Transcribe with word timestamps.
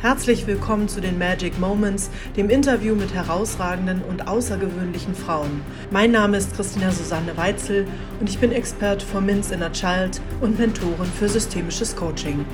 Herzlich 0.00 0.46
willkommen 0.46 0.88
zu 0.88 1.00
den 1.00 1.18
Magic 1.18 1.58
Moments, 1.58 2.08
dem 2.36 2.50
Interview 2.50 2.94
mit 2.94 3.12
herausragenden 3.14 4.00
und 4.08 4.28
außergewöhnlichen 4.28 5.12
Frauen. 5.12 5.60
Mein 5.90 6.12
Name 6.12 6.36
ist 6.36 6.54
Christina 6.54 6.92
Susanne 6.92 7.36
Weitzel 7.36 7.84
und 8.20 8.30
ich 8.30 8.38
bin 8.38 8.52
Expert 8.52 9.02
for 9.02 9.20
Min's 9.20 9.50
Inner 9.50 9.72
Child 9.72 10.20
und 10.40 10.56
Mentorin 10.56 11.10
für 11.18 11.28
systemisches 11.28 11.96
Coaching. 11.96 12.44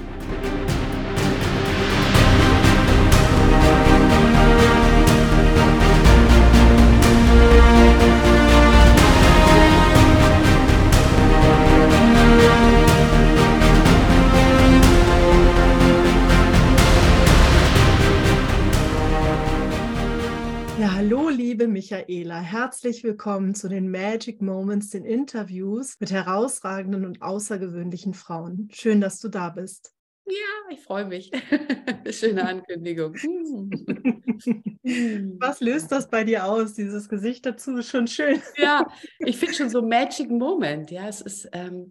Michaela. 21.85 22.41
Herzlich 22.41 23.05
willkommen 23.05 23.55
zu 23.55 23.69
den 23.69 23.91
Magic 23.91 24.41
Moments, 24.41 24.89
den 24.89 25.05
Interviews 25.05 26.01
mit 26.01 26.11
herausragenden 26.11 27.05
und 27.05 27.21
außergewöhnlichen 27.21 28.15
Frauen. 28.15 28.71
Schön, 28.73 29.03
dass 29.03 29.21
du 29.21 29.29
da 29.29 29.51
bist. 29.51 29.93
Ja, 30.25 30.33
ich 30.71 30.81
freue 30.81 31.05
mich. 31.05 31.31
Schöne 32.11 32.49
Ankündigung. 32.49 33.15
Was 35.39 35.61
löst 35.61 35.93
das 35.93 36.09
bei 36.09 36.25
dir 36.25 36.47
aus? 36.47 36.73
Dieses 36.73 37.07
Gesicht 37.07 37.45
dazu 37.45 37.77
ist 37.77 37.91
schon 37.91 38.07
schön. 38.07 38.41
Ja, 38.57 38.87
ich 39.19 39.37
finde 39.37 39.55
schon 39.55 39.69
so 39.69 39.83
Magic 39.83 40.31
Moment. 40.31 40.91
Ja, 40.91 41.07
es 41.07 41.21
ist 41.21 41.51
ähm, 41.53 41.91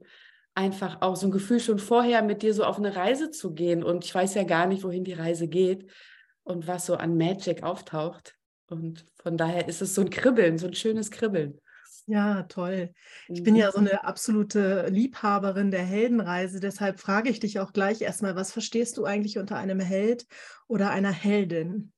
einfach 0.55 1.03
auch 1.03 1.15
so 1.15 1.27
ein 1.27 1.31
Gefühl, 1.31 1.59
schon 1.59 1.77
vorher 1.77 2.23
mit 2.23 2.41
dir 2.41 2.55
so 2.55 2.63
auf 2.63 2.79
eine 2.79 2.95
Reise 2.95 3.29
zu 3.29 3.53
gehen. 3.53 3.83
Und 3.83 4.05
ich 4.05 4.15
weiß 4.15 4.33
ja 4.33 4.43
gar 4.43 4.65
nicht, 4.65 4.83
wohin 4.83 5.03
die 5.03 5.13
Reise 5.13 5.47
geht 5.47 5.85
und 6.41 6.65
was 6.65 6.87
so 6.87 6.95
an 6.95 7.15
Magic 7.15 7.61
auftaucht. 7.61 8.35
Und 8.73 9.05
von 9.15 9.37
daher 9.37 9.67
ist 9.67 9.81
es 9.81 9.93
so 9.93 10.01
ein 10.01 10.09
Kribbeln, 10.09 10.57
so 10.57 10.65
ein 10.65 10.73
schönes 10.73 11.11
Kribbeln. 11.11 11.59
Ja, 12.07 12.43
toll. 12.43 12.93
Ich 13.29 13.43
bin 13.43 13.55
ja 13.55 13.71
so 13.71 13.79
mhm. 13.79 13.87
eine 13.87 14.03
absolute 14.03 14.87
Liebhaberin 14.89 15.71
der 15.71 15.83
Heldenreise. 15.83 16.59
Deshalb 16.59 16.99
frage 16.99 17.29
ich 17.29 17.39
dich 17.39 17.59
auch 17.59 17.71
gleich 17.71 18.01
erstmal, 18.01 18.35
was 18.35 18.51
verstehst 18.51 18.97
du 18.97 19.05
eigentlich 19.05 19.37
unter 19.37 19.57
einem 19.57 19.79
Held 19.79 20.25
oder 20.67 20.89
einer 20.89 21.11
Heldin? 21.11 21.93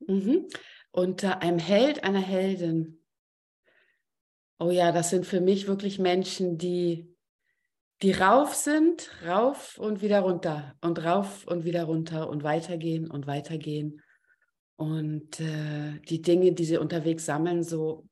Mhm. 0.00 0.48
Unter 0.90 1.42
einem 1.42 1.58
Held, 1.58 2.02
einer 2.02 2.20
Heldin. 2.20 3.04
Oh 4.58 4.70
ja, 4.70 4.90
das 4.90 5.10
sind 5.10 5.26
für 5.26 5.40
mich 5.40 5.68
wirklich 5.68 5.98
Menschen, 5.98 6.58
die, 6.58 7.14
die 8.02 8.12
rauf 8.12 8.54
sind, 8.54 9.10
rauf 9.24 9.78
und 9.78 10.00
wieder 10.00 10.20
runter 10.20 10.74
und 10.80 11.04
rauf 11.04 11.46
und 11.46 11.64
wieder 11.64 11.84
runter 11.84 12.28
und 12.28 12.42
weitergehen 12.42 13.08
und 13.08 13.26
weitergehen 13.26 14.02
und 14.80 15.38
äh, 15.40 16.00
die 16.08 16.22
Dinge, 16.22 16.52
die 16.52 16.64
sie 16.64 16.78
unterwegs 16.78 17.26
sammeln, 17.26 17.62
so 17.62 18.08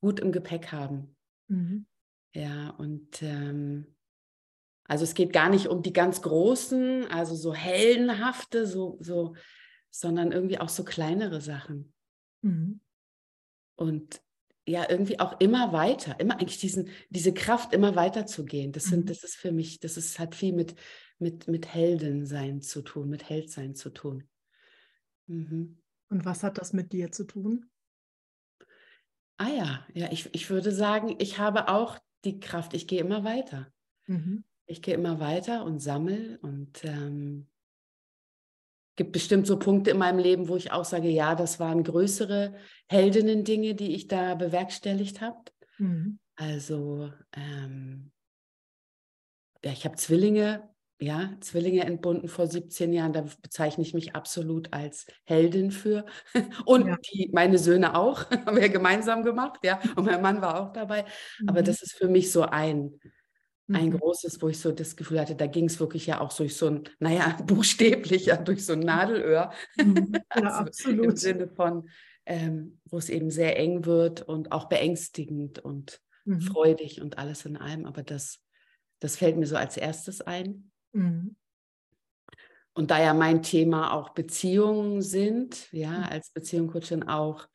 gut 0.00 0.18
im 0.18 0.32
Gepäck 0.32 0.72
haben. 0.72 1.14
Mhm. 1.46 1.86
Ja, 2.34 2.70
und 2.70 3.22
ähm, 3.22 3.94
also 4.82 5.04
es 5.04 5.14
geht 5.14 5.32
gar 5.32 5.50
nicht 5.50 5.68
um 5.68 5.80
die 5.84 5.92
ganz 5.92 6.20
großen, 6.20 7.06
also 7.12 7.36
so 7.36 7.54
heldenhafte, 7.54 8.66
so, 8.66 8.98
so, 9.00 9.36
sondern 9.88 10.32
irgendwie 10.32 10.58
auch 10.58 10.68
so 10.68 10.82
kleinere 10.82 11.40
Sachen. 11.40 11.92
Mhm. 12.40 12.80
Und 13.76 14.20
ja, 14.66 14.90
irgendwie 14.90 15.20
auch 15.20 15.38
immer 15.38 15.72
weiter, 15.72 16.18
immer 16.18 16.40
eigentlich 16.40 16.58
diesen, 16.58 16.88
diese 17.08 17.32
Kraft, 17.32 17.72
immer 17.72 17.94
weiter 17.94 18.26
zu 18.26 18.44
gehen. 18.44 18.72
Das, 18.72 18.86
sind, 18.86 19.04
mhm. 19.04 19.08
das 19.10 19.22
ist 19.22 19.36
für 19.36 19.52
mich, 19.52 19.78
das 19.78 19.96
ist, 19.96 20.18
hat 20.18 20.34
viel 20.34 20.54
mit, 20.54 20.74
mit, 21.20 21.46
mit 21.46 21.68
Heldensein 21.68 22.62
zu 22.62 22.82
tun, 22.82 23.08
mit 23.08 23.28
Heldsein 23.28 23.76
zu 23.76 23.90
tun. 23.90 24.24
Mhm. 25.26 25.78
Und 26.08 26.24
was 26.24 26.42
hat 26.42 26.58
das 26.58 26.72
mit 26.72 26.92
dir 26.92 27.10
zu 27.10 27.24
tun? 27.24 27.70
Ah 29.38 29.48
ja, 29.48 29.86
ja, 29.94 30.12
ich, 30.12 30.32
ich 30.34 30.50
würde 30.50 30.72
sagen, 30.72 31.16
ich 31.18 31.38
habe 31.38 31.68
auch 31.68 31.98
die 32.24 32.38
Kraft, 32.38 32.74
ich 32.74 32.86
gehe 32.86 33.00
immer 33.00 33.24
weiter. 33.24 33.72
Mhm. 34.06 34.44
Ich 34.66 34.82
gehe 34.82 34.94
immer 34.94 35.20
weiter 35.20 35.64
und 35.64 35.80
sammle 35.80 36.38
und 36.40 36.84
ähm, 36.84 37.48
gibt 38.96 39.12
bestimmt 39.12 39.46
so 39.46 39.58
Punkte 39.58 39.90
in 39.90 39.98
meinem 39.98 40.18
Leben, 40.18 40.48
wo 40.48 40.56
ich 40.56 40.70
auch 40.70 40.84
sage, 40.84 41.08
ja, 41.08 41.34
das 41.34 41.58
waren 41.58 41.82
größere 41.82 42.54
Heldinnen-Dinge, 42.88 43.74
die 43.74 43.94
ich 43.94 44.06
da 44.06 44.34
bewerkstelligt 44.34 45.20
habe. 45.20 45.42
Mhm. 45.78 46.18
Also 46.36 47.12
ähm, 47.32 48.12
ja, 49.64 49.72
ich 49.72 49.84
habe 49.84 49.96
Zwillinge 49.96 50.71
ja, 51.02 51.30
Zwillinge 51.40 51.84
entbunden 51.84 52.28
vor 52.28 52.46
17 52.46 52.92
Jahren, 52.92 53.12
da 53.12 53.24
bezeichne 53.42 53.82
ich 53.82 53.92
mich 53.92 54.14
absolut 54.14 54.72
als 54.72 55.06
Heldin 55.24 55.72
für. 55.72 56.06
Und 56.64 56.86
ja. 56.86 56.96
die, 57.12 57.28
meine 57.32 57.58
Söhne 57.58 57.96
auch, 57.96 58.30
haben 58.46 58.56
wir 58.56 58.68
gemeinsam 58.68 59.24
gemacht, 59.24 59.58
ja. 59.64 59.80
Und 59.96 60.04
mein 60.04 60.22
Mann 60.22 60.40
war 60.40 60.60
auch 60.60 60.72
dabei. 60.72 61.04
Mhm. 61.40 61.48
Aber 61.48 61.62
das 61.62 61.82
ist 61.82 61.94
für 61.94 62.06
mich 62.06 62.30
so 62.30 62.42
ein, 62.42 63.00
ein 63.68 63.86
mhm. 63.86 63.98
großes, 63.98 64.40
wo 64.40 64.48
ich 64.48 64.60
so 64.60 64.70
das 64.70 64.94
Gefühl 64.94 65.20
hatte, 65.20 65.34
da 65.34 65.46
ging 65.46 65.64
es 65.64 65.80
wirklich 65.80 66.06
ja 66.06 66.20
auch 66.20 66.32
durch 66.32 66.56
so 66.56 66.68
ein, 66.68 66.84
naja, 67.00 67.36
buchstäblich 67.44 68.26
ja 68.26 68.36
durch 68.36 68.64
so 68.64 68.74
ein 68.74 68.80
Nadelöhr. 68.80 69.52
Mhm. 69.76 70.12
Ja, 70.14 70.20
also 70.28 70.48
absolut. 70.48 71.04
Im 71.04 71.16
Sinne 71.16 71.48
von, 71.48 71.88
ähm, 72.26 72.78
wo 72.84 72.98
es 72.98 73.10
eben 73.10 73.30
sehr 73.30 73.58
eng 73.58 73.86
wird 73.86 74.22
und 74.22 74.52
auch 74.52 74.68
beängstigend 74.68 75.58
und 75.58 76.00
mhm. 76.24 76.42
freudig 76.42 77.02
und 77.02 77.18
alles 77.18 77.44
in 77.44 77.56
allem. 77.56 77.86
Aber 77.86 78.04
das, 78.04 78.38
das 79.00 79.16
fällt 79.16 79.36
mir 79.36 79.46
so 79.46 79.56
als 79.56 79.76
erstes 79.76 80.20
ein. 80.20 80.71
Mhm. 80.92 81.36
Und 82.74 82.90
da 82.90 83.02
ja 83.02 83.12
mein 83.12 83.42
Thema 83.42 83.92
auch 83.92 84.10
Beziehungen 84.10 85.02
sind, 85.02 85.70
ja, 85.72 85.90
mhm. 85.90 86.04
als 86.04 86.30
Beziehungscoachin 86.30 87.02
auch, 87.02 87.48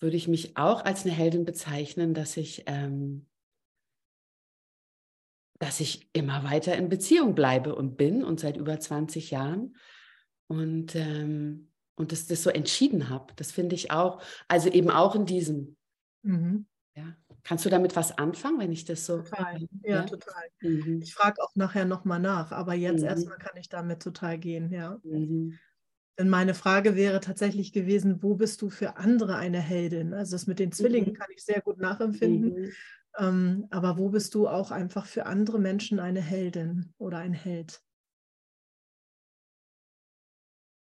würde 0.00 0.16
ich 0.16 0.28
mich 0.28 0.56
auch 0.56 0.84
als 0.84 1.04
eine 1.04 1.14
Heldin 1.14 1.44
bezeichnen, 1.44 2.14
dass 2.14 2.36
ich, 2.36 2.64
ähm, 2.66 3.28
dass 5.58 5.78
ich 5.78 6.08
immer 6.14 6.42
weiter 6.42 6.74
in 6.76 6.88
Beziehung 6.88 7.34
bleibe 7.34 7.74
und 7.74 7.96
bin 7.96 8.24
und 8.24 8.40
seit 8.40 8.56
über 8.56 8.80
20 8.80 9.30
Jahren. 9.30 9.76
Und, 10.48 10.96
ähm, 10.96 11.70
und 11.96 12.12
das, 12.12 12.26
das 12.26 12.42
so 12.42 12.50
entschieden 12.50 13.08
habe. 13.10 13.32
Das 13.36 13.52
finde 13.52 13.74
ich 13.74 13.90
auch, 13.90 14.22
also 14.48 14.68
eben 14.70 14.90
auch 14.90 15.14
in 15.14 15.26
diesem. 15.26 15.76
Mhm. 16.22 16.66
Ja. 16.96 17.14
Kannst 17.42 17.64
du 17.64 17.70
damit 17.70 17.96
was 17.96 18.16
anfangen, 18.18 18.58
wenn 18.58 18.72
ich 18.72 18.84
das 18.84 19.06
so. 19.06 19.18
Total, 19.18 19.60
ja, 19.82 19.96
ja? 19.96 20.02
total. 20.02 20.44
Mhm. 20.60 21.00
Ich 21.02 21.14
frage 21.14 21.42
auch 21.42 21.54
nachher 21.54 21.84
nochmal 21.84 22.20
nach, 22.20 22.52
aber 22.52 22.74
jetzt 22.74 23.00
mhm. 23.00 23.06
erstmal 23.06 23.38
kann 23.38 23.56
ich 23.56 23.68
damit 23.68 24.02
total 24.02 24.38
gehen, 24.38 24.70
ja. 24.70 25.00
Mhm. 25.02 25.58
Denn 26.18 26.28
meine 26.28 26.52
Frage 26.52 26.96
wäre 26.96 27.20
tatsächlich 27.20 27.72
gewesen, 27.72 28.22
wo 28.22 28.34
bist 28.34 28.60
du 28.60 28.68
für 28.68 28.98
andere 28.98 29.36
eine 29.36 29.60
Heldin? 29.60 30.12
Also 30.12 30.32
das 30.32 30.46
mit 30.46 30.58
den 30.58 30.70
Zwillingen 30.70 31.10
mhm. 31.10 31.14
kann 31.14 31.30
ich 31.34 31.42
sehr 31.42 31.62
gut 31.62 31.78
nachempfinden. 31.78 32.62
Mhm. 32.62 32.72
Ähm, 33.18 33.66
aber 33.70 33.96
wo 33.96 34.10
bist 34.10 34.34
du 34.34 34.46
auch 34.46 34.70
einfach 34.70 35.06
für 35.06 35.26
andere 35.26 35.58
Menschen 35.58 35.98
eine 35.98 36.20
Heldin 36.20 36.92
oder 36.98 37.18
ein 37.18 37.32
Held? 37.32 37.82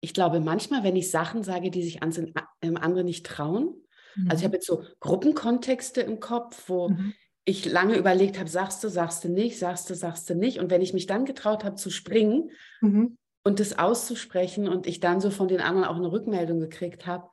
Ich 0.00 0.14
glaube, 0.14 0.40
manchmal, 0.40 0.84
wenn 0.84 0.96
ich 0.96 1.10
Sachen 1.10 1.42
sage, 1.42 1.70
die 1.70 1.82
sich 1.82 2.02
andere 2.02 3.04
nicht 3.04 3.26
trauen, 3.26 3.74
Mhm. 4.16 4.30
Also 4.30 4.36
ich 4.36 4.42
mhm. 4.42 4.46
habe 4.46 4.56
jetzt 4.56 4.66
so 4.66 4.84
Gruppenkontexte 5.00 6.00
im 6.00 6.20
Kopf, 6.20 6.68
wo 6.68 6.90
mhm. 6.90 7.14
ich 7.44 7.64
lange 7.64 7.96
überlegt 7.96 8.38
habe, 8.38 8.48
sagst 8.48 8.82
du, 8.84 8.88
sagst 8.88 9.24
du 9.24 9.28
nicht, 9.28 9.58
sagst 9.58 9.88
du, 9.90 9.94
sagst 9.94 10.28
du 10.30 10.34
nicht. 10.34 10.58
Und 10.58 10.70
wenn 10.70 10.82
ich 10.82 10.94
mich 10.94 11.06
dann 11.06 11.24
getraut 11.24 11.64
habe 11.64 11.76
zu 11.76 11.90
springen 11.90 12.50
mhm. 12.80 13.16
und 13.42 13.60
das 13.60 13.78
auszusprechen 13.78 14.68
und 14.68 14.86
ich 14.86 15.00
dann 15.00 15.20
so 15.20 15.30
von 15.30 15.48
den 15.48 15.60
anderen 15.60 15.86
auch 15.86 15.96
eine 15.96 16.10
Rückmeldung 16.12 16.60
gekriegt 16.60 17.06
habe, 17.06 17.28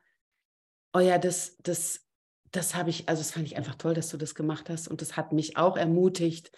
oh 0.94 1.00
ja, 1.00 1.18
das, 1.18 1.56
das, 1.62 2.06
das 2.50 2.74
habe 2.74 2.90
ich, 2.90 3.08
also 3.08 3.20
das 3.20 3.32
fand 3.32 3.46
ich 3.46 3.56
einfach 3.56 3.76
toll, 3.76 3.94
dass 3.94 4.10
du 4.10 4.16
das 4.16 4.34
gemacht 4.34 4.68
hast. 4.68 4.88
Und 4.88 5.00
das 5.00 5.16
hat 5.16 5.32
mich 5.32 5.56
auch 5.56 5.76
ermutigt, 5.76 6.50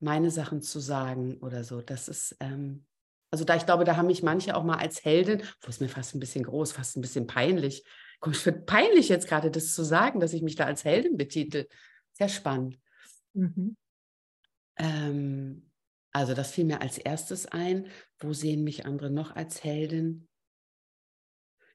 meine 0.00 0.30
Sachen 0.30 0.62
zu 0.62 0.80
sagen 0.80 1.38
oder 1.38 1.64
so. 1.64 1.80
Das 1.80 2.08
ist, 2.08 2.36
ähm, 2.40 2.84
also 3.30 3.44
da 3.44 3.56
ich 3.56 3.66
glaube, 3.66 3.84
da 3.84 3.96
haben 3.96 4.06
mich 4.06 4.22
manche 4.22 4.56
auch 4.56 4.64
mal 4.64 4.78
als 4.78 5.04
Heldin, 5.04 5.42
wo 5.60 5.68
es 5.68 5.80
mir 5.80 5.88
fast 5.88 6.14
ein 6.14 6.20
bisschen 6.20 6.44
groß, 6.44 6.72
fast 6.72 6.96
ein 6.96 7.00
bisschen 7.00 7.26
peinlich, 7.26 7.84
Komm, 8.20 8.32
ich 8.32 8.38
finde 8.38 8.60
peinlich 8.60 9.08
jetzt 9.08 9.28
gerade, 9.28 9.50
das 9.50 9.74
zu 9.74 9.84
sagen, 9.84 10.20
dass 10.20 10.32
ich 10.32 10.42
mich 10.42 10.56
da 10.56 10.64
als 10.64 10.84
Heldin 10.84 11.16
betitel. 11.16 11.66
Sehr 12.12 12.28
spannend. 12.28 12.78
Mhm. 13.34 13.76
Ähm, 14.76 15.70
also 16.12 16.34
das 16.34 16.50
fiel 16.50 16.64
mir 16.64 16.80
als 16.80 16.98
erstes 16.98 17.46
ein. 17.46 17.86
Wo 18.18 18.32
sehen 18.32 18.64
mich 18.64 18.86
andere 18.86 19.10
noch 19.10 19.36
als 19.36 19.62
Heldin? 19.62 20.28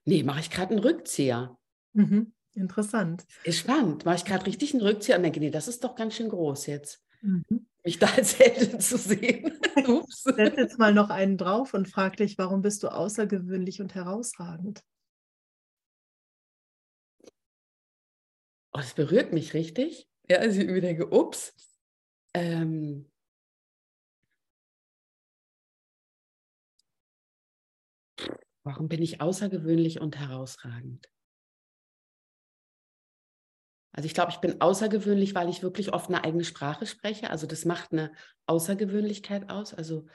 Nee, 0.06 0.24
mache 0.24 0.42
ich 0.42 0.50
gerade 0.50 0.72
einen 0.72 0.80
Rückzieher. 0.80 1.58
Mhm. 1.94 2.34
Interessant. 2.56 3.26
Ist 3.44 3.60
spannend. 3.60 4.06
Mache 4.06 4.18
ich 4.18 4.26
gerade 4.26 4.46
richtig 4.46 4.74
einen 4.74 4.84
Rückzieher 4.84 5.16
und 5.16 5.24
denke, 5.24 5.40
nee, 5.40 5.50
das 5.50 5.68
ist 5.68 5.84
doch 5.84 5.96
ganz 5.96 6.16
schön 6.16 6.30
groß 6.30 6.68
jetzt. 6.68 7.02
Mhm. 7.22 7.68
Mich 7.84 8.00
da 8.00 8.08
als 8.08 8.38
Heldin 8.38 8.80
zu 8.80 8.98
sehen. 8.98 9.60
Ups. 9.88 10.24
Setz 10.24 10.58
jetzt 10.58 10.78
mal 10.78 10.94
noch 10.94 11.10
einen 11.10 11.38
drauf 11.38 11.74
und 11.74 11.88
frag 11.88 12.18
dich, 12.18 12.38
warum 12.38 12.62
bist 12.62 12.84
du 12.84 12.90
außergewöhnlich 12.90 13.82
und 13.82 13.96
herausragend? 13.96 14.84
Oh, 18.74 18.78
das 18.78 18.94
berührt 18.94 19.34
mich 19.34 19.54
richtig. 19.54 20.10
Ja, 20.30 20.38
also 20.38 20.62
ich 20.62 20.82
denke, 20.82 21.12
ups. 21.12 21.54
Ähm, 22.34 23.10
Warum 28.64 28.88
bin 28.88 29.02
ich 29.02 29.20
außergewöhnlich 29.20 30.00
und 30.00 30.18
herausragend? 30.18 31.10
Also 33.92 34.08
ich 34.08 34.14
glaube, 34.14 34.32
ich 34.32 34.38
bin 34.38 34.62
außergewöhnlich, 34.62 35.36
weil 35.36 35.50
ich 35.50 35.62
wirklich 35.62 35.94
oft 35.94 36.08
eine 36.10 36.24
eigene 36.24 36.46
Sprache 36.46 36.86
spreche. 36.86 37.30
Also 37.30 37.46
das 37.46 37.66
macht 37.66 37.92
eine 37.92 38.12
Außergewöhnlichkeit 38.48 39.50
aus, 39.50 39.74
also 39.74 40.08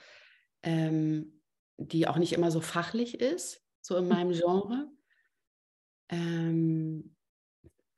ähm, 0.62 1.43
die 1.76 2.08
auch 2.08 2.16
nicht 2.16 2.32
immer 2.32 2.50
so 2.50 2.61
fachlich 2.61 3.20
ist, 3.20 3.62
so 3.81 3.96
in 3.96 4.08
meinem 4.08 4.32
Genre. 4.32 4.90
Ähm, 6.08 7.14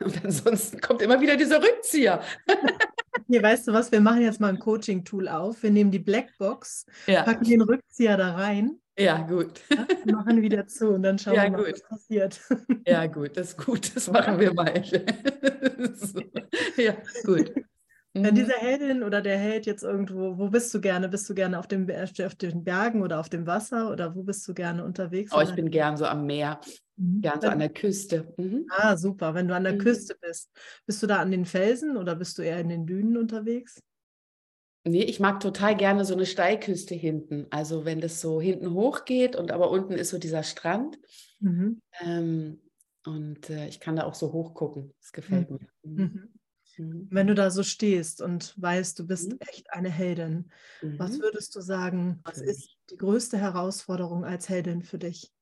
und 0.05 0.25
ansonsten 0.25 0.81
kommt 0.81 1.03
immer 1.03 1.21
wieder 1.21 1.37
dieser 1.37 1.63
Rückzieher. 1.63 2.23
Hier, 3.27 3.43
weißt 3.43 3.69
du 3.69 3.73
was, 3.73 3.93
wir 3.93 4.01
machen 4.01 4.23
jetzt 4.23 4.41
mal 4.41 4.49
ein 4.49 4.59
Coaching-Tool 4.59 5.29
auf. 5.29 5.63
Wir 5.63 5.71
nehmen 5.71 5.91
die 5.91 5.99
Blackbox, 5.99 6.87
ja. 7.07 7.23
packen 7.23 7.45
den 7.45 7.63
Rückzieher 7.63 8.17
da 8.17 8.35
rein. 8.35 8.81
Ja, 8.99 9.19
gut. 9.23 9.61
Ja, 9.71 9.87
machen 10.13 10.43
wieder 10.43 10.67
zu 10.67 10.91
und 10.91 11.03
dann 11.03 11.19
schauen 11.19 11.35
ja, 11.35 11.45
wir 11.45 11.51
mal, 11.53 11.65
gut. 11.65 11.73
was 11.73 11.89
passiert. 11.89 12.41
Ja, 12.87 13.07
gut, 13.07 13.37
das 13.37 13.51
ist 13.51 13.65
gut, 13.65 13.97
das 13.97 14.11
machen 14.11 14.39
wir 14.39 14.53
mal. 14.53 14.83
so. 15.95 16.21
Ja, 16.77 16.97
gut. 17.25 17.53
Wenn 18.13 18.35
mhm. 18.35 18.39
diese 18.39 18.55
Heldin 18.55 19.05
oder 19.05 19.21
der 19.21 19.39
Held 19.39 19.67
jetzt 19.67 19.85
irgendwo, 19.85 20.37
wo 20.37 20.49
bist 20.49 20.75
du 20.75 20.81
gerne? 20.81 21.09
Bist 21.09 21.31
du 21.31 21.35
gerne 21.35 21.59
auf, 21.59 21.69
dem, 21.69 21.89
auf 21.89 22.35
den 22.35 22.65
Bergen 22.65 23.03
oder 23.03 23.21
auf 23.21 23.29
dem 23.29 23.47
Wasser 23.47 23.91
oder 23.93 24.17
wo 24.17 24.25
bist 24.25 24.47
du 24.49 24.55
gerne 24.55 24.85
unterwegs? 24.85 25.33
Oh, 25.33 25.41
ich 25.41 25.55
bin 25.55 25.71
gern 25.71 25.97
so 25.97 26.07
am 26.07 26.27
Meer, 26.27 26.61
mhm. 26.97 27.21
gern 27.21 27.41
so 27.41 27.47
an 27.47 27.61
der 27.61 27.69
Küste. 27.69 28.35
Mhm. 28.37 28.67
Ah, 28.71 28.97
super. 28.97 29.35
Wenn 29.35 29.47
du 29.47 29.55
an 29.55 29.63
der 29.63 29.75
mhm. 29.75 29.79
Küste 29.79 30.17
bist, 30.21 30.51
bist 30.87 31.01
du 31.03 31.07
da 31.07 31.19
an 31.19 31.31
den 31.31 31.45
Felsen 31.45 31.97
oder 31.97 32.17
bist 32.17 32.37
du 32.37 32.43
eher 32.43 32.59
in 32.59 32.69
den 32.69 32.85
Dünen 32.85 33.17
unterwegs? 33.17 33.81
Nee, 34.83 35.05
ich 35.05 35.21
mag 35.21 35.39
total 35.39 35.77
gerne 35.77 36.05
so 36.05 36.15
eine 36.15 36.27
Steilküste 36.27 36.97
hinten. 36.97 37.47
Also 37.51 37.85
wenn 37.85 38.01
das 38.01 38.21
so 38.21 38.41
hinten 38.41 38.73
hoch 38.73 39.05
geht 39.05 39.37
und 39.37 39.53
aber 39.53 39.71
unten 39.71 39.93
ist 39.93 40.11
so 40.11 40.19
dieser 40.19 40.43
Strand. 40.43 40.99
Mhm. 41.39 41.81
Ähm, 42.01 42.61
und 43.07 43.51
äh, 43.51 43.69
ich 43.69 43.79
kann 43.79 43.95
da 43.97 44.05
auch 44.05 44.15
so 44.15 44.33
hoch 44.33 44.55
gucken. 44.55 44.93
Das 45.01 45.13
gefällt 45.13 45.49
mhm. 45.51 45.59
mir. 45.85 46.07
Mhm. 46.07 46.40
Mhm. 46.81 47.09
Wenn 47.11 47.27
du 47.27 47.35
da 47.35 47.51
so 47.51 47.63
stehst 47.63 48.21
und 48.21 48.55
weißt, 48.61 48.99
du 48.99 49.07
bist 49.07 49.33
mhm. 49.33 49.39
echt 49.41 49.73
eine 49.73 49.91
Heldin, 49.91 50.51
was 50.83 51.19
mhm. 51.19 51.23
würdest 51.23 51.55
du 51.57 51.61
sagen, 51.61 52.21
was 52.25 52.39
ist 52.39 52.77
die 52.91 52.97
größte 52.97 53.39
Herausforderung 53.39 54.25
als 54.25 54.49
Heldin 54.49 54.83
für 54.83 54.99
dich? 54.99 55.33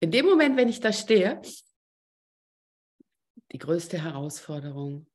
In 0.00 0.10
dem 0.10 0.26
Moment, 0.26 0.56
wenn 0.56 0.68
ich 0.68 0.80
da 0.80 0.92
stehe, 0.92 1.40
die 3.52 3.58
größte 3.58 4.02
Herausforderung 4.02 5.06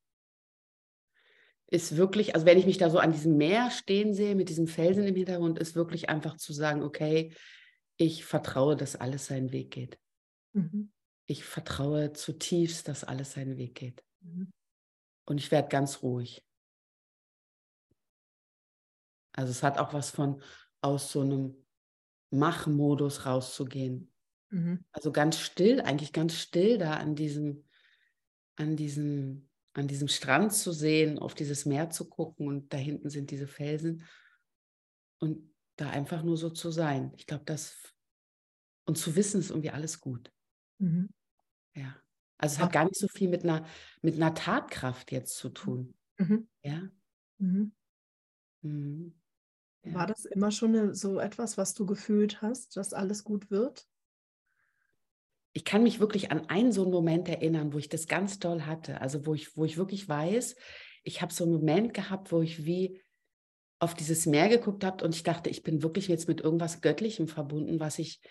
ist 1.67 1.95
wirklich, 1.95 2.35
also 2.35 2.45
wenn 2.45 2.57
ich 2.57 2.65
mich 2.65 2.77
da 2.77 2.89
so 2.89 2.99
an 2.99 3.13
diesem 3.13 3.37
Meer 3.37 3.71
stehen 3.71 4.13
sehe, 4.13 4.35
mit 4.35 4.49
diesem 4.49 4.67
Felsen 4.67 5.05
im 5.05 5.15
Hintergrund, 5.15 5.57
ist 5.57 5.75
wirklich 5.75 6.09
einfach 6.09 6.35
zu 6.35 6.51
sagen, 6.51 6.83
okay, 6.83 7.33
ich 7.97 8.25
vertraue, 8.25 8.75
dass 8.75 8.95
alles 8.95 9.27
seinen 9.27 9.51
Weg 9.51 9.71
geht. 9.71 9.97
Mhm. 10.53 10.91
Ich 11.27 11.45
vertraue 11.45 12.11
zutiefst, 12.11 12.87
dass 12.87 13.03
alles 13.03 13.33
seinen 13.33 13.57
Weg 13.57 13.75
geht. 13.75 14.03
Mhm. 14.21 14.51
Und 15.31 15.37
ich 15.37 15.49
werde 15.49 15.69
ganz 15.69 16.03
ruhig. 16.03 16.45
Also 19.31 19.49
es 19.49 19.63
hat 19.63 19.77
auch 19.77 19.93
was 19.93 20.09
von 20.09 20.41
aus 20.81 21.09
so 21.09 21.21
einem 21.21 21.55
Machmodus 22.31 23.25
rauszugehen. 23.25 24.11
Mhm. 24.49 24.83
Also 24.91 25.13
ganz 25.13 25.39
still, 25.39 25.79
eigentlich 25.79 26.11
ganz 26.11 26.35
still 26.35 26.77
da 26.77 26.95
an 26.95 27.15
diesem, 27.15 27.63
an 28.57 28.75
diesem 28.75 29.47
an 29.71 29.87
diesem 29.87 30.09
Strand 30.09 30.51
zu 30.51 30.73
sehen, 30.73 31.17
auf 31.17 31.33
dieses 31.33 31.65
Meer 31.65 31.89
zu 31.89 32.09
gucken 32.09 32.49
und 32.49 32.73
da 32.73 32.77
hinten 32.77 33.09
sind 33.09 33.31
diese 33.31 33.47
Felsen 33.47 34.03
und 35.19 35.49
da 35.77 35.91
einfach 35.91 36.23
nur 36.23 36.35
so 36.35 36.49
zu 36.49 36.71
sein. 36.71 37.13
Ich 37.15 37.25
glaube, 37.25 37.45
das 37.45 37.95
und 38.83 38.97
zu 38.97 39.15
wissen 39.15 39.39
ist 39.39 39.51
irgendwie 39.51 39.69
alles 39.69 40.01
gut. 40.01 40.29
Mhm. 40.79 41.13
Ja. 41.73 41.95
Also 42.41 42.55
es 42.55 42.59
hat 42.59 42.73
gar 42.73 42.85
nicht 42.85 42.97
so 42.97 43.07
viel 43.07 43.29
mit 43.29 43.43
einer, 43.43 43.65
mit 44.01 44.15
einer 44.15 44.33
Tatkraft 44.33 45.11
jetzt 45.11 45.37
zu 45.37 45.49
tun. 45.49 45.93
Mhm. 46.17 46.47
Ja. 46.63 46.89
Mhm. 47.37 47.71
mhm. 48.61 49.13
ja. 49.83 49.93
War 49.93 50.07
das 50.07 50.25
immer 50.25 50.51
schon 50.51 50.93
so 50.93 51.19
etwas, 51.19 51.57
was 51.57 51.73
du 51.73 51.85
gefühlt 51.85 52.41
hast, 52.41 52.77
dass 52.77 52.93
alles 52.93 53.23
gut 53.23 53.49
wird? 53.49 53.87
ich 55.53 55.65
kann 55.65 55.83
mich 55.83 55.99
wirklich 55.99 56.31
an 56.31 56.49
einen 56.49 56.71
so 56.71 56.83
einen 56.83 56.91
Moment 56.91 57.27
erinnern, 57.27 57.73
wo 57.73 57.77
ich 57.77 57.89
das 57.89 58.07
ganz 58.07 58.39
toll 58.39 58.61
hatte. 58.61 59.01
Also 59.01 59.25
wo 59.25 59.33
ich, 59.33 59.57
wo 59.57 59.65
ich 59.65 59.77
wirklich 59.77 60.07
weiß, 60.07 60.55
ich 61.03 61.21
habe 61.21 61.33
so 61.33 61.43
einen 61.43 61.53
Moment 61.53 61.93
gehabt, 61.93 62.31
wo 62.31 62.41
ich 62.41 62.65
wie 62.65 63.01
auf 63.79 63.95
dieses 63.95 64.25
Meer 64.25 64.47
geguckt 64.47 64.83
habe 64.83 65.03
und 65.03 65.15
ich 65.15 65.23
dachte, 65.23 65.49
ich 65.49 65.63
bin 65.63 65.81
wirklich 65.81 66.07
jetzt 66.07 66.27
mit 66.27 66.39
irgendwas 66.39 66.81
Göttlichem 66.81 67.27
verbunden, 67.27 67.79
was 67.79 67.99
ich, 67.99 68.21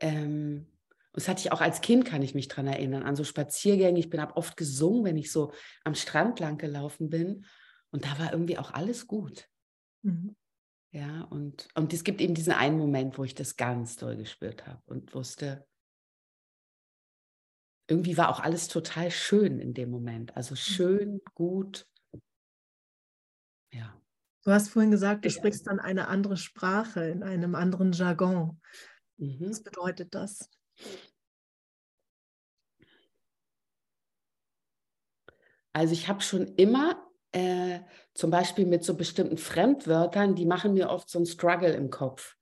ähm, 0.00 0.66
das 1.16 1.28
hatte 1.28 1.40
ich 1.40 1.50
auch 1.50 1.62
als 1.62 1.80
Kind, 1.80 2.04
kann 2.04 2.20
ich 2.20 2.34
mich 2.34 2.46
daran 2.46 2.66
erinnern, 2.66 3.02
an 3.02 3.16
so 3.16 3.24
Spaziergänge. 3.24 3.98
Ich 3.98 4.10
bin 4.10 4.20
ab 4.20 4.36
oft 4.36 4.54
gesungen, 4.56 5.04
wenn 5.04 5.16
ich 5.16 5.32
so 5.32 5.52
am 5.82 5.94
Strand 5.94 6.40
lang 6.40 6.58
gelaufen 6.58 7.08
bin. 7.08 7.46
Und 7.90 8.04
da 8.04 8.18
war 8.18 8.32
irgendwie 8.32 8.58
auch 8.58 8.72
alles 8.72 9.06
gut. 9.06 9.48
Mhm. 10.02 10.36
Ja, 10.90 11.22
und, 11.22 11.68
und 11.74 11.94
es 11.94 12.04
gibt 12.04 12.20
eben 12.20 12.34
diesen 12.34 12.52
einen 12.52 12.76
Moment, 12.76 13.16
wo 13.16 13.24
ich 13.24 13.34
das 13.34 13.56
ganz 13.56 13.96
doll 13.96 14.16
gespürt 14.16 14.66
habe 14.66 14.82
und 14.86 15.14
wusste, 15.14 15.66
irgendwie 17.88 18.18
war 18.18 18.28
auch 18.28 18.40
alles 18.40 18.68
total 18.68 19.10
schön 19.10 19.58
in 19.58 19.72
dem 19.72 19.90
Moment. 19.90 20.36
Also 20.36 20.52
mhm. 20.52 20.58
schön, 20.58 21.20
gut. 21.34 21.86
Ja. 23.72 23.98
Du 24.44 24.50
hast 24.50 24.68
vorhin 24.68 24.90
gesagt, 24.90 25.24
du 25.24 25.30
sprichst 25.30 25.66
dann 25.66 25.80
eine 25.80 26.08
andere 26.08 26.36
Sprache 26.36 27.04
in 27.08 27.22
einem 27.22 27.54
anderen 27.54 27.92
Jargon. 27.92 28.60
Mhm. 29.16 29.48
Was 29.48 29.62
bedeutet 29.62 30.14
das? 30.14 30.50
Also 35.76 35.92
ich 35.92 36.08
habe 36.08 36.22
schon 36.22 36.46
immer 36.56 37.06
äh, 37.32 37.80
zum 38.14 38.30
Beispiel 38.30 38.64
mit 38.64 38.82
so 38.82 38.94
bestimmten 38.94 39.36
Fremdwörtern, 39.36 40.34
die 40.34 40.46
machen 40.46 40.72
mir 40.72 40.88
oft 40.88 41.10
so 41.10 41.18
einen 41.18 41.26
Struggle 41.26 41.70
im 41.74 41.90
Kopf. 41.90 42.34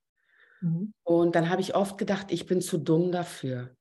Mhm. 0.60 0.94
Und 1.02 1.34
dann 1.34 1.50
habe 1.50 1.60
ich 1.60 1.74
oft 1.74 1.98
gedacht, 1.98 2.28
ich 2.30 2.46
bin 2.46 2.60
zu 2.60 2.78
dumm 2.78 3.10
dafür. 3.10 3.74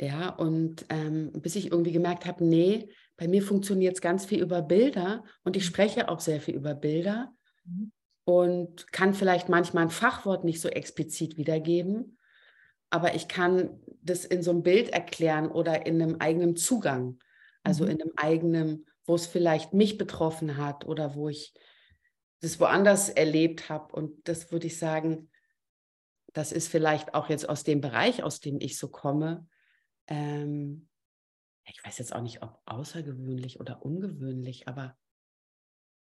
Ja, 0.00 0.28
und 0.28 0.86
ähm, 0.90 1.32
bis 1.32 1.56
ich 1.56 1.72
irgendwie 1.72 1.90
gemerkt 1.90 2.24
habe, 2.24 2.44
nee, 2.44 2.88
bei 3.16 3.26
mir 3.26 3.42
funktioniert 3.42 3.96
es 3.96 4.00
ganz 4.00 4.26
viel 4.26 4.40
über 4.40 4.62
Bilder 4.62 5.24
und 5.42 5.56
ich 5.56 5.64
mhm. 5.64 5.66
spreche 5.66 6.08
auch 6.08 6.20
sehr 6.20 6.40
viel 6.40 6.54
über 6.54 6.76
Bilder 6.76 7.34
mhm. 7.64 7.90
und 8.24 8.92
kann 8.92 9.12
vielleicht 9.12 9.48
manchmal 9.48 9.86
ein 9.86 9.90
Fachwort 9.90 10.44
nicht 10.44 10.60
so 10.60 10.68
explizit 10.68 11.36
wiedergeben, 11.36 12.16
aber 12.90 13.16
ich 13.16 13.26
kann 13.26 13.80
das 14.02 14.24
in 14.24 14.40
so 14.40 14.52
einem 14.52 14.62
Bild 14.62 14.90
erklären 14.90 15.50
oder 15.50 15.84
in 15.84 16.00
einem 16.00 16.16
eigenen 16.20 16.54
Zugang, 16.54 17.18
also 17.62 17.84
mhm. 17.84 17.90
in 17.90 18.02
einem 18.02 18.12
eigenen, 18.16 18.86
wo 19.04 19.14
es 19.14 19.26
vielleicht 19.26 19.72
mich 19.72 19.98
betroffen 19.98 20.56
hat 20.56 20.84
oder 20.84 21.14
wo 21.14 21.28
ich 21.28 21.54
das 22.40 22.58
woanders 22.60 23.08
erlebt 23.08 23.68
habe. 23.68 23.94
Und 23.94 24.28
das 24.28 24.50
würde 24.50 24.66
ich 24.66 24.78
sagen, 24.78 25.30
das 26.32 26.52
ist 26.52 26.68
vielleicht 26.68 27.14
auch 27.14 27.28
jetzt 27.28 27.48
aus 27.48 27.64
dem 27.64 27.80
Bereich, 27.80 28.22
aus 28.22 28.40
dem 28.40 28.60
ich 28.60 28.78
so 28.78 28.88
komme, 28.88 29.46
ähm, 30.08 30.88
ich 31.64 31.84
weiß 31.84 31.98
jetzt 31.98 32.14
auch 32.14 32.22
nicht, 32.22 32.42
ob 32.42 32.60
außergewöhnlich 32.64 33.60
oder 33.60 33.84
ungewöhnlich, 33.84 34.66
aber 34.66 34.96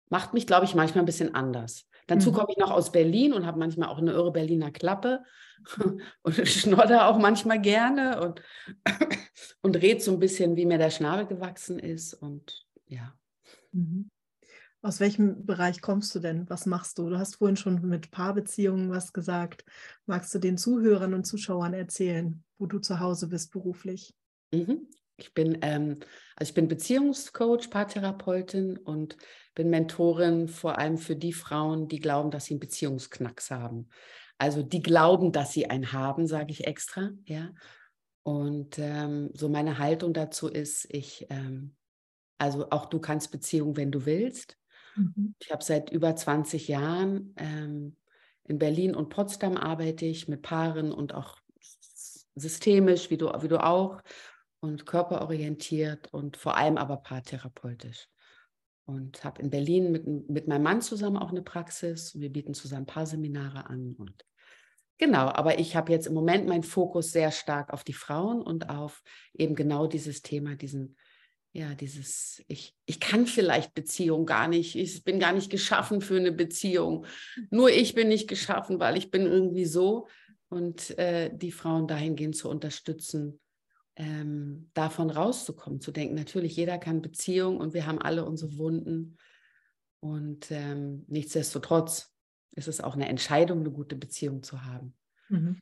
macht 0.09 0.33
mich, 0.33 0.47
glaube 0.47 0.65
ich, 0.65 0.75
manchmal 0.75 1.03
ein 1.03 1.07
bisschen 1.07 1.35
anders. 1.35 1.87
Dazu 2.07 2.31
mhm. 2.31 2.35
komme 2.35 2.47
ich 2.51 2.57
noch 2.57 2.71
aus 2.71 2.91
Berlin 2.91 3.33
und 3.33 3.45
habe 3.45 3.59
manchmal 3.59 3.89
auch 3.89 3.97
eine 3.97 4.11
irre 4.11 4.31
Berliner 4.31 4.71
Klappe 4.71 5.23
und 6.21 6.35
schnodder 6.47 7.07
auch 7.07 7.17
manchmal 7.17 7.59
gerne 7.59 8.21
und, 8.21 8.41
und 9.61 9.75
rede 9.77 10.01
so 10.01 10.11
ein 10.11 10.19
bisschen, 10.19 10.55
wie 10.55 10.65
mir 10.65 10.77
der 10.77 10.91
Schnabel 10.91 11.25
gewachsen 11.25 11.79
ist 11.79 12.13
und 12.13 12.65
ja. 12.87 13.13
Mhm. 13.71 14.09
Aus 14.81 14.99
welchem 14.99 15.47
Bereich 15.47 15.81
kommst 15.81 16.13
du 16.13 16.19
denn? 16.19 16.47
Was 16.47 16.67
machst 16.67 16.99
du? 16.99 17.09
Du 17.09 17.17
hast 17.17 17.37
vorhin 17.37 17.57
schon 17.57 17.81
mit 17.87 18.11
Paarbeziehungen 18.11 18.91
was 18.91 19.13
gesagt. 19.13 19.65
Magst 20.05 20.33
du 20.35 20.37
den 20.37 20.59
Zuhörern 20.59 21.15
und 21.15 21.25
Zuschauern 21.25 21.73
erzählen, 21.73 22.43
wo 22.59 22.67
du 22.67 22.77
zu 22.77 22.99
Hause 22.99 23.27
bist 23.27 23.51
beruflich? 23.51 24.13
Mhm. 24.53 24.87
Ich 25.17 25.33
bin, 25.33 25.59
ähm, 25.61 25.99
also 26.35 26.49
ich 26.49 26.53
bin 26.55 26.67
Beziehungscoach, 26.67 27.69
Paartherapeutin 27.69 28.77
und 28.77 29.17
bin 29.53 29.69
Mentorin 29.69 30.47
vor 30.47 30.77
allem 30.77 30.97
für 30.97 31.15
die 31.15 31.33
Frauen, 31.33 31.87
die 31.87 31.99
glauben, 31.99 32.31
dass 32.31 32.45
sie 32.45 32.55
einen 32.55 32.59
Beziehungsknacks 32.59 33.51
haben. 33.51 33.89
Also 34.37 34.61
die 34.61 34.81
glauben, 34.81 35.31
dass 35.31 35.53
sie 35.53 35.69
einen 35.69 35.93
haben, 35.93 36.27
sage 36.27 36.51
ich 36.51 36.67
extra, 36.67 37.11
ja. 37.23 37.51
Und 38.23 38.79
ähm, 38.79 39.29
so 39.33 39.49
meine 39.49 39.77
Haltung 39.77 40.13
dazu 40.13 40.47
ist, 40.47 40.87
ich, 40.89 41.27
ähm, 41.29 41.75
also 42.37 42.69
auch 42.71 42.87
du 42.87 42.99
kannst 42.99 43.31
Beziehung, 43.31 43.77
wenn 43.77 43.91
du 43.91 44.05
willst. 44.05 44.57
Mhm. 44.95 45.35
Ich 45.39 45.51
habe 45.51 45.63
seit 45.63 45.91
über 45.91 46.15
20 46.15 46.67
Jahren 46.67 47.33
ähm, 47.37 47.95
in 48.47 48.57
Berlin 48.57 48.95
und 48.95 49.09
Potsdam 49.09 49.57
arbeite 49.57 50.05
ich 50.05 50.27
mit 50.27 50.41
Paaren 50.41 50.91
und 50.91 51.13
auch 51.13 51.37
systemisch, 52.35 53.09
wie 53.09 53.17
du, 53.17 53.27
wie 53.41 53.47
du 53.47 53.63
auch, 53.63 54.01
und 54.65 54.85
körperorientiert 54.85 56.13
und 56.13 56.37
vor 56.37 56.57
allem 56.57 56.77
aber 56.77 56.97
paartherapeutisch. 56.97 58.07
Und 58.85 59.23
habe 59.23 59.41
in 59.41 59.49
Berlin 59.49 59.91
mit, 59.91 60.29
mit 60.29 60.47
meinem 60.47 60.63
Mann 60.63 60.81
zusammen 60.81 61.17
auch 61.17 61.31
eine 61.31 61.41
Praxis. 61.41 62.19
Wir 62.19 62.31
bieten 62.31 62.53
zusammen 62.53 62.85
Paarseminare 62.85 63.67
an 63.67 63.95
und 63.97 64.25
Genau, 64.97 65.27
aber 65.27 65.59
ich 65.59 65.75
habe 65.75 65.91
jetzt 65.91 66.07
im 66.07 66.13
Moment 66.13 66.47
meinen 66.47 66.63
Fokus 66.63 67.11
sehr 67.11 67.31
stark 67.31 67.73
auf 67.73 67.83
die 67.83 67.93
Frauen 67.93 68.41
und 68.41 68.69
auf 68.69 69.03
eben 69.33 69.53
genau 69.53 69.87
dieses 69.87 70.21
Thema, 70.21 70.55
diesen, 70.55 70.95
ja, 71.51 71.75
dieses, 71.75 72.41
ich, 72.47 72.73
ich 72.85 73.01
kann 73.01 73.27
vielleicht 73.27 73.73
Beziehung 73.73 74.25
gar 74.25 74.47
nicht, 74.47 74.75
ich 74.75 75.03
bin 75.03 75.19
gar 75.19 75.33
nicht 75.33 75.49
geschaffen 75.49 75.99
für 75.99 76.15
eine 76.15 76.31
Beziehung. 76.31 77.05
Nur 77.49 77.69
ich 77.69 77.93
bin 77.93 78.07
nicht 78.07 78.29
geschaffen, 78.29 78.79
weil 78.79 78.95
ich 78.95 79.11
bin 79.11 79.25
irgendwie 79.25 79.65
so. 79.65 80.07
Und 80.47 80.97
äh, 80.97 81.29
die 81.35 81.51
Frauen 81.51 81.87
dahingehend 81.87 82.37
zu 82.37 82.49
unterstützen, 82.49 83.41
ähm, 83.95 84.69
davon 84.73 85.09
rauszukommen, 85.09 85.79
zu 85.79 85.91
denken, 85.91 86.15
natürlich, 86.15 86.55
jeder 86.55 86.77
kann 86.77 87.01
Beziehung 87.01 87.57
und 87.57 87.73
wir 87.73 87.85
haben 87.85 88.01
alle 88.01 88.25
unsere 88.25 88.57
Wunden. 88.57 89.17
Und 90.01 90.51
ähm, 90.51 91.05
nichtsdestotrotz 91.07 92.13
ist 92.51 92.67
es 92.67 92.81
auch 92.81 92.95
eine 92.95 93.07
Entscheidung, 93.07 93.59
eine 93.59 93.71
gute 93.71 93.95
Beziehung 93.95 94.43
zu 94.43 94.63
haben. 94.63 94.95
Mhm. 95.29 95.59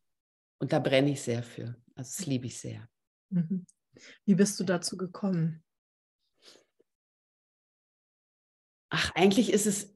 Und 0.60 0.74
da 0.74 0.80
brenne 0.80 1.12
ich 1.12 1.22
sehr 1.22 1.44
für. 1.44 1.76
Also 1.96 2.18
das 2.18 2.26
liebe 2.26 2.48
ich 2.48 2.60
sehr. 2.60 2.88
Mhm. 3.30 3.66
Wie 4.26 4.36
bist 4.36 4.60
du 4.60 4.64
dazu 4.64 4.98
gekommen? 4.98 5.64
Ach, 8.90 9.12
eigentlich 9.16 9.52
ist 9.52 9.66
es 9.66 9.96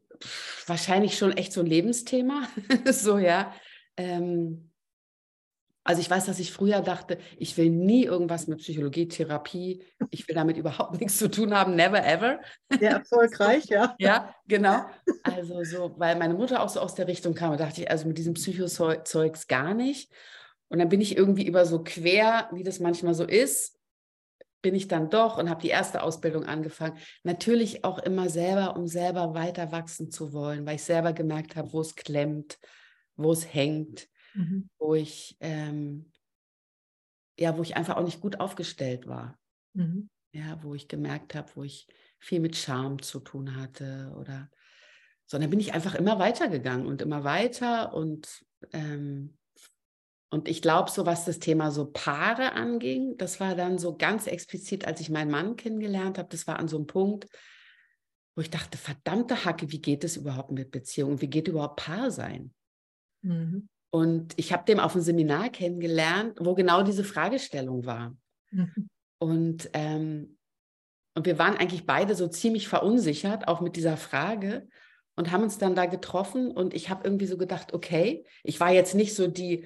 wahrscheinlich 0.66 1.18
schon 1.18 1.32
echt 1.32 1.54
so 1.54 1.62
ein 1.62 1.68
Lebensthema. 1.68 2.48
so, 2.92 3.18
ja. 3.18 3.54
Ähm, 3.96 4.67
also 5.88 6.02
ich 6.02 6.10
weiß, 6.10 6.26
dass 6.26 6.38
ich 6.40 6.52
früher 6.52 6.82
dachte, 6.82 7.18
ich 7.38 7.56
will 7.56 7.70
nie 7.70 8.04
irgendwas 8.04 8.48
mit 8.48 8.60
Psychologie, 8.60 9.08
Therapie, 9.08 9.86
ich 10.12 10.28
will 10.28 10.36
damit 10.36 10.58
überhaupt 10.58 11.00
nichts 11.00 11.18
zu 11.18 11.32
tun 11.32 11.54
haben, 11.54 11.78
never 11.78 12.06
ever. 12.06 12.42
Ja, 12.82 12.98
erfolgreich, 12.98 13.66
ja. 13.70 13.96
ja, 13.98 14.36
genau. 14.50 14.86
Also 15.24 15.64
so, 15.64 15.96
weil 15.98 16.18
meine 16.18 16.34
Mutter 16.34 16.62
auch 16.62 16.68
so 16.68 16.82
aus 16.82 16.96
der 16.96 17.08
Richtung 17.08 17.36
kam, 17.36 17.56
dachte 17.56 17.82
ich, 17.82 17.90
also 17.90 18.06
mit 18.06 18.18
diesem 18.18 18.34
Psychozeugs 18.34 19.48
gar 19.48 19.74
nicht. 19.74 20.12
Und 20.68 20.80
dann 20.80 20.90
bin 20.90 21.00
ich 21.00 21.16
irgendwie 21.16 21.48
über 21.48 21.66
so 21.66 21.82
quer, 21.82 22.50
wie 22.52 22.64
das 22.64 22.82
manchmal 22.82 23.14
so 23.14 23.24
ist, 23.24 23.80
bin 24.62 24.76
ich 24.76 24.90
dann 24.90 25.10
doch 25.10 25.38
und 25.38 25.50
habe 25.50 25.62
die 25.62 25.70
erste 25.70 26.04
Ausbildung 26.04 26.44
angefangen. 26.44 26.98
Natürlich 27.24 27.86
auch 27.86 28.00
immer 28.00 28.28
selber, 28.28 28.76
um 28.76 28.88
selber 28.88 29.34
weiter 29.36 29.72
wachsen 29.72 30.12
zu 30.12 30.34
wollen, 30.34 30.66
weil 30.66 30.76
ich 30.76 30.84
selber 30.84 31.14
gemerkt 31.14 31.56
habe, 31.56 31.72
wo 31.72 31.80
es 31.80 31.96
klemmt, 31.96 32.60
wo 33.16 33.32
es 33.32 33.54
hängt 33.54 34.10
mhm. 34.38 34.70
wo 34.78 34.96
ich 34.96 35.36
ähm, 35.40 36.12
ja, 37.40 37.58
wo 37.58 37.62
ich 37.62 37.76
einfach 37.76 37.98
auch 37.98 38.04
nicht 38.04 38.22
gut 38.22 38.40
aufgestellt 38.40 39.08
war. 39.08 39.38
Mhm. 39.74 40.10
Ja, 40.32 40.62
wo 40.64 40.76
ich 40.76 40.88
gemerkt 40.88 41.36
habe, 41.36 41.50
wo 41.56 41.64
ich 41.64 41.88
viel 42.20 42.40
mit 42.40 42.56
Scham 42.56 43.02
zu 43.02 43.20
tun 43.20 43.56
hatte 43.56 44.14
oder 44.20 44.50
so. 45.26 45.38
dann 45.38 45.50
bin 45.50 45.60
ich 45.60 45.74
einfach 45.74 45.96
immer 45.96 46.20
weitergegangen 46.20 46.86
und 46.86 47.02
immer 47.02 47.24
weiter 47.24 47.94
und 47.94 48.46
ähm, 48.74 49.38
und 50.30 50.50
ich 50.50 50.62
glaube, 50.62 50.92
so 50.92 51.06
was 51.06 51.24
das 51.24 51.40
Thema 51.40 51.72
so 51.72 51.86
Paare 51.86 52.52
anging, 52.52 53.16
das 53.18 53.40
war 53.40 53.56
dann 53.56 53.78
so 53.78 53.96
ganz 53.96 54.28
explizit, 54.28 54.86
als 54.86 55.00
ich 55.00 55.10
meinen 55.10 55.32
Mann 55.32 55.56
kennengelernt 55.56 56.18
habe. 56.18 56.28
Das 56.30 56.48
war 56.48 56.60
an 56.60 56.68
so 56.68 56.76
einem 56.76 56.86
Punkt, 56.86 57.28
wo 58.36 58.42
ich 58.42 58.50
dachte, 58.50 58.78
verdammte 58.78 59.46
Hacke, 59.46 59.72
wie 59.72 59.82
geht 59.82 60.04
es 60.04 60.18
überhaupt 60.18 60.52
mit 60.52 60.72
Beziehungen? 60.72 61.22
Wie 61.22 61.30
geht 61.30 61.48
überhaupt 61.48 61.78
Paar 61.78 62.12
sein? 62.12 62.54
Mhm. 63.22 63.70
Und 63.90 64.34
ich 64.38 64.54
habe 64.54 64.66
den 64.66 64.80
auf 64.80 64.94
einem 64.94 65.04
Seminar 65.04 65.50
kennengelernt, 65.50 66.38
wo 66.40 66.56
genau 66.56 66.84
diese 66.84 67.04
Fragestellung 67.04 67.86
war. 67.86 68.16
Mhm. 68.52 68.90
Und, 69.20 69.70
ähm, 69.74 70.38
und 71.16 71.26
wir 71.26 71.40
waren 71.40 71.58
eigentlich 71.58 71.86
beide 71.86 72.16
so 72.16 72.28
ziemlich 72.28 72.68
verunsichert, 72.68 73.48
auch 73.48 73.62
mit 73.62 73.76
dieser 73.76 73.98
Frage, 73.98 74.68
und 75.16 75.32
haben 75.32 75.44
uns 75.44 75.58
dann 75.58 75.74
da 75.74 75.86
getroffen. 75.86 76.52
Und 76.52 76.74
ich 76.74 76.90
habe 76.90 77.04
irgendwie 77.04 77.26
so 77.26 77.38
gedacht, 77.38 77.74
okay, 77.74 78.26
ich 78.44 78.60
war 78.60 78.72
jetzt 78.72 78.94
nicht 78.94 79.16
so 79.16 79.28
die 79.28 79.66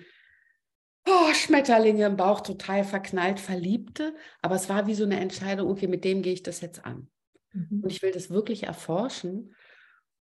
oh, 1.08 1.34
Schmetterlinge 1.34 2.06
im 2.06 2.16
Bauch, 2.16 2.42
total 2.42 2.84
verknallt, 2.84 3.40
Verliebte, 3.40 4.16
aber 4.42 4.56
es 4.56 4.70
war 4.70 4.88
wie 4.88 4.96
so 4.96 5.04
eine 5.04 5.20
Entscheidung, 5.20 5.70
okay, 5.70 5.88
mit 5.88 6.04
dem 6.04 6.22
gehe 6.22 6.34
ich 6.34 6.44
das 6.44 6.62
jetzt 6.62 6.86
an. 6.86 7.10
Mhm. 7.54 7.82
Und 7.84 7.92
ich 7.92 8.02
will 8.02 8.12
das 8.12 8.30
wirklich 8.30 8.64
erforschen. 8.64 9.56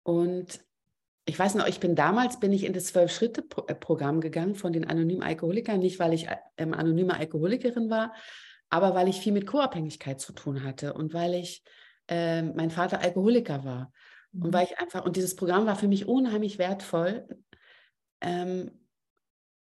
Und 0.02 0.60
ich 1.28 1.38
weiß 1.38 1.56
noch, 1.56 1.66
ich 1.66 1.78
bin 1.78 1.94
damals, 1.94 2.40
bin 2.40 2.54
ich 2.54 2.64
in 2.64 2.72
das 2.72 2.86
Zwölf-Schritte-Programm 2.86 4.22
gegangen 4.22 4.54
von 4.54 4.72
den 4.72 4.86
anonymen 4.86 5.22
Alkoholikern, 5.22 5.78
nicht 5.78 5.98
weil 5.98 6.14
ich 6.14 6.26
ähm, 6.56 6.72
anonyme 6.72 7.14
Alkoholikerin 7.14 7.90
war, 7.90 8.14
aber 8.70 8.94
weil 8.94 9.08
ich 9.08 9.20
viel 9.20 9.34
mit 9.34 9.46
Co-Abhängigkeit 9.46 10.22
zu 10.22 10.32
tun 10.32 10.64
hatte 10.64 10.94
und 10.94 11.12
weil 11.12 11.34
ich, 11.34 11.62
äh, 12.08 12.40
mein 12.40 12.70
Vater 12.70 13.02
Alkoholiker 13.02 13.62
war. 13.62 13.92
Mhm. 14.32 14.46
Und 14.46 14.52
weil 14.54 14.64
ich 14.64 14.78
einfach, 14.78 15.04
und 15.04 15.16
dieses 15.16 15.36
Programm 15.36 15.66
war 15.66 15.76
für 15.76 15.86
mich 15.86 16.08
unheimlich 16.08 16.58
wertvoll. 16.58 17.28
Ähm, 18.22 18.70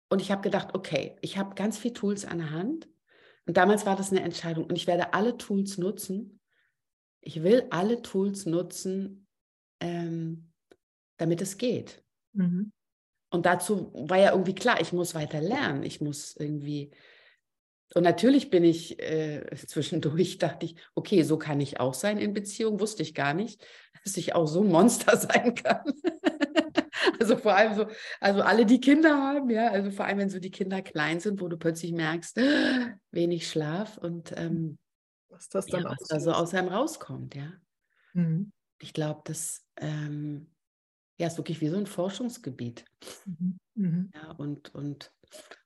und 0.09 0.21
ich 0.23 0.31
habe 0.31 0.41
gedacht, 0.41 0.73
okay, 0.73 1.17
ich 1.21 1.37
habe 1.37 1.53
ganz 1.53 1.77
viele 1.77 1.93
Tools 1.93 2.25
an 2.25 2.39
der 2.39 2.49
Hand. 2.49 2.89
Und 3.45 3.57
damals 3.57 3.85
war 3.85 3.95
das 3.95 4.09
eine 4.09 4.23
Entscheidung. 4.23 4.65
Und 4.65 4.75
ich 4.75 4.87
werde 4.87 5.13
alle 5.13 5.37
Tools 5.37 5.77
nutzen. 5.77 6.39
Ich 7.21 7.43
will 7.43 7.67
alle 7.69 8.01
Tools 8.01 8.47
nutzen, 8.47 9.27
ähm, 9.79 10.49
damit 11.17 11.41
es 11.41 11.57
geht. 11.57 12.03
Mhm. 12.33 12.71
Und 13.33 13.47
dazu 13.47 13.91
war 13.93 14.19
ja 14.19 14.31
irgendwie 14.31 14.53
klar, 14.53 14.79
ich 14.79 14.93
muss 14.93 15.15
weiter 15.15 15.41
lernen, 15.41 15.81
ich 15.81 16.01
muss 16.01 16.35
irgendwie. 16.35 16.91
Und 17.95 18.03
natürlich 18.03 18.51
bin 18.51 18.63
ich 18.63 18.99
äh, 18.99 19.43
zwischendurch, 19.67 20.37
dachte 20.37 20.67
ich, 20.67 20.75
okay, 20.93 21.23
so 21.23 21.37
kann 21.37 21.59
ich 21.59 21.79
auch 21.79 21.95
sein 21.95 22.19
in 22.19 22.33
Beziehung, 22.33 22.79
wusste 22.79 23.01
ich 23.01 23.15
gar 23.15 23.33
nicht, 23.33 23.65
dass 24.03 24.17
ich 24.17 24.35
auch 24.35 24.45
so 24.45 24.61
ein 24.61 24.69
Monster 24.69 25.17
sein 25.17 25.55
kann. 25.55 25.93
also 27.19 27.35
vor 27.37 27.55
allem 27.55 27.73
so, 27.73 27.87
also 28.19 28.41
alle, 28.41 28.67
die 28.67 28.79
Kinder 28.79 29.17
haben, 29.17 29.49
ja, 29.49 29.71
also 29.71 29.89
vor 29.89 30.05
allem, 30.05 30.19
wenn 30.19 30.29
so 30.29 30.39
die 30.39 30.51
Kinder 30.51 30.83
klein 30.83 31.19
sind, 31.19 31.41
wo 31.41 31.47
du 31.47 31.57
plötzlich 31.57 31.91
merkst, 31.91 32.37
wenig 33.11 33.49
Schlaf 33.49 33.97
und 33.97 34.31
ähm, 34.37 34.77
was 35.29 35.49
das 35.49 35.65
dann 35.65 35.83
ja, 35.83 35.89
was 35.89 36.07
da 36.07 36.19
so 36.19 36.31
aus 36.31 36.53
einem 36.53 36.67
rauskommt, 36.67 37.33
ja. 37.33 37.51
Mhm. 38.13 38.51
Ich 38.77 38.93
glaube, 38.93 39.21
das 39.23 39.65
ähm, 39.77 40.52
ja, 41.23 41.27
ist 41.27 41.37
wirklich 41.37 41.61
wie 41.61 41.69
so 41.69 41.77
ein 41.77 41.87
Forschungsgebiet. 41.87 42.83
Mhm. 43.25 43.57
Mhm. 43.75 44.11
Ja, 44.13 44.31
und, 44.31 44.75
und, 44.75 45.13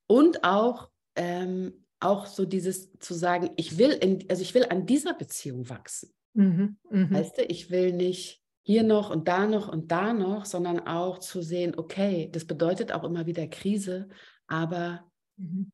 und 0.05 0.43
auch, 0.43 0.91
ähm, 1.15 1.73
auch 1.99 2.27
so 2.27 2.45
dieses 2.45 2.91
zu 2.99 3.15
sagen, 3.15 3.49
ich 3.55 3.79
will, 3.79 3.89
in, 3.89 4.23
also 4.29 4.43
ich 4.43 4.53
will 4.53 4.67
an 4.69 4.85
dieser 4.85 5.15
Beziehung 5.15 5.67
wachsen. 5.67 6.13
Mhm. 6.33 6.77
Mhm. 6.91 7.11
Weißt 7.11 7.39
du, 7.39 7.41
ich 7.45 7.71
will 7.71 7.91
nicht 7.91 8.43
hier 8.61 8.83
noch 8.83 9.09
und 9.09 9.27
da 9.27 9.47
noch 9.47 9.67
und 9.67 9.91
da 9.91 10.13
noch, 10.13 10.45
sondern 10.45 10.79
auch 10.81 11.17
zu 11.17 11.41
sehen, 11.41 11.73
okay, 11.75 12.29
das 12.31 12.45
bedeutet 12.45 12.91
auch 12.91 13.03
immer 13.03 13.25
wieder 13.25 13.47
Krise, 13.47 14.09
aber 14.45 15.09
mhm. 15.37 15.71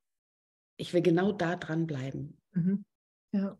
ich 0.77 0.93
will 0.93 1.01
genau 1.01 1.33
da 1.33 1.57
dranbleiben. 1.57 2.37
Mhm. 2.53 2.85
Ja. 3.33 3.57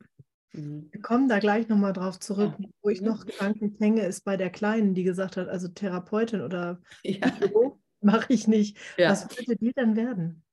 Mhm. 0.54 0.88
Wir 0.92 1.02
kommen 1.02 1.28
da 1.28 1.40
gleich 1.40 1.68
nochmal 1.68 1.94
drauf 1.94 2.20
zurück. 2.20 2.54
Ja. 2.58 2.70
Wo 2.82 2.90
ich 2.90 3.02
noch 3.02 3.26
gedanklich 3.26 3.74
hänge, 3.80 4.06
ist 4.06 4.24
bei 4.24 4.38
der 4.38 4.50
Kleinen, 4.50 4.94
die 4.94 5.04
gesagt 5.04 5.38
hat, 5.38 5.50
also 5.50 5.68
Therapeutin 5.68 6.42
oder 6.42 6.80
ja. 7.04 7.32
mache 8.02 8.32
ich 8.32 8.48
nicht. 8.48 8.78
Ja. 8.98 9.12
Was 9.12 9.30
wollte 9.30 9.56
die 9.56 9.74
denn 9.74 9.96
werden? 9.96 10.44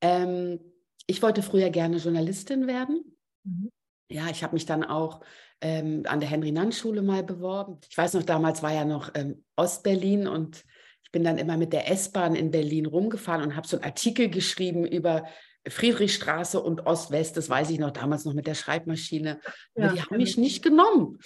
Ähm, 0.00 0.60
ich 1.06 1.22
wollte 1.22 1.42
früher 1.42 1.70
gerne 1.70 1.98
Journalistin 1.98 2.66
werden. 2.66 3.16
Mhm. 3.44 3.70
Ja, 4.10 4.28
ich 4.28 4.42
habe 4.42 4.54
mich 4.54 4.66
dann 4.66 4.82
auch 4.82 5.20
ähm, 5.60 6.02
an 6.06 6.20
der 6.20 6.28
Henry-Nann-Schule 6.28 7.02
mal 7.02 7.22
beworben. 7.22 7.78
Ich 7.88 7.96
weiß 7.96 8.14
noch, 8.14 8.22
damals 8.22 8.62
war 8.62 8.72
ja 8.72 8.84
noch 8.84 9.12
ähm, 9.14 9.44
Ostberlin 9.56 10.26
und 10.26 10.64
ich 11.04 11.12
bin 11.12 11.22
dann 11.22 11.38
immer 11.38 11.56
mit 11.56 11.72
der 11.72 11.90
S-Bahn 11.90 12.34
in 12.34 12.50
Berlin 12.50 12.86
rumgefahren 12.86 13.42
und 13.42 13.56
habe 13.56 13.68
so 13.68 13.76
einen 13.76 13.84
Artikel 13.84 14.30
geschrieben 14.30 14.86
über 14.86 15.26
Friedrichstraße 15.68 16.60
und 16.60 16.86
Ost-West, 16.86 17.36
das 17.36 17.48
weiß 17.48 17.70
ich 17.70 17.78
noch 17.78 17.90
damals 17.90 18.24
noch 18.24 18.34
mit 18.34 18.46
der 18.46 18.54
Schreibmaschine. 18.54 19.40
Aber 19.74 19.86
ja, 19.86 19.92
die 19.92 20.02
haben 20.02 20.16
mich 20.16 20.36
nicht 20.36 20.62
genommen. 20.62 21.18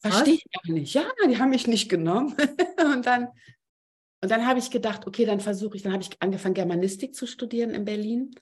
Verstehe 0.00 0.34
ich 0.34 0.44
gar 0.50 0.72
nicht. 0.72 0.94
Ja, 0.94 1.04
die 1.28 1.38
haben 1.38 1.50
mich 1.50 1.66
nicht 1.66 1.88
genommen. 1.88 2.34
und 2.94 3.06
dann, 3.06 3.28
und 4.20 4.30
dann 4.30 4.46
habe 4.46 4.58
ich 4.58 4.70
gedacht, 4.70 5.06
okay, 5.06 5.24
dann 5.24 5.40
versuche 5.40 5.76
ich, 5.76 5.82
dann 5.82 5.92
habe 5.92 6.02
ich 6.02 6.10
angefangen, 6.20 6.54
Germanistik 6.54 7.14
zu 7.14 7.26
studieren 7.26 7.70
in 7.70 7.84
Berlin. 7.84 8.34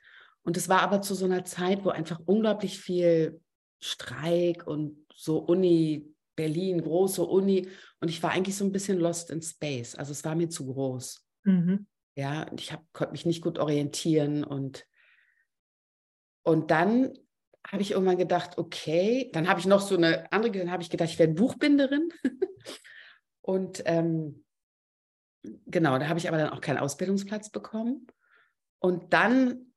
Und 0.42 0.56
es 0.56 0.68
war 0.68 0.82
aber 0.82 1.02
zu 1.02 1.14
so 1.14 1.26
einer 1.26 1.44
Zeit, 1.44 1.84
wo 1.84 1.90
einfach 1.90 2.20
unglaublich 2.24 2.80
viel 2.80 3.40
Streik 3.80 4.66
und 4.66 5.04
so 5.14 5.38
Uni, 5.38 6.14
Berlin, 6.36 6.80
große 6.80 7.22
Uni. 7.22 7.68
Und 8.00 8.08
ich 8.08 8.22
war 8.22 8.30
eigentlich 8.30 8.56
so 8.56 8.64
ein 8.64 8.72
bisschen 8.72 8.98
lost 8.98 9.30
in 9.30 9.42
space. 9.42 9.94
Also 9.96 10.12
es 10.12 10.24
war 10.24 10.34
mir 10.34 10.48
zu 10.48 10.66
groß. 10.66 11.26
Mhm. 11.44 11.86
Ja, 12.16 12.46
ich 12.56 12.72
hab, 12.72 12.84
konnte 12.92 13.12
mich 13.12 13.26
nicht 13.26 13.42
gut 13.42 13.58
orientieren 13.58 14.44
und 14.44 14.86
und 16.42 16.70
dann 16.70 17.12
habe 17.66 17.82
ich 17.82 17.92
irgendwann 17.92 18.16
gedacht, 18.18 18.58
okay, 18.58 19.30
dann 19.32 19.48
habe 19.48 19.60
ich 19.60 19.66
noch 19.66 19.80
so 19.80 19.96
eine 19.96 20.30
andere, 20.32 20.52
dann 20.52 20.70
habe 20.70 20.82
ich 20.82 20.90
gedacht, 20.90 21.10
ich 21.10 21.18
werde 21.18 21.34
Buchbinderin. 21.34 22.08
und 23.42 23.82
ähm, 23.84 24.44
genau, 25.66 25.98
da 25.98 26.08
habe 26.08 26.18
ich 26.18 26.28
aber 26.28 26.38
dann 26.38 26.50
auch 26.50 26.60
keinen 26.60 26.78
Ausbildungsplatz 26.78 27.50
bekommen. 27.50 28.06
Und 28.78 29.12
dann 29.12 29.72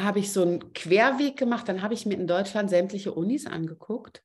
habe 0.00 0.20
ich 0.20 0.32
so 0.32 0.42
einen 0.42 0.72
Querweg 0.72 1.36
gemacht, 1.36 1.68
dann 1.68 1.82
habe 1.82 1.94
ich 1.94 2.06
mir 2.06 2.14
in 2.14 2.26
Deutschland 2.26 2.70
sämtliche 2.70 3.12
Unis 3.12 3.46
angeguckt 3.46 4.22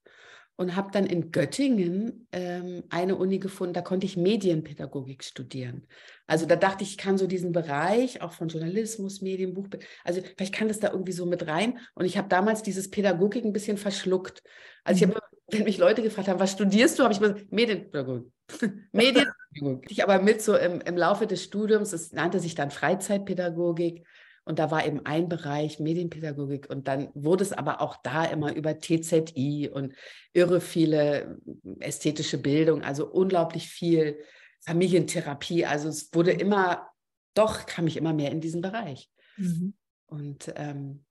und 0.58 0.76
habe 0.76 0.90
dann 0.92 1.06
in 1.06 1.32
Göttingen 1.32 2.28
ähm, 2.32 2.84
eine 2.90 3.16
Uni 3.16 3.40
gefunden, 3.40 3.74
da 3.74 3.82
konnte 3.82 4.06
ich 4.06 4.16
Medienpädagogik 4.16 5.24
studieren. 5.24 5.86
Also 6.28 6.46
da 6.46 6.56
dachte 6.56 6.84
ich, 6.84 6.92
ich 6.92 6.98
kann 6.98 7.18
so 7.18 7.28
diesen 7.28 7.52
Bereich 7.52 8.22
auch 8.22 8.32
von 8.32 8.48
Journalismus, 8.48 9.22
Medienbuch, 9.22 9.68
also 10.04 10.22
vielleicht 10.38 10.54
kann 10.54 10.68
das 10.68 10.80
da 10.80 10.92
irgendwie 10.92 11.12
so 11.12 11.26
mit 11.26 11.48
rein. 11.48 11.80
Und 11.94 12.06
ich 12.06 12.18
habe 12.18 12.30
damals 12.30 12.64
dieses 12.64 12.90
Pädagogik 12.90 13.44
ein 13.44 13.54
bisschen 13.54 13.78
verschluckt. 13.78 14.42
Also 14.84 15.06
mhm. 15.06 15.12
ich 15.12 15.16
habe, 15.16 15.26
wenn 15.52 15.64
mich 15.64 15.78
Leute 15.78 16.02
gefragt 16.02 16.30
haben, 16.30 16.40
was 16.40 16.54
studierst 16.54 16.98
du, 16.98 17.04
habe 17.04 17.14
ich 17.14 17.20
gesagt, 17.20 17.52
Medienpädagogik. 17.52 18.32
Medienpädagogik. 18.94 19.92
ich 19.92 20.04
aber 20.04 20.22
mit 20.22 20.42
so 20.42 20.56
im, 20.56 20.80
im 20.82 20.96
Laufe 20.96 21.28
des 21.28 21.44
Studiums, 21.44 21.92
es 21.92 22.14
nannte 22.14 22.40
sich 22.40 22.56
dann 22.56 22.72
Freizeitpädagogik, 22.72 24.06
und 24.46 24.60
da 24.60 24.72
war 24.72 24.86
eben 24.86 25.06
ein 25.06 25.28
Bereich 25.28 25.80
Medienpädagogik 25.80 26.70
und 26.70 26.88
dann 26.88 27.10
wurde 27.14 27.44
es 27.44 27.52
aber 27.52 27.82
auch 27.82 27.98
da 27.98 28.26
immer 28.26 28.56
über 28.56 28.80
TZI 28.80 29.70
und 29.74 29.94
irre 30.34 30.62
viele 30.62 31.42
ästhetische 31.80 32.38
Bildung, 32.38 32.84
also 32.84 33.08
unglaublich 33.08 33.68
viel 33.68 34.20
Familientherapie. 34.62 35.66
Also 35.66 35.90
es 35.90 36.14
wurde 36.14 36.32
immer, 36.32 36.88
doch 37.34 37.66
kam 37.66 37.88
ich 37.88 37.98
immer 37.98 38.14
mehr 38.14 38.32
in 38.32 38.42
diesen 38.42 38.62
Bereich. 38.62 39.10
Mhm. 39.38 39.74
Und 40.06 40.54
ähm, 40.56 41.04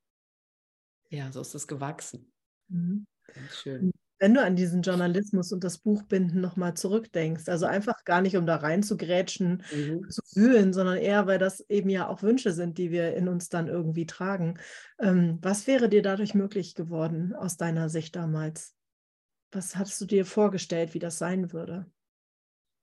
ja, 1.10 1.30
so 1.32 1.40
ist 1.40 1.54
es 1.54 1.66
gewachsen. 1.66 2.32
Mhm. 2.68 3.06
Ganz 3.26 3.56
schön 3.56 3.92
wenn 4.24 4.32
du 4.32 4.42
an 4.42 4.56
diesen 4.56 4.80
Journalismus 4.80 5.52
und 5.52 5.62
das 5.64 5.76
Buchbinden 5.76 6.40
nochmal 6.40 6.72
zurückdenkst, 6.72 7.46
also 7.46 7.66
einfach 7.66 8.04
gar 8.04 8.22
nicht, 8.22 8.38
um 8.38 8.46
da 8.46 8.56
rein 8.56 8.82
zu 8.82 8.96
grätschen, 8.96 9.62
mhm. 9.70 10.08
zu 10.08 10.22
wühlen, 10.34 10.72
sondern 10.72 10.96
eher, 10.96 11.26
weil 11.26 11.38
das 11.38 11.60
eben 11.68 11.90
ja 11.90 12.08
auch 12.08 12.22
Wünsche 12.22 12.52
sind, 12.52 12.78
die 12.78 12.90
wir 12.90 13.14
in 13.16 13.28
uns 13.28 13.50
dann 13.50 13.68
irgendwie 13.68 14.06
tragen. 14.06 14.58
Ähm, 14.98 15.40
was 15.42 15.66
wäre 15.66 15.90
dir 15.90 16.00
dadurch 16.00 16.32
möglich 16.32 16.74
geworden 16.74 17.34
aus 17.34 17.58
deiner 17.58 17.90
Sicht 17.90 18.16
damals? 18.16 18.74
Was 19.52 19.76
hattest 19.76 20.00
du 20.00 20.06
dir 20.06 20.24
vorgestellt, 20.24 20.94
wie 20.94 21.00
das 21.00 21.18
sein 21.18 21.52
würde? 21.52 21.84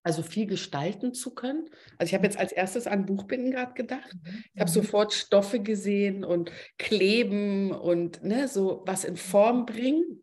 Also 0.04 0.22
viel 0.22 0.46
gestalten 0.46 1.16
zu 1.16 1.34
können. 1.34 1.72
Also 1.98 2.10
ich 2.10 2.14
habe 2.14 2.26
jetzt 2.26 2.38
als 2.38 2.52
erstes 2.52 2.86
an 2.86 3.08
Buchbinden 3.08 3.50
gerade 3.50 3.74
gedacht. 3.74 4.14
Mhm. 4.14 4.44
Ich 4.54 4.62
habe 4.62 4.70
mhm. 4.70 4.76
sofort 4.76 5.14
Stoffe 5.14 5.60
gesehen 5.60 6.24
und 6.24 6.52
Kleben 6.78 7.72
und 7.72 8.24
ne, 8.24 8.48
so 8.48 8.84
was 8.86 9.06
in 9.06 9.18
Form 9.18 9.66
bringen. 9.66 10.21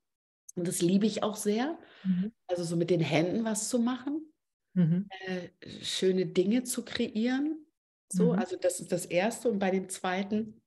Und 0.58 0.68
das 0.68 0.82
liebe 0.82 1.06
ich 1.06 1.22
auch 1.22 1.36
sehr. 1.36 1.78
Mhm. 2.04 2.32
Also 2.46 2.64
so 2.64 2.76
mit 2.76 2.90
den 2.90 3.00
Händen 3.00 3.44
was 3.44 3.68
zu 3.68 3.78
machen, 3.78 4.32
mhm. 4.74 5.08
äh, 5.26 5.48
schöne 5.82 6.26
Dinge 6.26 6.64
zu 6.64 6.84
kreieren. 6.84 7.66
So, 8.10 8.32
mhm. 8.32 8.38
also 8.38 8.56
das 8.56 8.80
ist 8.80 8.92
das 8.92 9.06
Erste. 9.06 9.50
Und 9.50 9.58
bei 9.58 9.70
dem 9.70 9.88
Zweiten 9.88 10.60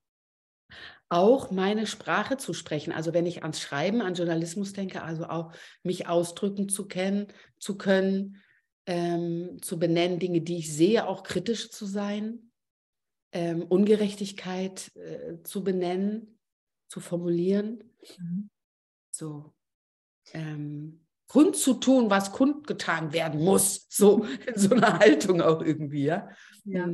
auch 1.10 1.52
meine 1.52 1.88
Sprache 1.88 2.38
zu 2.38 2.54
sprechen. 2.54 2.94
Also 2.94 3.14
wenn 3.14 3.26
ich 3.26 3.44
ans 3.44 3.60
Schreiben, 3.60 4.02
an 4.02 4.14
Journalismus 4.14 4.72
denke, 4.72 5.04
also 5.04 5.26
auch 5.26 5.54
mich 5.84 6.08
ausdrücken 6.08 6.70
zu 6.70 6.88
kennen, 6.88 7.28
zu 7.60 7.78
können, 7.78 8.38
ähm, 8.86 9.62
zu 9.62 9.78
benennen, 9.78 10.20
Dinge, 10.20 10.42
die 10.42 10.58
ich 10.58 10.74
sehe, 10.74 11.08
auch 11.08 11.24
kritisch 11.24 11.70
zu 11.70 11.86
sein, 11.86 12.52
ähm, 13.34 13.64
Ungerechtigkeit 13.64 14.96
äh, 14.96 15.42
zu 15.44 15.64
benennen, 15.64 16.40
zu 16.88 17.02
formulieren. 17.02 17.84
Mhm. 18.18 18.50
So, 19.12 19.54
ähm, 20.34 21.02
kundzutun, 21.28 22.10
was 22.10 22.32
kundgetan 22.32 23.14
werden 23.14 23.42
muss. 23.44 23.88
So 23.90 24.26
in 24.46 24.58
so 24.58 24.76
einer 24.76 25.00
Haltung 25.00 25.42
auch 25.42 25.62
irgendwie, 25.62 26.04
ja. 26.04 26.30
Ja. 26.66 26.90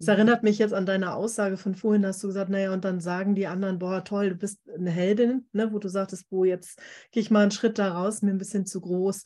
Es 0.00 0.08
erinnert 0.08 0.42
mich 0.42 0.58
jetzt 0.58 0.72
an 0.72 0.86
deine 0.86 1.14
Aussage 1.14 1.58
von 1.58 1.74
vorhin, 1.74 2.06
hast 2.06 2.22
du 2.22 2.28
gesagt, 2.28 2.50
naja, 2.50 2.72
und 2.72 2.86
dann 2.86 3.00
sagen 3.00 3.34
die 3.34 3.46
anderen, 3.46 3.78
boah, 3.78 4.02
toll, 4.02 4.30
du 4.30 4.34
bist 4.34 4.58
eine 4.74 4.90
Heldin, 4.90 5.46
ne, 5.52 5.74
wo 5.74 5.78
du 5.78 5.88
sagtest, 5.88 6.30
boah, 6.30 6.46
jetzt 6.46 6.80
gehe 7.12 7.20
ich 7.22 7.30
mal 7.30 7.42
einen 7.42 7.50
Schritt 7.50 7.78
da 7.78 7.92
raus, 7.92 8.22
mir 8.22 8.30
ein 8.30 8.38
bisschen 8.38 8.64
zu 8.64 8.80
groß. 8.80 9.24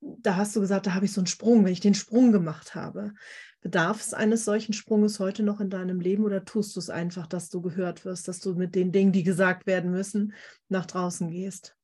Da 0.00 0.34
hast 0.34 0.56
du 0.56 0.60
gesagt, 0.60 0.88
da 0.88 0.94
habe 0.94 1.04
ich 1.04 1.12
so 1.12 1.20
einen 1.20 1.28
Sprung, 1.28 1.64
wenn 1.64 1.72
ich 1.72 1.80
den 1.80 1.94
Sprung 1.94 2.32
gemacht 2.32 2.74
habe. 2.74 3.12
Bedarf 3.60 4.00
es 4.00 4.14
eines 4.14 4.44
solchen 4.44 4.72
Sprunges 4.72 5.20
heute 5.20 5.44
noch 5.44 5.60
in 5.60 5.70
deinem 5.70 6.00
Leben 6.00 6.24
oder 6.24 6.44
tust 6.44 6.74
du 6.74 6.80
es 6.80 6.90
einfach, 6.90 7.28
dass 7.28 7.48
du 7.48 7.62
gehört 7.62 8.04
wirst, 8.04 8.26
dass 8.26 8.40
du 8.40 8.54
mit 8.54 8.74
den 8.74 8.90
Dingen, 8.90 9.12
die 9.12 9.22
gesagt 9.22 9.66
werden 9.66 9.92
müssen, 9.92 10.34
nach 10.68 10.86
draußen 10.86 11.30
gehst? 11.30 11.76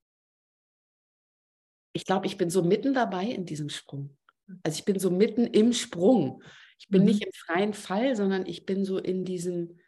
Ich 1.92 2.04
glaube, 2.04 2.26
ich 2.26 2.36
bin 2.36 2.50
so 2.50 2.62
mitten 2.62 2.94
dabei 2.94 3.26
in 3.26 3.44
diesem 3.44 3.68
Sprung. 3.68 4.16
Also 4.62 4.78
ich 4.78 4.84
bin 4.84 4.98
so 4.98 5.10
mitten 5.10 5.46
im 5.46 5.72
Sprung. 5.72 6.42
Ich 6.78 6.88
bin 6.88 7.02
mhm. 7.02 7.08
nicht 7.08 7.24
im 7.24 7.32
freien 7.32 7.74
Fall, 7.74 8.16
sondern 8.16 8.46
ich 8.46 8.66
bin 8.66 8.84
so 8.84 8.98
in 8.98 9.24
diesem, 9.24 9.78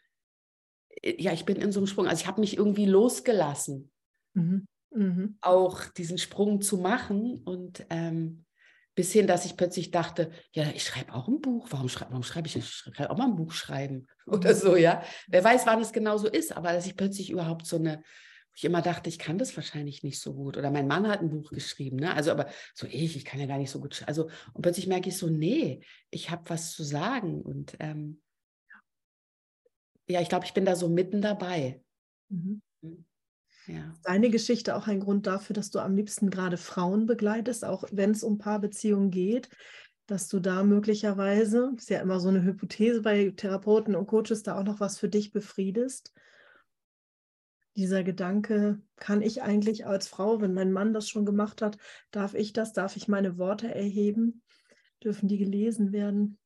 äh, 1.03 1.21
ja, 1.21 1.33
ich 1.33 1.45
bin 1.45 1.57
in 1.57 1.73
so 1.73 1.81
einem 1.81 1.87
Sprung. 1.87 2.07
Also 2.07 2.23
ich 2.23 2.27
habe 2.27 2.41
mich 2.41 2.57
irgendwie 2.57 2.87
losgelassen, 2.87 3.91
mhm. 4.35 4.67
Mhm. 4.91 5.39
auch 5.41 5.87
diesen 5.87 6.19
Sprung 6.19 6.61
zu 6.61 6.79
machen 6.79 7.39
und 7.45 7.85
ähm, 7.91 8.45
bis 8.95 9.13
hin, 9.13 9.27
dass 9.27 9.45
ich 9.45 9.57
plötzlich 9.57 9.91
dachte, 9.91 10.31
ja, 10.53 10.71
ich 10.73 10.85
schreibe 10.85 11.15
auch 11.15 11.27
ein 11.27 11.41
Buch. 11.41 11.67
Warum, 11.71 11.89
schrei 11.89 12.07
warum 12.11 12.23
schreibe 12.23 12.47
ich, 12.47 12.57
ich 12.57 12.69
schreibe 12.69 13.11
auch 13.11 13.17
mal 13.17 13.27
ein 13.27 13.35
Buch 13.35 13.53
schreiben 13.53 14.07
oder 14.27 14.55
so, 14.55 14.77
ja. 14.77 15.03
Wer 15.27 15.43
weiß, 15.43 15.67
wann 15.67 15.81
es 15.81 15.93
genau 15.93 16.17
so 16.17 16.29
ist, 16.29 16.57
aber 16.57 16.73
dass 16.73 16.87
ich 16.87 16.97
plötzlich 16.97 17.31
überhaupt 17.31 17.67
so 17.67 17.77
eine 17.77 18.03
ich 18.55 18.65
immer 18.65 18.83
dachte, 18.83 19.09
ich 19.09 19.19
kann 19.19 19.37
das 19.37 19.57
wahrscheinlich 19.57 20.03
nicht 20.05 20.21
so 20.21 20.33
gut. 20.33 20.57
Oder 20.57 20.71
mein 20.71 20.87
Mann 20.87 21.09
hat 21.09 21.21
ein 21.21 21.31
Buch 21.31 21.51
geschrieben, 21.51 21.97
ne? 21.97 22.15
Also, 22.15 22.31
aber 22.31 22.47
so 22.73 22.87
ich, 22.87 23.17
ich 23.17 23.25
kann 23.25 23.41
ja 23.41 23.47
gar 23.47 23.59
nicht 23.59 23.71
so 23.71 23.81
gut. 23.81 24.05
Also, 24.07 24.31
und 24.53 24.63
plötzlich 24.63 24.87
merke 24.87 25.09
ich 25.09 25.19
so, 25.19 25.29
nee, 25.29 25.81
ich 26.11 26.31
habe 26.31 26.49
was 26.49 26.73
zu 26.73 26.85
sagen. 26.85 27.43
Und 27.43 27.77
ähm, 27.81 28.23
ja, 30.07 30.21
ich 30.21 30.29
glaube, 30.29 30.47
ich 30.47 30.55
bin 30.55 30.65
da 30.65 30.77
so 30.77 30.89
mitten 30.89 31.21
dabei. 31.21 31.83
Mhm. 32.29 32.63
Hm, 32.83 33.05
ja. 33.67 33.93
Deine 34.05 34.31
Geschichte 34.31 34.77
auch 34.77 34.87
ein 34.87 35.01
Grund 35.01 35.27
dafür, 35.27 35.55
dass 35.55 35.71
du 35.71 35.81
am 35.81 35.97
liebsten 35.97 36.31
gerade 36.31 36.57
Frauen 36.57 37.07
begleitest, 37.07 37.65
auch 37.65 37.83
wenn 37.91 38.13
es 38.13 38.23
um 38.23 38.39
Paarbeziehungen 38.39 39.11
geht, 39.11 39.49
dass 40.07 40.29
du 40.29 40.39
da 40.39 40.63
möglicherweise, 40.63 41.73
ist 41.77 41.91
ja 41.91 42.01
immer 42.01 42.21
so 42.21 42.29
eine 42.29 42.45
Hypothese 42.45 43.03
bei 43.03 43.31
Therapeuten 43.31 43.97
und 43.97 44.07
Coaches, 44.07 44.45
da 44.45 44.61
auch 44.61 44.65
noch 44.65 44.79
was 44.79 44.99
für 44.99 45.09
dich 45.09 45.33
befriedest 45.33 46.13
dieser 47.77 48.05
Gedanke, 48.05 48.81
kann 48.97 49.23
ich 49.23 49.43
eigentlich 49.43 49.87
als 49.87 50.09
Frau, 50.09 50.41
wenn 50.41 50.55
mein 50.55 50.73
Mann 50.73 50.93
das 50.93 51.09
schon 51.09 51.27
gemacht 51.27 51.63
hat, 51.63 51.77
darf 52.11 52.35
ich 52.35 52.53
das, 52.53 52.73
darf 52.73 52.97
ich 52.97 53.09
meine 53.09 53.37
Worte 53.39 53.75
erheben, 53.75 54.43
dürfen 55.03 55.29
die 55.29 55.39
gelesen 55.39 55.93
werden? 55.93 56.39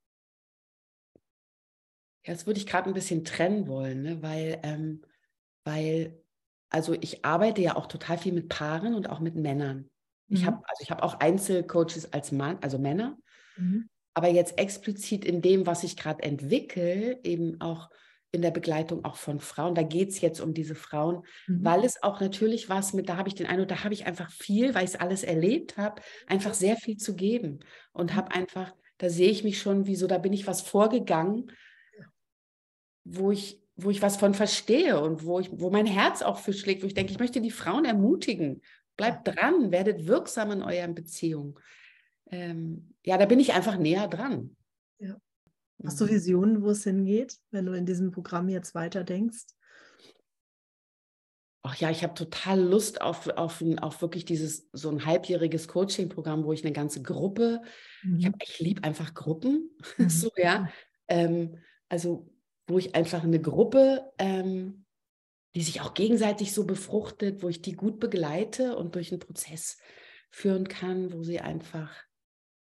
Ja, 2.24 2.32
das 2.32 2.46
würde 2.46 2.60
ich 2.60 2.66
gerade 2.66 2.88
ein 2.88 2.94
bisschen 2.94 3.24
trennen 3.24 3.68
wollen, 3.68 4.02
ne? 4.02 4.22
weil, 4.22 4.58
ähm, 4.62 5.02
weil, 5.64 6.20
also 6.70 6.94
ich 6.94 7.24
arbeite 7.24 7.62
ja 7.62 7.76
auch 7.76 7.86
total 7.86 8.18
viel 8.18 8.32
mit 8.32 8.48
Paaren 8.48 8.94
und 8.94 9.08
auch 9.08 9.20
mit 9.20 9.34
Männern. 9.34 9.90
Mhm. 10.28 10.36
Ich 10.36 10.44
habe 10.46 10.56
also 10.66 10.82
ich 10.82 10.90
habe 10.90 11.02
auch 11.02 11.20
Einzelcoaches 11.20 12.12
als 12.12 12.32
Mann, 12.32 12.58
also 12.60 12.78
Männer, 12.78 13.18
mhm. 13.56 13.88
aber 14.14 14.28
jetzt 14.28 14.58
explizit 14.58 15.24
in 15.24 15.42
dem, 15.42 15.66
was 15.66 15.84
ich 15.84 15.96
gerade 15.96 16.22
entwickle, 16.22 17.22
eben 17.22 17.60
auch 17.60 17.90
in 18.30 18.42
der 18.42 18.50
Begleitung 18.50 19.04
auch 19.04 19.16
von 19.16 19.40
Frauen. 19.40 19.74
Da 19.74 19.82
geht 19.82 20.10
es 20.10 20.20
jetzt 20.20 20.40
um 20.40 20.52
diese 20.52 20.74
Frauen, 20.74 21.24
mhm. 21.46 21.64
weil 21.64 21.84
es 21.84 22.02
auch 22.02 22.20
natürlich 22.20 22.68
was 22.68 22.92
mit, 22.92 23.08
da 23.08 23.16
habe 23.16 23.28
ich 23.28 23.34
den 23.34 23.46
Eindruck, 23.46 23.68
da 23.68 23.84
habe 23.84 23.94
ich 23.94 24.06
einfach 24.06 24.30
viel, 24.30 24.74
weil 24.74 24.84
ich 24.84 24.90
es 24.90 25.00
alles 25.00 25.22
erlebt 25.22 25.76
habe, 25.76 26.02
einfach 26.26 26.54
sehr 26.54 26.76
viel 26.76 26.96
zu 26.96 27.16
geben 27.16 27.60
und 27.92 28.14
habe 28.14 28.32
einfach, 28.32 28.74
da 28.98 29.08
sehe 29.08 29.30
ich 29.30 29.44
mich 29.44 29.60
schon, 29.60 29.86
wie 29.86 29.96
so, 29.96 30.06
da 30.06 30.18
bin 30.18 30.32
ich 30.32 30.46
was 30.46 30.60
vorgegangen, 30.60 31.50
wo 33.04 33.30
ich, 33.30 33.62
wo 33.76 33.90
ich 33.90 34.02
was 34.02 34.16
von 34.16 34.34
verstehe 34.34 35.00
und 35.00 35.24
wo, 35.24 35.40
ich, 35.40 35.48
wo 35.52 35.70
mein 35.70 35.86
Herz 35.86 36.20
auch 36.20 36.38
für 36.38 36.52
schlägt, 36.52 36.82
wo 36.82 36.86
ich 36.86 36.94
denke, 36.94 37.12
ich 37.12 37.18
möchte 37.18 37.40
die 37.40 37.50
Frauen 37.50 37.84
ermutigen. 37.84 38.60
Bleibt 38.96 39.28
dran, 39.28 39.70
werdet 39.70 40.06
wirksam 40.08 40.50
in 40.50 40.62
euren 40.62 40.94
Beziehungen. 40.94 41.54
Ähm, 42.30 42.94
ja, 43.06 43.16
da 43.16 43.26
bin 43.26 43.40
ich 43.40 43.54
einfach 43.54 43.78
näher 43.78 44.08
dran. 44.08 44.56
Hast 45.84 46.00
du 46.00 46.04
mhm. 46.04 46.10
Visionen, 46.10 46.62
wo 46.62 46.70
es 46.70 46.84
hingeht, 46.84 47.38
wenn 47.50 47.66
du 47.66 47.72
in 47.72 47.86
diesem 47.86 48.10
Programm 48.10 48.48
jetzt 48.48 48.74
weiterdenkst? 48.74 49.46
Ach 51.62 51.76
ja, 51.76 51.90
ich 51.90 52.02
habe 52.02 52.14
total 52.14 52.60
Lust 52.60 53.00
auf, 53.00 53.28
auf, 53.28 53.62
auf 53.80 54.00
wirklich 54.00 54.24
dieses 54.24 54.68
so 54.72 54.90
ein 54.90 55.04
halbjähriges 55.04 55.68
Coaching-Programm, 55.68 56.44
wo 56.44 56.52
ich 56.52 56.64
eine 56.64 56.72
ganze 56.72 57.02
Gruppe, 57.02 57.62
mhm. 58.02 58.18
ich, 58.18 58.30
ich 58.42 58.58
liebe 58.60 58.84
einfach 58.84 59.14
Gruppen, 59.14 59.70
mhm. 59.98 60.08
so 60.08 60.30
ja, 60.36 60.68
ähm, 61.08 61.58
also 61.88 62.32
wo 62.66 62.78
ich 62.78 62.94
einfach 62.94 63.24
eine 63.24 63.40
Gruppe, 63.40 64.12
ähm, 64.18 64.84
die 65.54 65.62
sich 65.62 65.80
auch 65.80 65.94
gegenseitig 65.94 66.52
so 66.52 66.66
befruchtet, 66.66 67.42
wo 67.42 67.48
ich 67.48 67.62
die 67.62 67.72
gut 67.72 67.98
begleite 67.98 68.76
und 68.76 68.94
durch 68.94 69.10
einen 69.10 69.20
Prozess 69.20 69.78
führen 70.30 70.68
kann, 70.68 71.12
wo 71.12 71.22
sie 71.22 71.40
einfach 71.40 71.90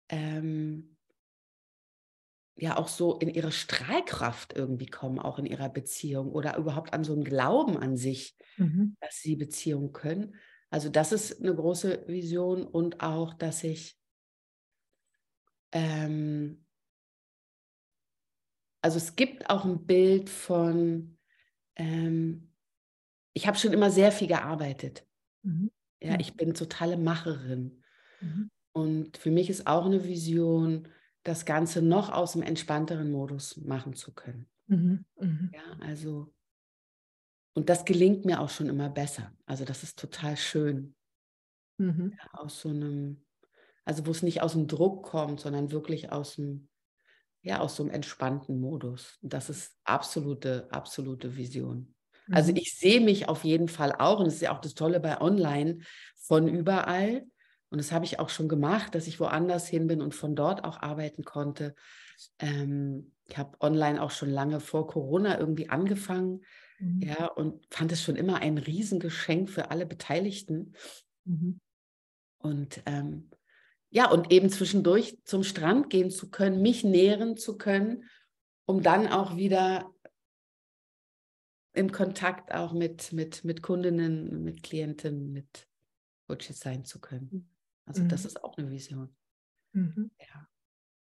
ähm, 0.09 0.95
ja 2.61 2.77
auch 2.77 2.87
so 2.87 3.17
in 3.17 3.29
ihre 3.29 3.51
Strahlkraft 3.51 4.53
irgendwie 4.53 4.85
kommen, 4.85 5.19
auch 5.19 5.39
in 5.39 5.45
ihrer 5.45 5.69
Beziehung 5.69 6.31
oder 6.31 6.57
überhaupt 6.57 6.93
an 6.93 7.03
so 7.03 7.13
einen 7.13 7.23
Glauben 7.23 7.77
an 7.77 7.97
sich, 7.97 8.37
mhm. 8.57 8.95
dass 9.01 9.21
sie 9.21 9.35
Beziehungen 9.35 9.93
können. 9.93 10.35
Also 10.69 10.89
das 10.89 11.11
ist 11.11 11.41
eine 11.41 11.55
große 11.55 12.05
Vision 12.07 12.63
und 12.63 13.01
auch, 13.01 13.33
dass 13.33 13.63
ich 13.63 13.97
ähm, 15.71 16.63
also 18.81 18.97
es 18.97 19.15
gibt 19.15 19.49
auch 19.49 19.65
ein 19.65 19.85
Bild 19.85 20.29
von, 20.29 21.17
ähm, 21.75 22.51
ich 23.33 23.47
habe 23.47 23.57
schon 23.57 23.73
immer 23.73 23.89
sehr 23.89 24.11
viel 24.11 24.27
gearbeitet. 24.27 25.05
Mhm. 25.43 25.71
Ja, 26.01 26.19
ich 26.19 26.35
bin 26.35 26.53
totale 26.53 26.97
Macherin. 26.97 27.83
Mhm. 28.21 28.49
Und 28.73 29.17
für 29.17 29.31
mich 29.31 29.49
ist 29.49 29.67
auch 29.67 29.85
eine 29.85 30.03
Vision, 30.03 30.87
das 31.23 31.45
Ganze 31.45 31.81
noch 31.81 32.11
aus 32.11 32.33
dem 32.33 32.41
entspannteren 32.41 33.11
Modus 33.11 33.57
machen 33.57 33.93
zu 33.93 34.13
können. 34.13 34.49
Mhm. 34.67 35.05
Mhm. 35.19 35.51
Ja, 35.53 35.85
also, 35.85 36.33
und 37.53 37.69
das 37.69 37.85
gelingt 37.85 38.25
mir 38.25 38.39
auch 38.39 38.49
schon 38.49 38.69
immer 38.69 38.89
besser. 38.89 39.31
Also, 39.45 39.65
das 39.65 39.83
ist 39.83 39.99
total 39.99 40.37
schön. 40.37 40.95
Mhm. 41.77 42.13
Ja, 42.17 42.39
aus 42.39 42.61
so 42.61 42.69
einem, 42.69 43.25
also 43.85 44.05
wo 44.05 44.11
es 44.11 44.23
nicht 44.23 44.41
aus 44.41 44.53
dem 44.53 44.67
Druck 44.67 45.03
kommt, 45.03 45.39
sondern 45.39 45.71
wirklich 45.71 46.11
aus 46.11 46.35
dem, 46.35 46.69
ja, 47.41 47.59
aus 47.59 47.75
so 47.75 47.83
einem 47.83 47.91
entspannten 47.91 48.59
Modus. 48.59 49.17
Das 49.21 49.49
ist 49.49 49.75
absolute, 49.83 50.67
absolute 50.71 51.35
Vision. 51.35 51.93
Also 52.29 52.51
mhm. 52.51 52.57
ich 52.57 52.77
sehe 52.77 53.01
mich 53.01 53.27
auf 53.27 53.43
jeden 53.43 53.67
Fall 53.67 53.93
auch, 53.97 54.19
und 54.19 54.25
das 54.25 54.35
ist 54.35 54.41
ja 54.41 54.55
auch 54.55 54.61
das 54.61 54.75
Tolle 54.75 54.99
bei 54.99 55.19
Online, 55.19 55.79
von 56.15 56.47
überall. 56.47 57.25
Und 57.71 57.77
das 57.77 57.93
habe 57.93 58.03
ich 58.03 58.19
auch 58.19 58.29
schon 58.29 58.49
gemacht, 58.49 58.93
dass 58.93 59.07
ich 59.07 59.21
woanders 59.21 59.65
hin 59.67 59.87
bin 59.87 60.01
und 60.01 60.13
von 60.13 60.35
dort 60.35 60.65
auch 60.65 60.81
arbeiten 60.81 61.23
konnte. 61.23 61.73
Ähm, 62.37 63.13
ich 63.25 63.37
habe 63.37 63.59
online 63.61 64.01
auch 64.01 64.11
schon 64.11 64.29
lange 64.29 64.59
vor 64.59 64.87
Corona 64.87 65.39
irgendwie 65.39 65.69
angefangen, 65.69 66.43
mhm. 66.79 67.01
ja, 67.01 67.27
und 67.27 67.65
fand 67.73 67.93
es 67.93 68.03
schon 68.03 68.17
immer 68.17 68.39
ein 68.39 68.57
Riesengeschenk 68.57 69.49
für 69.49 69.71
alle 69.71 69.85
Beteiligten. 69.85 70.75
Mhm. 71.23 71.61
Und 72.39 72.83
ähm, 72.85 73.29
ja, 73.89 74.09
und 74.11 74.33
eben 74.33 74.49
zwischendurch 74.49 75.17
zum 75.23 75.43
Strand 75.43 75.89
gehen 75.89 76.11
zu 76.11 76.29
können, 76.29 76.61
mich 76.61 76.83
nähren 76.83 77.37
zu 77.37 77.57
können, 77.57 78.03
um 78.65 78.83
dann 78.83 79.07
auch 79.07 79.37
wieder 79.37 79.89
im 81.73 81.93
Kontakt 81.93 82.53
auch 82.53 82.73
mit, 82.73 83.13
mit, 83.13 83.45
mit 83.45 83.61
Kundinnen, 83.61 84.43
mit 84.43 84.61
Klienten, 84.61 85.31
mit 85.31 85.69
Coaches 86.27 86.59
sein 86.59 86.83
zu 86.83 86.99
können. 86.99 87.50
Also 87.85 88.03
mhm. 88.03 88.09
das 88.09 88.25
ist 88.25 88.43
auch 88.43 88.57
eine 88.57 88.69
Vision. 88.69 89.15
Mhm. 89.73 90.11
Ja. 90.19 90.47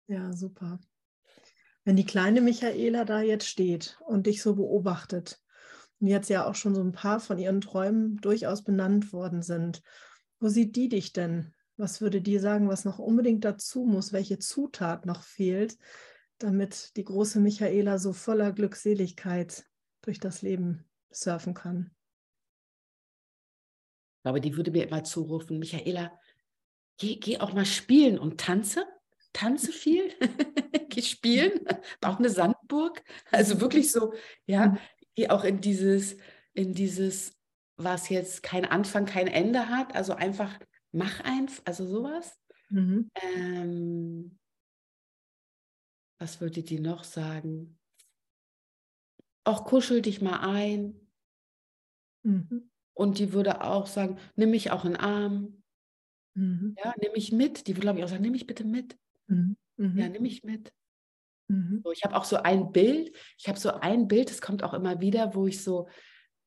ja, 0.08 0.32
super. 0.32 0.80
Wenn 1.84 1.96
die 1.96 2.06
kleine 2.06 2.40
Michaela 2.40 3.04
da 3.04 3.20
jetzt 3.20 3.46
steht 3.46 3.98
und 4.06 4.26
dich 4.26 4.42
so 4.42 4.56
beobachtet 4.56 5.40
und 6.00 6.08
jetzt 6.08 6.28
ja 6.28 6.46
auch 6.46 6.54
schon 6.54 6.74
so 6.74 6.82
ein 6.82 6.92
paar 6.92 7.20
von 7.20 7.38
ihren 7.38 7.60
Träumen 7.60 8.16
durchaus 8.16 8.64
benannt 8.64 9.12
worden 9.12 9.42
sind, 9.42 9.82
wo 10.40 10.48
sieht 10.48 10.76
die 10.76 10.88
dich 10.88 11.12
denn? 11.12 11.54
Was 11.76 12.00
würde 12.00 12.20
die 12.20 12.38
sagen, 12.38 12.68
was 12.68 12.84
noch 12.84 12.98
unbedingt 12.98 13.44
dazu 13.44 13.84
muss, 13.84 14.12
welche 14.12 14.38
Zutat 14.38 15.06
noch 15.06 15.22
fehlt, 15.22 15.76
damit 16.38 16.96
die 16.96 17.04
große 17.04 17.38
Michaela 17.40 17.98
so 17.98 18.12
voller 18.12 18.52
Glückseligkeit 18.52 19.66
durch 20.02 20.18
das 20.18 20.42
Leben 20.42 20.84
surfen 21.10 21.54
kann? 21.54 21.90
Ich 24.16 24.22
glaube, 24.22 24.40
die 24.40 24.56
würde 24.56 24.70
mir 24.70 24.88
immer 24.88 25.04
zurufen, 25.04 25.58
Michaela, 25.58 26.18
geh, 26.98 27.16
geh 27.16 27.38
auch 27.38 27.52
mal 27.52 27.66
spielen 27.66 28.18
und 28.18 28.40
tanze. 28.40 28.87
Tanze 29.32 29.70
viel, 29.70 30.14
geh 30.88 31.02
spielen, 31.02 31.61
bau 32.00 32.16
eine 32.16 32.30
Sandburg. 32.30 33.02
Also 33.30 33.61
wirklich 33.61 33.92
so, 33.92 34.14
ja, 34.46 34.68
mhm. 34.68 34.78
geh 35.14 35.28
auch 35.28 35.44
in 35.44 35.61
dieses, 35.61 36.16
in 36.54 36.72
dieses, 36.72 37.37
was 37.76 38.09
jetzt 38.09 38.42
kein 38.42 38.64
Anfang, 38.64 39.04
kein 39.04 39.26
Ende 39.26 39.68
hat. 39.68 39.94
Also 39.94 40.14
einfach 40.14 40.59
mach 40.90 41.20
eins, 41.20 41.61
also 41.66 41.87
sowas. 41.87 42.40
Mhm. 42.70 43.11
Ähm, 43.35 44.38
was 46.18 46.40
würde 46.40 46.62
die 46.62 46.80
noch 46.80 47.04
sagen? 47.04 47.78
Auch 49.44 49.64
kuschel 49.64 50.00
dich 50.02 50.22
mal 50.22 50.40
ein. 50.40 50.98
Mhm. 52.22 52.70
Und 52.94 53.18
die 53.18 53.32
würde 53.35 53.62
auch 53.62 53.87
sagen, 53.87 54.18
nimm 54.35 54.50
mich 54.50 54.70
auch 54.70 54.85
in 54.85 54.92
den 54.92 55.00
Arm. 55.00 55.55
Mhm. 56.37 56.77
Ja, 56.83 56.94
nimm 57.01 57.12
mich 57.12 57.33
mit. 57.33 57.66
Die 57.66 57.72
würde, 57.72 57.83
glaube 57.83 57.99
ich, 57.99 58.05
auch 58.05 58.09
sagen, 58.09 58.22
nimm 58.22 58.33
mich 58.33 58.46
bitte 58.46 58.64
mit. 58.64 58.96
Mhm. 59.27 59.57
Ja, 59.79 60.09
nimm 60.09 60.22
mich 60.22 60.44
mit. 60.44 60.72
Mhm. 61.49 61.81
So, 61.85 61.92
ich 61.92 62.03
habe 62.05 62.16
auch 62.16 62.25
so 62.25 62.37
ein 62.37 62.72
Bild, 62.72 63.14
ich 63.38 63.49
habe 63.49 63.59
so 63.59 63.70
ein 63.70 64.09
Bild, 64.09 64.31
das 64.31 64.40
kommt 64.40 64.62
auch 64.62 64.75
immer 64.75 65.01
wieder, 65.01 65.35
wo 65.35 65.46
ich 65.46 65.62
so 65.62 65.88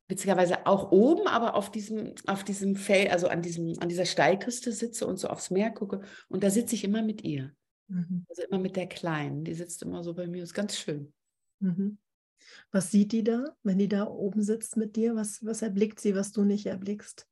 witzigerweise 0.08 0.66
auch 0.66 0.92
oben, 0.92 1.28
aber 1.28 1.56
auf 1.56 1.72
diesem, 1.72 2.16
auf 2.26 2.44
diesem 2.44 2.76
Feld, 2.76 3.12
also 3.12 3.28
an, 3.28 3.42
diesem, 3.42 3.76
an 3.80 3.90
dieser 3.90 4.06
Steilküste 4.06 4.72
sitze 4.72 5.06
und 5.06 5.18
so 5.18 5.28
aufs 5.28 5.52
Meer 5.52 5.70
gucke. 5.72 6.02
Und 6.28 6.44
da 6.44 6.50
sitze 6.50 6.76
ich 6.76 6.84
immer 6.84 7.04
mit 7.04 7.24
ihr. 7.24 7.52
Mhm. 7.88 8.26
Also 8.28 8.42
immer 8.44 8.60
mit 8.60 8.76
der 8.76 8.88
Kleinen. 8.88 9.44
Die 9.44 9.54
sitzt 9.54 9.84
immer 9.84 10.04
so 10.04 10.14
bei 10.14 10.28
mir. 10.28 10.44
Ist 10.44 10.54
ganz 10.54 10.78
schön. 10.78 11.14
Mhm. 11.60 12.00
Was 12.72 12.90
sieht 12.92 13.12
die 13.12 13.24
da, 13.24 13.56
wenn 13.64 13.78
die 13.78 13.88
da 13.88 14.08
oben 14.08 14.42
sitzt 14.42 14.78
mit 14.78 14.96
dir? 14.96 15.16
Was, 15.16 15.46
was 15.46 15.62
erblickt 15.62 16.00
sie, 16.00 16.16
was 16.16 16.32
du 16.32 16.44
nicht 16.44 16.66
erblickst? 16.66 17.28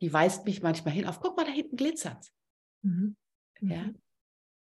Die 0.00 0.12
weist 0.12 0.44
mich 0.44 0.62
manchmal 0.62 0.94
hin 0.94 1.06
auf, 1.06 1.20
guck 1.20 1.36
mal, 1.36 1.44
da 1.44 1.52
hinten 1.52 1.76
glitzert 1.76 2.30
mhm. 2.82 3.16
Ja. 3.60 3.84
Mhm. 3.84 4.00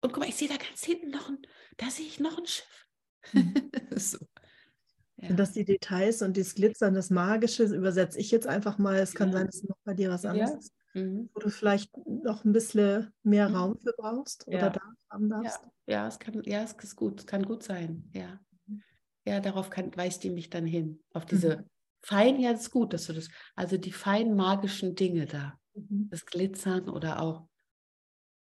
Und 0.02 0.12
guck 0.12 0.20
mal, 0.20 0.30
ich 0.30 0.36
sehe 0.36 0.50
da 0.50 0.58
ganz 0.58 0.84
hinten 0.84 1.12
noch 1.12 1.30
ein, 1.30 1.40
da 1.78 1.90
sehe 1.90 2.06
ich 2.06 2.20
noch 2.20 2.38
ein 2.38 2.46
Schiff. 2.46 2.88
Mhm. 3.32 3.54
so. 3.96 4.18
Ja. 5.18 5.28
Sind 5.30 5.40
das 5.40 5.54
die 5.54 5.64
Details 5.64 6.22
und 6.22 6.36
das 6.36 6.56
Glitzern, 6.56 6.94
das 6.94 7.10
Magische, 7.10 7.64
übersetze 7.64 8.20
ich 8.20 8.30
jetzt 8.32 8.48
einfach 8.48 8.78
mal. 8.78 8.98
Es 8.98 9.14
kann 9.14 9.30
ja. 9.30 9.38
sein, 9.38 9.46
dass 9.46 9.64
noch 9.64 9.78
bei 9.86 9.94
dir 9.94 10.10
was 10.10 10.26
anderes 10.26 10.52
ja. 10.52 10.58
ist, 10.58 10.74
mhm. 10.94 11.30
wo 11.34 11.40
du 11.40 11.50
vielleicht 11.50 11.96
noch 12.06 12.44
ein 12.44 12.52
bisschen 12.52 13.14
mehr 13.24 13.50
mhm. 13.50 13.56
Raum 13.56 13.78
für 13.78 13.94
brauchst 13.98 14.46
oder 14.48 14.72
da 14.72 14.82
haben 15.10 15.30
darfst. 15.30 15.62
Ja, 15.88 16.08
es 16.08 16.20
kann, 16.20 16.42
ja, 16.44 16.64
es 16.64 16.74
ist 16.74 16.96
gut, 16.96 17.26
kann 17.26 17.44
gut 17.44 17.64
sein, 17.64 18.10
ja. 18.14 18.40
Ja, 19.26 19.40
darauf 19.40 19.70
kann, 19.70 19.96
weist 19.96 20.24
die 20.26 20.32
mich 20.32 20.50
dann 20.50 20.66
hin, 20.66 21.02
auf 21.14 21.26
diese 21.26 21.66
mhm. 22.04 22.08
feinen, 22.08 22.40
ja, 22.42 22.52
das 22.52 22.62
ist 22.62 22.72
gut, 22.72 22.94
dass 22.94 23.08
du 23.08 23.14
das, 23.14 23.30
also 23.56 23.78
die 23.78 23.92
feinen 23.92 24.36
magischen 24.36 24.96
Dinge 24.96 25.26
da, 25.26 25.60
mhm. 25.74 26.10
das 26.10 26.26
Glitzern 26.26 26.90
oder 26.90 27.22
auch, 27.22 27.48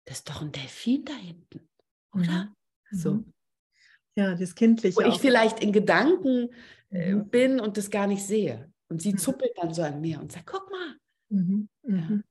das 0.05 0.19
ist 0.19 0.29
doch 0.29 0.41
ein 0.41 0.51
Delfin 0.51 1.05
da 1.05 1.13
hinten, 1.13 1.69
oder? 2.13 2.53
So. 2.91 3.23
Ja, 4.15 4.35
das 4.35 4.55
Kindliche. 4.55 4.97
Wo 4.97 5.01
ich 5.01 5.19
vielleicht 5.19 5.61
in 5.61 5.71
Gedanken 5.71 6.49
äh, 6.89 7.13
mhm. 7.13 7.29
bin 7.29 7.59
und 7.59 7.77
das 7.77 7.89
gar 7.89 8.07
nicht 8.07 8.23
sehe. 8.23 8.71
Und 8.89 9.01
sie 9.01 9.13
mhm. 9.13 9.17
zuppelt 9.17 9.51
dann 9.55 9.73
so 9.73 9.83
an 9.83 10.01
mir 10.01 10.19
und 10.19 10.31
sagt, 10.31 10.47
guck 10.47 10.69
mal. 10.71 10.95
Mhm. 11.29 11.69
Ja. 11.83 12.21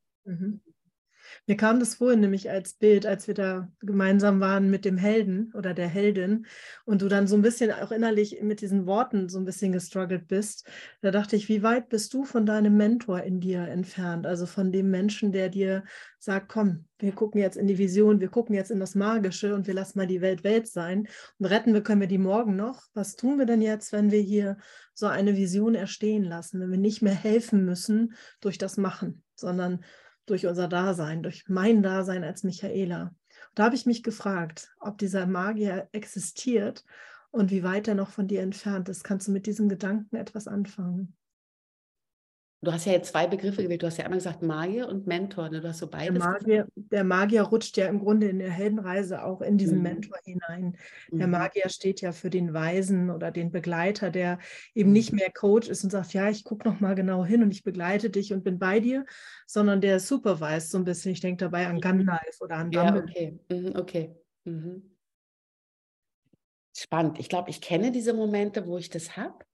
Mir 1.49 1.57
kam 1.57 1.81
das 1.81 1.95
vorhin 1.95 2.21
nämlich 2.21 2.51
als 2.51 2.75
Bild, 2.75 3.07
als 3.07 3.27
wir 3.27 3.33
da 3.33 3.73
gemeinsam 3.81 4.39
waren 4.39 4.69
mit 4.69 4.85
dem 4.85 4.99
Helden 4.99 5.51
oder 5.55 5.73
der 5.73 5.89
Heldin 5.89 6.45
und 6.85 7.01
du 7.01 7.09
dann 7.09 7.27
so 7.27 7.37
ein 7.37 7.43
bisschen 7.43 7.73
auch 7.73 7.91
innerlich 7.91 8.43
mit 8.43 8.61
diesen 8.61 8.85
Worten 8.85 9.31
so 9.31 9.39
ein 9.39 9.47
bisschen 9.47 9.73
gestruggelt 9.73 10.29
bist. 10.29 10.69
Da 11.01 11.11
dachte 11.11 11.37
ich, 11.37 11.49
wie 11.49 11.63
weit 11.63 11.89
bist 11.89 12.13
du 12.13 12.25
von 12.25 12.45
deinem 12.45 12.77
Mentor 12.77 13.23
in 13.23 13.41
dir 13.41 13.63
entfernt? 13.63 14.27
Also 14.27 14.45
von 14.45 14.73
dem 14.73 14.91
Menschen, 14.91 15.33
der 15.33 15.49
dir 15.49 15.85
sagt, 16.19 16.51
komm, 16.51 16.85
wir 16.99 17.13
gucken 17.13 17.41
jetzt 17.41 17.57
in 17.57 17.67
die 17.67 17.79
Vision, 17.79 18.21
wir 18.21 18.29
gucken 18.29 18.55
jetzt 18.55 18.71
in 18.71 18.79
das 18.79 18.95
Magische 18.95 19.55
und 19.55 19.67
wir 19.67 19.73
lassen 19.73 19.99
mal 19.99 20.07
die 20.07 20.21
Welt 20.21 20.45
Welt 20.45 20.69
sein. 20.69 21.09
Und 21.39 21.47
retten 21.47 21.73
wir 21.73 21.83
können 21.83 22.03
wir 22.03 22.09
die 22.09 22.19
morgen 22.19 22.57
noch. 22.57 22.83
Was 22.93 23.17
tun 23.17 23.39
wir 23.39 23.47
denn 23.47 23.63
jetzt, 23.63 23.91
wenn 23.93 24.11
wir 24.11 24.21
hier 24.21 24.59
so 24.93 25.07
eine 25.07 25.35
Vision 25.35 25.75
erstehen 25.75 26.25
lassen, 26.25 26.61
wenn 26.61 26.71
wir 26.71 26.79
nicht 26.79 27.01
mehr 27.01 27.15
helfen 27.15 27.65
müssen 27.65 28.13
durch 28.43 28.59
das 28.59 28.77
Machen, 28.77 29.23
sondern 29.35 29.83
durch 30.31 30.47
unser 30.47 30.69
Dasein, 30.69 31.23
durch 31.23 31.45
mein 31.49 31.83
Dasein 31.83 32.25
als 32.25 32.45
Michaela. 32.45 33.15
Da 33.55 33.65
habe 33.65 33.75
ich 33.75 33.87
mich 33.87 34.03
gefragt, 34.03 34.75
ob 34.81 34.99
dieser 34.99 35.27
Magier 35.27 35.89
existiert 35.93 36.85
und 37.31 37.51
wie 37.51 37.63
weit 37.63 37.89
er 37.89 37.95
noch 37.95 38.11
von 38.11 38.29
dir 38.29 38.43
entfernt 38.43 38.89
ist. 38.89 39.05
Kannst 39.05 39.29
du 39.29 39.33
mit 39.33 39.47
diesem 39.47 39.69
Gedanken 39.69 40.17
etwas 40.17 40.47
anfangen? 40.47 41.17
Du 42.61 42.73
hast 42.73 42.87
ja 42.87 42.93
jetzt 42.93 43.11
zwei 43.11 43.29
Begriffe 43.29 43.63
gewählt. 43.63 43.83
Du 43.83 43.87
hast 43.87 43.99
ja 43.99 44.05
einmal 44.05 44.19
gesagt 44.19 44.43
Magier 44.43 44.89
und 44.89 45.07
Mentor. 45.07 45.49
Ne? 45.49 45.61
Du 45.61 45.69
hast 45.69 45.79
so 45.79 45.87
beides. 45.87 46.19
Der 46.19 46.29
Magier, 46.29 46.67
der 46.75 47.05
Magier, 47.05 47.43
rutscht 47.43 47.77
ja 47.77 47.87
im 47.87 48.01
Grunde 48.01 48.29
in 48.29 48.41
der 48.41 48.51
Heldenreise 48.51 49.23
auch 49.23 49.43
in 49.43 49.59
diesen 49.59 49.79
mhm. 49.79 49.85
Mentor 49.85 50.19
hinein. 50.25 50.77
Der 51.13 51.29
mhm. 51.29 51.35
Magier 51.35 51.69
steht 51.69 52.01
ja 52.01 52.11
für 52.11 52.31
den 52.31 52.53
Weisen 52.55 53.11
oder 53.11 53.31
den 53.31 53.53
Begleiter, 53.53 54.11
der 54.11 54.41
eben 54.75 54.91
nicht 54.91 55.13
mhm. 55.13 55.19
mehr 55.19 55.31
Coach 55.31 55.69
ist 55.69 55.85
und 55.85 55.91
sagt, 55.91 56.15
ja, 56.15 56.29
ich 56.31 56.43
gucke 56.43 56.69
noch 56.69 56.81
mal 56.81 56.97
genau 56.97 57.25
hin 57.25 57.45
und 57.45 57.53
ich 57.53 57.63
begleite 57.63 58.11
dich 58.11 58.33
und 58.33 58.43
bin 58.43 58.59
bei 58.59 58.81
dir, 58.81 59.07
sondern 59.47 59.81
der 59.81 60.01
supervised 60.01 60.73
so 60.73 60.79
ein 60.79 60.85
bisschen. 60.85 61.13
Ich 61.13 61.21
denke 61.21 61.45
dabei 61.45 61.69
an 61.69 61.77
mhm. 61.77 61.81
Gandalf 61.81 62.41
oder 62.41 62.57
an 62.57 62.73
Dumbledore. 62.73 63.13
Ja, 63.15 63.71
okay. 63.71 63.73
Okay. 63.77 64.17
Mhm. 64.45 64.97
Spannend. 66.77 67.21
Ich 67.21 67.29
glaube, 67.29 67.51
ich 67.51 67.61
kenne 67.61 67.93
diese 67.93 68.15
Momente, 68.15 68.67
wo 68.67 68.79
ich 68.79 68.91
das 68.91 69.17
habe 69.17 69.45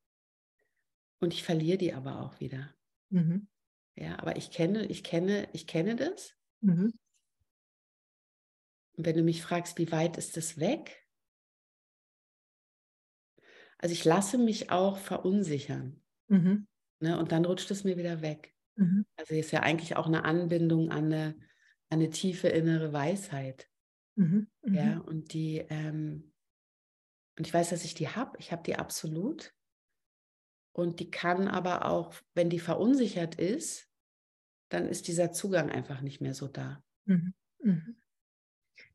und 1.20 1.34
ich 1.34 1.42
verliere 1.42 1.78
die 1.78 1.92
aber 1.92 2.22
auch 2.22 2.40
wieder. 2.40 2.74
Mhm. 3.14 3.46
Ja, 3.94 4.18
aber 4.18 4.36
ich 4.36 4.50
kenne, 4.50 4.86
ich 4.86 5.04
kenne, 5.04 5.48
ich 5.52 5.68
kenne 5.68 5.94
das. 5.94 6.34
Mhm. 6.60 6.92
Und 8.96 9.06
wenn 9.06 9.16
du 9.16 9.22
mich 9.22 9.40
fragst, 9.40 9.78
wie 9.78 9.92
weit 9.92 10.18
ist 10.18 10.36
das 10.36 10.58
weg? 10.58 11.06
Also 13.78 13.92
ich 13.92 14.04
lasse 14.04 14.36
mich 14.36 14.70
auch 14.70 14.98
verunsichern. 14.98 16.02
Mhm. 16.28 16.66
Ne, 17.00 17.18
und 17.18 17.30
dann 17.32 17.44
rutscht 17.44 17.70
es 17.70 17.84
mir 17.84 17.96
wieder 17.96 18.20
weg. 18.20 18.54
Mhm. 18.76 19.04
Also 19.16 19.34
ist 19.34 19.52
ja 19.52 19.60
eigentlich 19.60 19.96
auch 19.96 20.06
eine 20.06 20.24
Anbindung 20.24 20.90
an 20.90 21.12
eine, 21.12 21.36
an 21.90 22.00
eine 22.00 22.10
tiefe 22.10 22.48
innere 22.48 22.92
Weisheit. 22.92 23.68
Mhm. 24.16 24.48
Ja, 24.64 24.96
mhm. 24.96 25.00
und 25.02 25.32
die, 25.32 25.58
ähm, 25.68 26.32
und 27.36 27.46
ich 27.46 27.54
weiß, 27.54 27.70
dass 27.70 27.84
ich 27.84 27.94
die 27.94 28.08
habe. 28.08 28.36
Ich 28.38 28.50
habe 28.50 28.62
die 28.64 28.76
absolut. 28.76 29.53
Und 30.74 30.98
die 30.98 31.10
kann 31.10 31.46
aber 31.46 31.86
auch, 31.86 32.12
wenn 32.34 32.50
die 32.50 32.58
verunsichert 32.58 33.36
ist, 33.36 33.88
dann 34.68 34.88
ist 34.88 35.06
dieser 35.06 35.30
Zugang 35.30 35.70
einfach 35.70 36.00
nicht 36.00 36.20
mehr 36.20 36.34
so 36.34 36.48
da. 36.48 36.82
Mhm. 37.04 37.32
Mhm. 37.62 37.96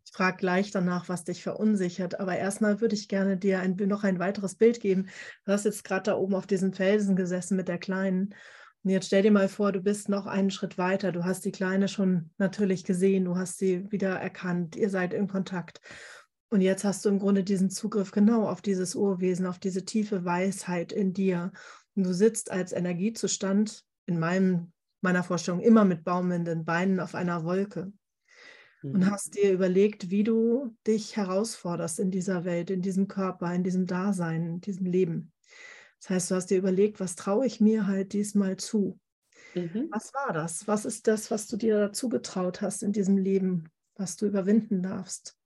Ich 0.04 0.12
frage 0.12 0.38
gleich 0.38 0.72
danach, 0.72 1.08
was 1.08 1.24
dich 1.24 1.42
verunsichert, 1.42 2.20
aber 2.20 2.36
erstmal 2.36 2.82
würde 2.82 2.96
ich 2.96 3.08
gerne 3.08 3.38
dir 3.38 3.60
ein, 3.60 3.76
noch 3.76 4.04
ein 4.04 4.20
weiteres 4.20 4.56
Bild 4.56 4.82
geben. 4.82 5.08
Du 5.46 5.54
hast 5.54 5.64
jetzt 5.66 5.86
gerade 5.86 6.04
da 6.04 6.18
oben 6.18 6.36
auf 6.36 6.48
diesem 6.48 6.74
Felsen 6.74 7.16
gesessen 7.16 7.56
mit 7.56 7.70
der 7.70 7.78
Kleinen. 7.78 8.36
Und 8.84 8.92
jetzt 8.92 9.08
stell 9.08 9.22
dir 9.22 9.32
mal 9.32 9.48
vor, 9.48 9.72
du 9.72 9.82
bist 9.82 10.10
noch 10.10 10.26
einen 10.26 10.52
Schritt 10.52 10.78
weiter. 10.78 11.14
Du 11.14 11.24
hast 11.24 11.46
die 11.46 11.52
Kleine 11.52 11.88
schon 11.88 12.32
natürlich 12.38 12.84
gesehen, 12.84 13.24
du 13.24 13.38
hast 13.38 13.58
sie 13.58 13.90
wieder 13.90 14.16
erkannt, 14.16 14.76
ihr 14.76 14.90
seid 14.90 15.14
in 15.14 15.28
Kontakt. 15.28 15.80
Und 16.50 16.62
jetzt 16.62 16.84
hast 16.84 17.06
du 17.06 17.10
im 17.10 17.20
Grunde 17.20 17.44
diesen 17.44 17.70
Zugriff 17.70 18.12
genau 18.12 18.48
auf 18.48 18.62
dieses 18.62 18.96
Urwesen, 18.96 19.46
auf 19.46 19.60
diese 19.60 19.86
tiefe 19.86 20.26
Weisheit 20.26 20.92
in 20.92 21.14
dir. 21.14 21.52
Und 21.96 22.04
du 22.04 22.14
sitzt 22.14 22.52
als 22.52 22.72
Energiezustand 22.72 23.86
in 24.08 24.20
meinem, 24.20 24.72
meiner 25.02 25.24
Vorstellung 25.24 25.60
immer 25.60 25.86
mit 25.86 26.04
baumelnden 26.04 26.66
Beinen 26.66 27.00
auf 27.00 27.14
einer 27.14 27.44
Wolke 27.44 27.94
und 28.82 29.02
mhm. 29.02 29.12
hast 29.12 29.36
dir 29.36 29.52
überlegt, 29.52 30.10
wie 30.10 30.24
du 30.24 30.76
dich 30.88 31.18
herausforderst 31.18 32.00
in 32.00 32.12
dieser 32.12 32.46
Welt, 32.46 32.70
in 32.70 32.82
diesem 32.82 33.08
Körper, 33.08 33.54
in 33.54 33.64
diesem 33.64 33.86
Dasein, 33.86 34.46
in 34.46 34.62
diesem 34.62 34.86
Leben. 34.86 35.32
Das 36.00 36.10
heißt, 36.10 36.32
du 36.32 36.36
hast 36.36 36.48
dir 36.48 36.58
überlegt, 36.58 37.00
was 37.00 37.16
traue 37.16 37.46
ich 37.46 37.60
mir 37.60 37.88
halt 37.88 38.14
diesmal 38.14 38.58
zu? 38.58 39.00
Mhm. 39.54 39.90
Was 39.92 40.14
war 40.14 40.34
das? 40.34 40.68
Was 40.68 40.86
ist 40.86 41.08
das, 41.08 41.30
was 41.30 41.48
du 41.48 41.58
dir 41.58 41.78
dazu 41.78 42.08
getraut 42.08 42.62
hast 42.62 42.84
in 42.84 42.94
diesem 42.94 43.18
Leben, 43.18 43.70
was 43.96 44.16
du 44.16 44.26
überwinden 44.26 44.82
darfst? 44.82 45.39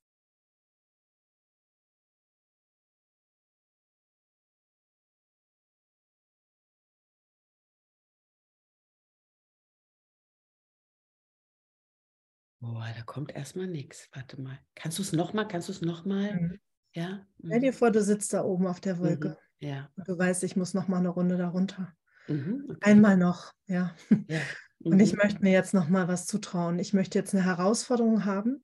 Boah, 12.63 12.87
da 12.95 13.03
kommt 13.03 13.35
erstmal 13.35 13.67
nichts. 13.67 14.07
Warte 14.13 14.39
mal. 14.39 14.57
Kannst 14.73 14.97
du 14.97 15.01
es 15.01 15.11
nochmal? 15.11 15.49
Kannst 15.49 15.67
du 15.67 15.73
es 15.73 15.81
nochmal? 15.81 16.33
Mhm. 16.33 16.59
Ja. 16.93 17.27
Stell 17.43 17.59
dir 17.59 17.71
mhm. 17.71 17.75
vor, 17.75 17.91
du 17.91 18.01
sitzt 18.01 18.31
da 18.31 18.41
oben 18.41 18.67
auf 18.67 18.79
der 18.79 18.99
Wolke. 18.99 19.37
Mhm. 19.59 19.67
Ja. 19.67 19.89
Und 19.97 20.07
du 20.07 20.17
weißt, 20.17 20.45
ich 20.45 20.55
muss 20.55 20.73
nochmal 20.73 20.99
eine 20.99 21.09
Runde 21.09 21.35
darunter. 21.35 21.93
Mhm, 22.29 22.67
okay. 22.69 22.79
Einmal 22.89 23.17
noch, 23.17 23.51
ja. 23.65 23.93
ja. 24.29 24.39
Und 24.79 25.01
ich 25.01 25.11
mhm. 25.11 25.19
möchte 25.23 25.41
mir 25.41 25.51
jetzt 25.51 25.73
nochmal 25.73 26.07
was 26.07 26.25
zutrauen. 26.25 26.79
Ich 26.79 26.93
möchte 26.93 27.19
jetzt 27.19 27.35
eine 27.35 27.43
Herausforderung 27.43 28.23
haben, 28.23 28.63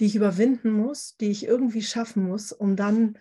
die 0.00 0.04
ich 0.04 0.16
überwinden 0.16 0.70
muss, 0.70 1.16
die 1.16 1.30
ich 1.30 1.46
irgendwie 1.46 1.82
schaffen 1.82 2.24
muss, 2.24 2.52
um 2.52 2.76
dann 2.76 3.16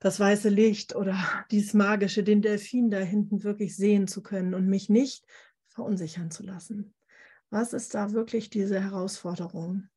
das 0.00 0.20
weiße 0.20 0.48
Licht 0.48 0.96
oder 0.96 1.16
dieses 1.50 1.74
magische, 1.74 2.22
den 2.22 2.40
Delfin 2.40 2.90
da 2.90 2.98
hinten 2.98 3.44
wirklich 3.44 3.76
sehen 3.76 4.08
zu 4.08 4.22
können 4.22 4.54
und 4.54 4.68
mich 4.68 4.88
nicht 4.88 5.26
verunsichern 5.68 6.30
zu 6.30 6.44
lassen. 6.44 6.94
Was 7.54 7.72
ist 7.72 7.94
da 7.94 8.10
wirklich 8.10 8.50
diese 8.50 8.80
Herausforderung? 8.80 9.88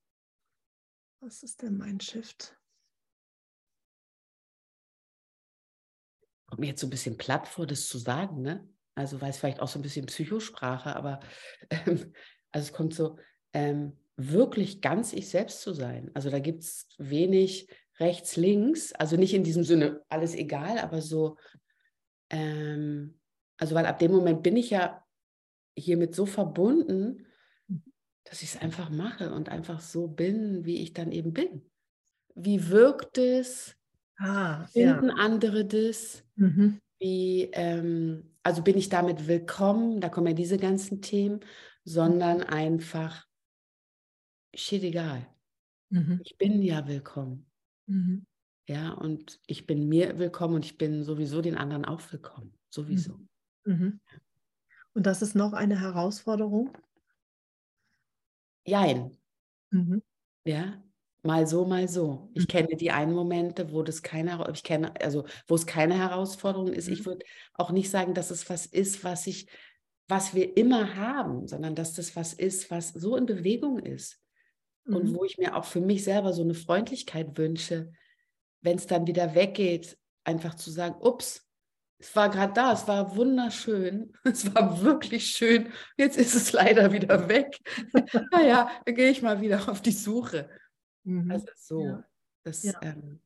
Was 1.21 1.41
ist 1.41 1.63
denn 1.63 1.75
mein 1.75 1.99
Shift? 1.99 2.55
Kommt 6.45 6.59
mir 6.59 6.67
jetzt 6.67 6.81
so 6.81 6.85
ein 6.85 6.91
bisschen 6.91 7.17
platt 7.17 7.47
vor, 7.47 7.65
das 7.65 7.87
zu 7.87 7.97
sagen, 7.97 8.43
ne? 8.43 8.69
Also, 8.93 9.21
weil 9.21 9.31
es 9.31 9.39
vielleicht 9.39 9.59
auch 9.59 9.67
so 9.67 9.79
ein 9.79 9.81
bisschen 9.81 10.05
Psychosprache, 10.05 10.95
aber 10.95 11.19
ähm, 11.71 12.13
also 12.51 12.67
es 12.67 12.73
kommt 12.73 12.93
so, 12.93 13.17
ähm, 13.53 13.97
wirklich 14.17 14.79
ganz 14.79 15.11
ich 15.11 15.27
selbst 15.27 15.61
zu 15.61 15.73
sein. 15.73 16.11
Also 16.13 16.29
da 16.29 16.37
gibt 16.37 16.61
es 16.61 16.87
wenig 16.99 17.71
rechts, 17.99 18.35
links, 18.35 18.93
also 18.93 19.17
nicht 19.17 19.33
in 19.33 19.43
diesem 19.43 19.63
Sinne 19.63 20.03
alles 20.09 20.35
egal, 20.35 20.77
aber 20.77 21.01
so, 21.01 21.37
ähm, 22.29 23.19
also 23.57 23.73
weil 23.73 23.87
ab 23.87 23.97
dem 23.97 24.11
Moment 24.11 24.43
bin 24.43 24.57
ich 24.57 24.69
ja 24.69 25.03
hiermit 25.75 26.13
so 26.13 26.27
verbunden, 26.27 27.23
dass 28.29 28.41
ich 28.41 28.55
es 28.55 28.61
einfach 28.61 28.89
mache 28.89 29.33
und 29.33 29.49
einfach 29.49 29.79
so 29.79 30.07
bin, 30.07 30.65
wie 30.65 30.81
ich 30.81 30.93
dann 30.93 31.11
eben 31.11 31.33
bin. 31.33 31.61
Wie 32.35 32.69
wirkt 32.69 33.17
es? 33.17 33.75
Ah, 34.17 34.65
Finden 34.67 35.09
ja. 35.09 35.15
andere 35.15 35.65
das? 35.65 36.23
Mhm. 36.35 36.79
Wie, 36.99 37.49
ähm, 37.53 38.35
also 38.43 38.63
bin 38.63 38.77
ich 38.77 38.89
damit 38.89 39.27
willkommen? 39.27 40.01
Da 40.01 40.09
kommen 40.09 40.27
ja 40.27 40.33
diese 40.33 40.57
ganzen 40.57 41.01
Themen, 41.01 41.39
sondern 41.83 42.39
mhm. 42.39 42.43
einfach, 42.43 43.25
shit 44.53 44.83
egal. 44.83 45.27
Mhm. 45.89 46.21
Ich 46.23 46.37
bin 46.37 46.61
ja 46.61 46.87
willkommen. 46.87 47.45
Mhm. 47.85 48.25
Ja, 48.67 48.91
und 48.91 49.39
ich 49.47 49.65
bin 49.65 49.87
mir 49.87 50.19
willkommen 50.19 50.55
und 50.55 50.65
ich 50.65 50.77
bin 50.77 51.03
sowieso 51.03 51.41
den 51.41 51.55
anderen 51.55 51.85
auch 51.85 52.01
willkommen. 52.11 52.53
Sowieso. 52.69 53.13
Mhm. 53.63 53.73
Mhm. 53.73 53.99
Und 54.93 55.05
das 55.05 55.21
ist 55.21 55.35
noch 55.35 55.53
eine 55.53 55.79
Herausforderung? 55.79 56.75
Jein. 58.67 59.17
Mhm. 59.71 60.03
Ja, 60.45 60.83
mal 61.23 61.47
so, 61.47 61.65
mal 61.65 61.87
so. 61.87 62.29
Ich 62.33 62.43
mhm. 62.43 62.47
kenne 62.47 62.75
die 62.75 62.91
einen 62.91 63.13
Momente, 63.13 63.71
wo 63.71 63.81
das 63.81 64.03
keine, 64.03 64.45
ich 64.53 64.63
kenne, 64.63 64.93
also 65.01 65.25
wo 65.47 65.55
es 65.55 65.65
keine 65.65 65.97
Herausforderung 65.97 66.67
ist. 66.67 66.87
Mhm. 66.87 66.93
Ich 66.93 67.05
würde 67.05 67.25
auch 67.53 67.71
nicht 67.71 67.89
sagen, 67.89 68.13
dass 68.13 68.29
es 68.29 68.49
was 68.49 68.65
ist, 68.65 69.03
was 69.03 69.25
ich, 69.27 69.47
was 70.07 70.35
wir 70.35 70.57
immer 70.57 70.95
haben, 70.95 71.47
sondern 71.47 71.75
dass 71.75 71.93
das 71.93 72.15
was 72.15 72.33
ist, 72.33 72.69
was 72.69 72.89
so 72.89 73.15
in 73.15 73.25
Bewegung 73.25 73.79
ist. 73.79 74.21
Und 74.85 75.11
mhm. 75.11 75.15
wo 75.15 75.25
ich 75.25 75.37
mir 75.37 75.55
auch 75.55 75.65
für 75.65 75.81
mich 75.81 76.03
selber 76.03 76.31
so 76.33 76.43
eine 76.43 76.53
Freundlichkeit 76.53 77.37
wünsche, 77.37 77.91
wenn 78.61 78.77
es 78.77 78.87
dann 78.87 79.07
wieder 79.07 79.35
weggeht, 79.35 79.97
einfach 80.23 80.55
zu 80.55 80.71
sagen, 80.71 80.95
ups, 81.01 81.46
es 81.99 82.15
war 82.15 82.29
gerade 82.29 82.53
da, 82.53 82.73
es 82.73 82.87
war 82.87 83.15
wunderschön, 83.15 84.13
es 84.23 84.53
war 84.53 84.81
wirklich 84.81 85.27
schön. 85.31 85.71
Jetzt 85.97 86.17
ist 86.17 86.35
es 86.35 86.51
leider 86.51 86.91
wieder 86.91 87.27
weg. 87.27 87.59
naja, 88.31 88.69
dann 88.85 88.95
gehe 88.95 89.09
ich 89.09 89.21
mal 89.21 89.41
wieder 89.41 89.67
auf 89.69 89.81
die 89.81 89.91
Suche. 89.91 90.49
Mhm. 91.03 91.31
Also 91.31 91.47
so, 91.55 91.81
ja. 91.83 92.03
Das, 92.43 92.63
ja. 92.63 92.79
Ähm, 92.81 93.19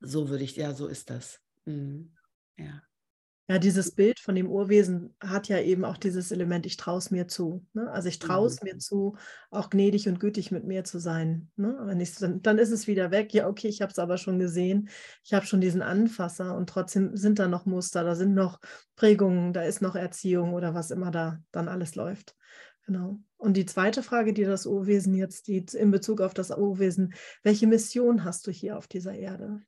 so 0.00 0.28
würde 0.28 0.44
ich, 0.44 0.56
ja, 0.56 0.72
so 0.72 0.86
ist 0.86 1.10
das. 1.10 1.40
Mhm. 1.64 2.14
Ja. 2.56 2.82
Ja, 3.46 3.58
dieses 3.58 3.94
Bild 3.94 4.20
von 4.20 4.34
dem 4.34 4.50
Urwesen 4.50 5.14
hat 5.20 5.48
ja 5.48 5.58
eben 5.60 5.84
auch 5.84 5.98
dieses 5.98 6.30
Element, 6.30 6.64
ich 6.64 6.78
traue 6.78 6.96
es 6.96 7.10
mir 7.10 7.28
zu. 7.28 7.66
Ne? 7.74 7.90
Also 7.90 8.08
ich 8.08 8.18
traue 8.18 8.46
es 8.46 8.62
mhm. 8.62 8.68
mir 8.68 8.78
zu, 8.78 9.16
auch 9.50 9.68
gnädig 9.68 10.08
und 10.08 10.18
gütig 10.18 10.50
mit 10.50 10.64
mir 10.64 10.84
zu 10.84 10.98
sein. 10.98 11.50
Ne? 11.56 11.76
Wenn 11.82 12.00
ich, 12.00 12.14
dann, 12.14 12.40
dann 12.40 12.56
ist 12.56 12.70
es 12.70 12.86
wieder 12.86 13.10
weg. 13.10 13.34
Ja, 13.34 13.46
okay, 13.46 13.68
ich 13.68 13.82
habe 13.82 13.92
es 13.92 13.98
aber 13.98 14.16
schon 14.16 14.38
gesehen. 14.38 14.88
Ich 15.24 15.34
habe 15.34 15.44
schon 15.44 15.60
diesen 15.60 15.82
Anfasser 15.82 16.56
und 16.56 16.70
trotzdem 16.70 17.18
sind 17.18 17.38
da 17.38 17.46
noch 17.46 17.66
Muster, 17.66 18.02
da 18.02 18.14
sind 18.14 18.32
noch 18.32 18.60
Prägungen, 18.96 19.52
da 19.52 19.62
ist 19.62 19.82
noch 19.82 19.94
Erziehung 19.94 20.54
oder 20.54 20.72
was 20.72 20.90
immer 20.90 21.10
da 21.10 21.38
dann 21.52 21.68
alles 21.68 21.96
läuft. 21.96 22.34
Genau. 22.86 23.18
Und 23.36 23.58
die 23.58 23.66
zweite 23.66 24.02
Frage, 24.02 24.32
die 24.32 24.44
das 24.44 24.64
Urwesen 24.64 25.14
jetzt, 25.14 25.48
die 25.48 25.66
in 25.74 25.90
Bezug 25.90 26.22
auf 26.22 26.32
das 26.32 26.50
Urwesen, 26.50 27.12
welche 27.42 27.66
Mission 27.66 28.24
hast 28.24 28.46
du 28.46 28.50
hier 28.50 28.78
auf 28.78 28.86
dieser 28.86 29.14
Erde? 29.14 29.60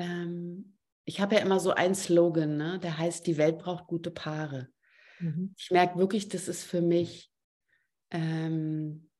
Ähm, 0.00 0.76
ich 1.04 1.20
habe 1.20 1.34
ja 1.36 1.40
immer 1.40 1.60
so 1.60 1.72
einen 1.72 1.94
Slogan, 1.94 2.56
ne? 2.56 2.78
der 2.78 2.98
heißt, 2.98 3.26
die 3.26 3.36
Welt 3.36 3.58
braucht 3.58 3.86
gute 3.86 4.10
Paare. 4.10 4.68
Mhm. 5.18 5.54
Ich 5.58 5.70
merke 5.70 5.98
wirklich, 5.98 6.28
das 6.28 6.48
ist 6.48 6.64
für 6.64 6.80
mich, 6.80 7.32
ähm, 8.10 9.10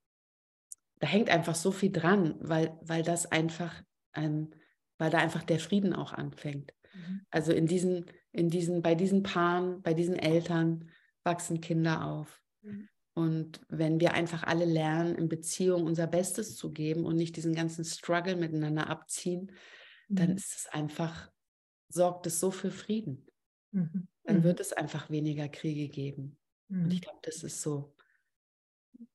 da 0.98 1.06
hängt 1.06 1.30
einfach 1.30 1.54
so 1.54 1.72
viel 1.72 1.90
dran, 1.90 2.36
weil, 2.40 2.76
weil 2.82 3.02
das 3.02 3.26
einfach, 3.26 3.82
ähm, 4.14 4.50
weil 4.98 5.10
da 5.10 5.18
einfach 5.18 5.42
der 5.42 5.58
Frieden 5.58 5.94
auch 5.94 6.12
anfängt. 6.12 6.74
Mhm. 6.94 7.22
Also 7.30 7.52
in 7.52 7.66
diesen, 7.66 8.06
in 8.32 8.50
diesen, 8.50 8.82
bei 8.82 8.94
diesen 8.94 9.22
Paaren, 9.22 9.82
bei 9.82 9.94
diesen 9.94 10.16
Eltern 10.16 10.90
wachsen 11.24 11.60
Kinder 11.60 12.04
auf. 12.06 12.42
Mhm. 12.62 12.88
Und 13.14 13.60
wenn 13.68 14.00
wir 14.00 14.14
einfach 14.14 14.44
alle 14.44 14.64
lernen, 14.64 15.16
in 15.16 15.28
Beziehung 15.28 15.84
unser 15.84 16.06
Bestes 16.06 16.56
zu 16.56 16.72
geben 16.72 17.04
und 17.04 17.16
nicht 17.16 17.36
diesen 17.36 17.54
ganzen 17.54 17.84
Struggle 17.84 18.36
miteinander 18.36 18.88
abziehen, 18.88 19.52
dann 20.10 20.30
mhm. 20.30 20.36
ist 20.36 20.54
es 20.54 20.66
einfach, 20.66 21.30
sorgt 21.88 22.26
es 22.26 22.40
so 22.40 22.50
für 22.50 22.70
Frieden. 22.70 23.26
Mhm. 23.72 24.08
Dann 24.24 24.38
mhm. 24.38 24.42
wird 24.44 24.60
es 24.60 24.72
einfach 24.72 25.10
weniger 25.10 25.48
Kriege 25.48 25.88
geben. 25.88 26.36
Und 26.68 26.92
ich 26.92 27.00
mhm. 27.00 27.04
glaube, 27.04 27.18
das 27.22 27.42
ist 27.42 27.62
so, 27.62 27.94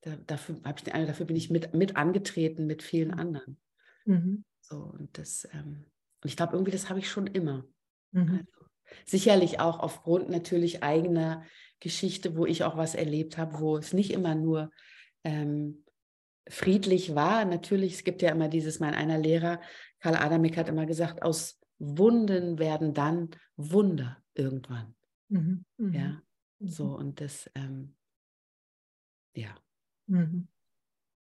da, 0.00 0.16
dafür, 0.16 0.56
ich, 0.56 0.82
dafür 0.82 1.26
bin 1.26 1.36
ich 1.36 1.50
mit, 1.50 1.74
mit 1.74 1.96
angetreten 1.96 2.66
mit 2.66 2.82
vielen 2.82 3.12
mhm. 3.12 3.18
anderen. 3.18 3.60
Mhm. 4.04 4.44
So, 4.60 4.76
und 4.76 5.16
das, 5.18 5.46
ähm, 5.52 5.86
und 6.22 6.28
ich 6.30 6.36
glaube, 6.36 6.54
irgendwie, 6.54 6.72
das 6.72 6.88
habe 6.88 6.98
ich 6.98 7.10
schon 7.10 7.26
immer. 7.26 7.66
Also, 8.14 8.66
sicherlich 9.04 9.60
auch 9.60 9.78
aufgrund 9.78 10.30
natürlich 10.30 10.82
eigener 10.82 11.44
Geschichte, 11.80 12.36
wo 12.36 12.46
ich 12.46 12.64
auch 12.64 12.76
was 12.76 12.94
erlebt 12.94 13.36
habe, 13.38 13.60
wo 13.60 13.76
es 13.76 13.92
nicht 13.92 14.12
immer 14.12 14.34
nur 14.34 14.70
ähm, 15.24 15.84
friedlich 16.48 17.14
war. 17.14 17.44
Natürlich, 17.44 17.94
es 17.94 18.04
gibt 18.04 18.22
ja 18.22 18.30
immer 18.30 18.48
dieses, 18.48 18.80
mein 18.80 18.94
einer 18.94 19.18
Lehrer, 19.18 19.60
Karl 20.00 20.16
Adamik 20.16 20.56
hat 20.56 20.68
immer 20.68 20.86
gesagt, 20.86 21.22
aus 21.22 21.60
Wunden 21.78 22.58
werden 22.58 22.94
dann 22.94 23.30
Wunder 23.56 24.22
irgendwann. 24.34 24.94
Mhm. 25.28 25.64
Mhm. 25.76 25.92
Ja, 25.92 26.22
mhm. 26.58 26.68
so 26.68 26.94
und 26.94 27.20
das, 27.20 27.50
ähm, 27.54 27.94
ja. 29.34 29.54
Mhm. 30.06 30.48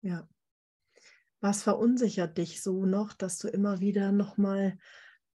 Ja. 0.03 0.29
Was 1.41 1.63
verunsichert 1.63 2.39
dich 2.39 2.63
so 2.63 2.87
noch, 2.87 3.13
dass 3.13 3.39
du 3.39 3.49
immer 3.49 3.81
wieder 3.81 4.13
nochmal 4.13 4.79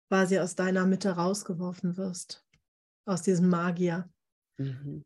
quasi 0.07 0.39
aus 0.39 0.55
deiner 0.55 0.85
Mitte 0.85 1.11
rausgeworfen 1.11 1.97
wirst, 1.97 2.45
aus 3.05 3.21
diesem 3.21 3.49
Magier. 3.49 4.09
Mhm. 4.57 5.03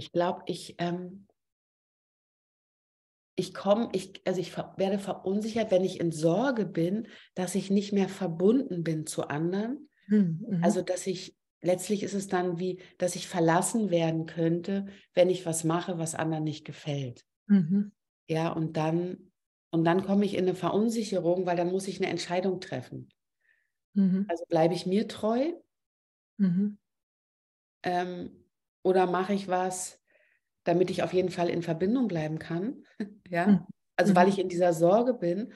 Ich 0.00 0.12
glaube, 0.12 0.40
ich, 0.46 0.76
ähm, 0.78 1.26
ich 3.36 3.52
komme, 3.52 3.90
ich, 3.92 4.22
also 4.26 4.40
ich 4.40 4.56
werde 4.56 4.98
verunsichert, 4.98 5.70
wenn 5.70 5.84
ich 5.84 6.00
in 6.00 6.10
Sorge 6.10 6.64
bin, 6.64 7.06
dass 7.34 7.54
ich 7.54 7.70
nicht 7.70 7.92
mehr 7.92 8.08
verbunden 8.08 8.82
bin 8.82 9.06
zu 9.06 9.28
anderen. 9.28 9.90
Hm, 10.06 10.46
mhm. 10.48 10.64
Also 10.64 10.80
dass 10.80 11.06
ich, 11.06 11.36
letztlich 11.60 12.02
ist 12.02 12.14
es 12.14 12.28
dann 12.28 12.58
wie, 12.58 12.80
dass 12.96 13.14
ich 13.14 13.28
verlassen 13.28 13.90
werden 13.90 14.24
könnte, 14.24 14.86
wenn 15.12 15.28
ich 15.28 15.44
was 15.44 15.64
mache, 15.64 15.98
was 15.98 16.14
anderen 16.14 16.44
nicht 16.44 16.64
gefällt. 16.64 17.26
Mhm. 17.46 17.92
Ja, 18.26 18.50
und 18.50 18.78
dann, 18.78 19.32
und 19.70 19.84
dann 19.84 20.02
komme 20.02 20.24
ich 20.24 20.32
in 20.32 20.44
eine 20.44 20.54
Verunsicherung, 20.54 21.44
weil 21.44 21.56
dann 21.56 21.70
muss 21.70 21.88
ich 21.88 22.00
eine 22.00 22.10
Entscheidung 22.10 22.58
treffen. 22.58 23.10
Mhm. 23.92 24.24
Also 24.28 24.44
bleibe 24.48 24.72
ich 24.72 24.86
mir 24.86 25.08
treu? 25.08 25.52
Mhm. 26.38 26.78
Ähm, 27.82 28.39
oder 28.82 29.06
mache 29.06 29.34
ich 29.34 29.48
was, 29.48 30.00
damit 30.64 30.90
ich 30.90 31.02
auf 31.02 31.12
jeden 31.12 31.30
Fall 31.30 31.48
in 31.48 31.62
Verbindung 31.62 32.08
bleiben 32.08 32.38
kann? 32.38 32.84
ja, 33.28 33.46
hm. 33.46 33.66
also 33.96 34.14
weil 34.14 34.26
mhm. 34.26 34.32
ich 34.32 34.38
in 34.38 34.48
dieser 34.48 34.72
Sorge 34.72 35.14
bin. 35.14 35.52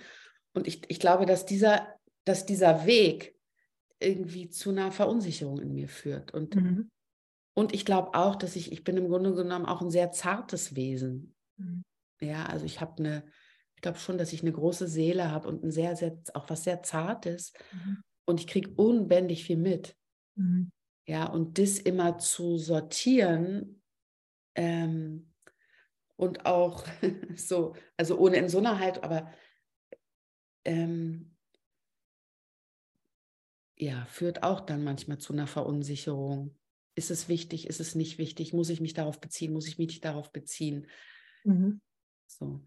Und 0.54 0.66
ich, 0.66 0.82
ich 0.88 1.00
glaube, 1.00 1.26
dass 1.26 1.46
dieser, 1.46 1.86
dass 2.24 2.46
dieser 2.46 2.86
Weg 2.86 3.36
irgendwie 4.00 4.48
zu 4.50 4.70
einer 4.70 4.92
Verunsicherung 4.92 5.60
in 5.60 5.74
mir 5.74 5.88
führt. 5.88 6.32
Und, 6.32 6.54
mhm. 6.54 6.90
und 7.54 7.74
ich 7.74 7.84
glaube 7.84 8.14
auch, 8.14 8.36
dass 8.36 8.56
ich, 8.56 8.72
ich 8.72 8.84
bin 8.84 8.96
im 8.96 9.08
Grunde 9.08 9.34
genommen 9.34 9.66
auch 9.66 9.80
ein 9.80 9.90
sehr 9.90 10.12
zartes 10.12 10.76
Wesen. 10.76 11.34
Mhm. 11.56 11.84
Ja, 12.20 12.46
also 12.46 12.64
ich 12.64 12.80
habe 12.80 12.98
eine, 12.98 13.24
ich 13.74 13.82
glaube 13.82 13.98
schon, 13.98 14.18
dass 14.18 14.32
ich 14.32 14.42
eine 14.42 14.52
große 14.52 14.86
Seele 14.86 15.30
habe 15.30 15.48
und 15.48 15.64
ein 15.64 15.70
sehr, 15.70 15.96
sehr, 15.96 16.18
auch 16.34 16.48
was 16.48 16.64
sehr 16.64 16.82
Zartes. 16.82 17.52
Mhm. 17.72 18.02
Und 18.26 18.40
ich 18.40 18.46
kriege 18.46 18.70
unbändig 18.76 19.44
viel 19.44 19.58
mit. 19.58 19.96
Mhm. 20.36 20.70
Ja, 21.06 21.26
und 21.28 21.58
das 21.58 21.78
immer 21.78 22.18
zu 22.18 22.56
sortieren 22.56 23.82
ähm, 24.54 25.34
und 26.16 26.46
auch 26.46 26.86
so, 27.36 27.74
also 27.96 28.18
ohne 28.18 28.36
in 28.38 28.48
so 28.48 28.58
einer 28.58 28.78
Halt, 28.78 29.04
aber 29.04 29.32
ähm, 30.64 31.34
ja, 33.76 34.04
führt 34.06 34.42
auch 34.42 34.60
dann 34.60 34.84
manchmal 34.84 35.18
zu 35.18 35.32
einer 35.32 35.46
Verunsicherung. 35.46 36.56
Ist 36.96 37.10
es 37.10 37.28
wichtig, 37.28 37.66
ist 37.66 37.80
es 37.80 37.94
nicht 37.94 38.18
wichtig? 38.18 38.52
Muss 38.52 38.70
ich 38.70 38.80
mich 38.80 38.94
darauf 38.94 39.20
beziehen? 39.20 39.52
Muss 39.52 39.66
ich 39.66 39.78
mich 39.78 40.00
darauf 40.00 40.32
beziehen? 40.32 40.86
Mhm. 41.44 41.80
So. 42.26 42.60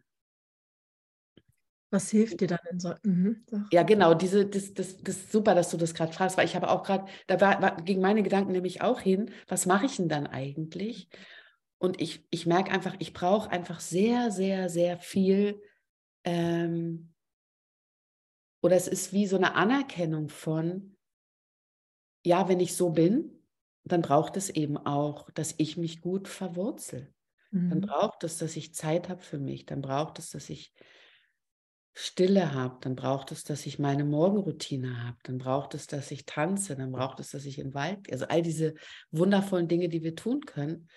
Was 1.90 2.10
hilft 2.12 2.42
dir 2.42 2.48
dann 2.48 2.60
in 2.70 2.80
so? 2.80 2.94
Mhm. 3.04 3.46
Ja, 3.72 3.84
genau, 3.84 4.14
diese, 4.14 4.46
das, 4.46 4.74
das, 4.74 4.98
das 4.98 5.18
ist 5.18 5.32
super, 5.32 5.56
dass 5.56 5.70
du 5.70 5.78
das 5.78 5.94
gerade 5.94 6.12
fragst, 6.12 6.38
weil 6.38 6.46
ich 6.46 6.56
habe 6.56 6.70
auch 6.70 6.84
gerade, 6.84 7.06
da 7.28 7.40
war, 7.40 7.62
war, 7.62 7.78
ging 7.78 8.02
meine 8.02 8.24
Gedanken 8.24 8.52
nämlich 8.52 8.82
auch 8.82 9.00
hin, 9.00 9.32
was 9.48 9.66
mache 9.66 9.86
ich 9.86 9.98
denn 9.98 10.10
dann 10.10 10.28
eigentlich? 10.28 11.08
Und 11.78 12.02
ich, 12.02 12.26
ich 12.30 12.46
merke 12.46 12.72
einfach, 12.72 12.96
ich 13.00 13.14
brauche 13.14 13.50
einfach 13.52 13.80
sehr, 13.80 14.32
sehr, 14.32 14.70
sehr 14.70 14.98
viel, 14.98 15.62
ähm, 16.24 17.14
oder 18.62 18.76
es 18.76 18.88
ist 18.88 19.14
wie 19.14 19.28
so 19.28 19.36
eine 19.38 19.56
Anerkennung 19.56 20.30
von, 20.30 20.98
ja, 22.26 22.48
wenn 22.50 22.60
ich 22.60 22.76
so 22.76 22.90
bin, 22.90 23.32
dann 23.84 24.02
braucht 24.02 24.36
es 24.38 24.50
eben 24.50 24.78
auch, 24.78 25.30
dass 25.32 25.56
ich 25.58 25.78
mich 25.78 26.02
gut 26.02 26.28
verwurzel. 26.28 27.14
Mhm. 27.52 27.70
Dann 27.70 27.82
braucht 27.82 28.24
es, 28.24 28.38
dass 28.38 28.56
ich 28.56 28.74
Zeit 28.74 29.10
habe 29.10 29.22
für 29.22 29.40
mich. 29.40 29.66
Dann 29.66 29.82
braucht 29.82 30.20
es, 30.20 30.32
dass 30.32 30.50
ich 30.50 30.74
Stille 32.00 32.54
habe, 32.54 32.78
dann 32.82 32.96
braucht 32.96 33.32
es, 33.32 33.44
dass 33.44 33.66
ich 33.66 33.80
meine 33.80 34.06
Morgenroutine 34.06 35.04
habe, 35.04 35.18
dann 35.24 35.40
braucht 35.40 35.74
es, 35.74 35.88
dass 35.88 36.12
ich 36.12 36.28
tanze, 36.28 36.76
dann 36.76 36.92
braucht 36.92 37.20
es, 37.20 37.32
dass 37.32 37.44
ich 37.44 37.58
in 37.58 37.70
den 37.70 37.74
Wald, 37.74 38.12
also 38.12 38.28
all 38.28 38.44
diese 38.44 38.76
wundervollen 39.10 39.68
Dinge, 39.68 39.90
die 39.90 40.04
wir 40.04 40.16
tun 40.16 40.42
können, 40.42 40.90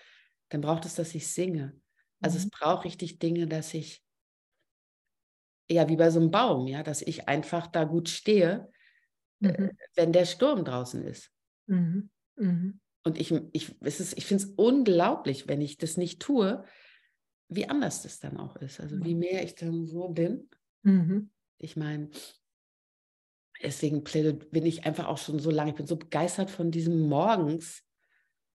dann 0.49 0.61
braucht 0.61 0.85
es, 0.85 0.93
dass 0.93 1.15
ich 1.15 1.27
singe. 1.27 1.75
Also 2.21 2.37
mhm. 2.37 2.43
es 2.43 2.49
braucht 2.51 2.85
richtig 2.85 3.17
Dinge, 3.17 3.47
dass 3.47 3.73
ich, 3.73 4.03
ja, 5.71 5.89
wie 5.89 5.95
bei 5.95 6.11
so 6.11 6.19
einem 6.19 6.29
Baum, 6.29 6.67
ja, 6.67 6.83
dass 6.83 7.01
ich 7.01 7.27
einfach 7.27 7.65
da 7.65 7.83
gut 7.83 8.07
stehe, 8.07 8.69
äh, 9.41 9.59
mhm. 9.59 9.71
wenn 9.95 10.13
der 10.13 10.25
Sturm 10.25 10.63
draußen 10.63 11.03
ist. 11.03 11.31
Mhm. 11.65 12.11
mhm. 12.35 12.79
Und 13.03 13.19
ich, 13.19 13.31
ich, 13.53 13.75
ich 13.81 14.25
finde 14.27 14.43
es 14.43 14.53
unglaublich, 14.55 15.47
wenn 15.47 15.61
ich 15.61 15.79
das 15.79 15.97
nicht 15.97 16.21
tue, 16.21 16.63
wie 17.47 17.67
anders 17.67 18.03
das 18.03 18.19
dann 18.19 18.37
auch 18.37 18.55
ist. 18.57 18.79
Also 18.79 19.03
wie 19.03 19.15
mehr 19.15 19.43
ich 19.43 19.55
dann 19.55 19.87
so 19.87 20.09
bin. 20.09 20.47
Mhm. 20.83 21.29
Ich 21.57 21.75
meine, 21.75 22.09
deswegen 23.61 24.03
bin 24.03 24.65
ich 24.65 24.85
einfach 24.85 25.07
auch 25.07 25.17
schon 25.17 25.39
so 25.39 25.51
lange, 25.51 25.71
ich 25.71 25.75
bin 25.77 25.87
so 25.87 25.95
begeistert 25.95 26.49
von 26.49 26.71
diesem 26.71 27.07
Morgens. 27.07 27.83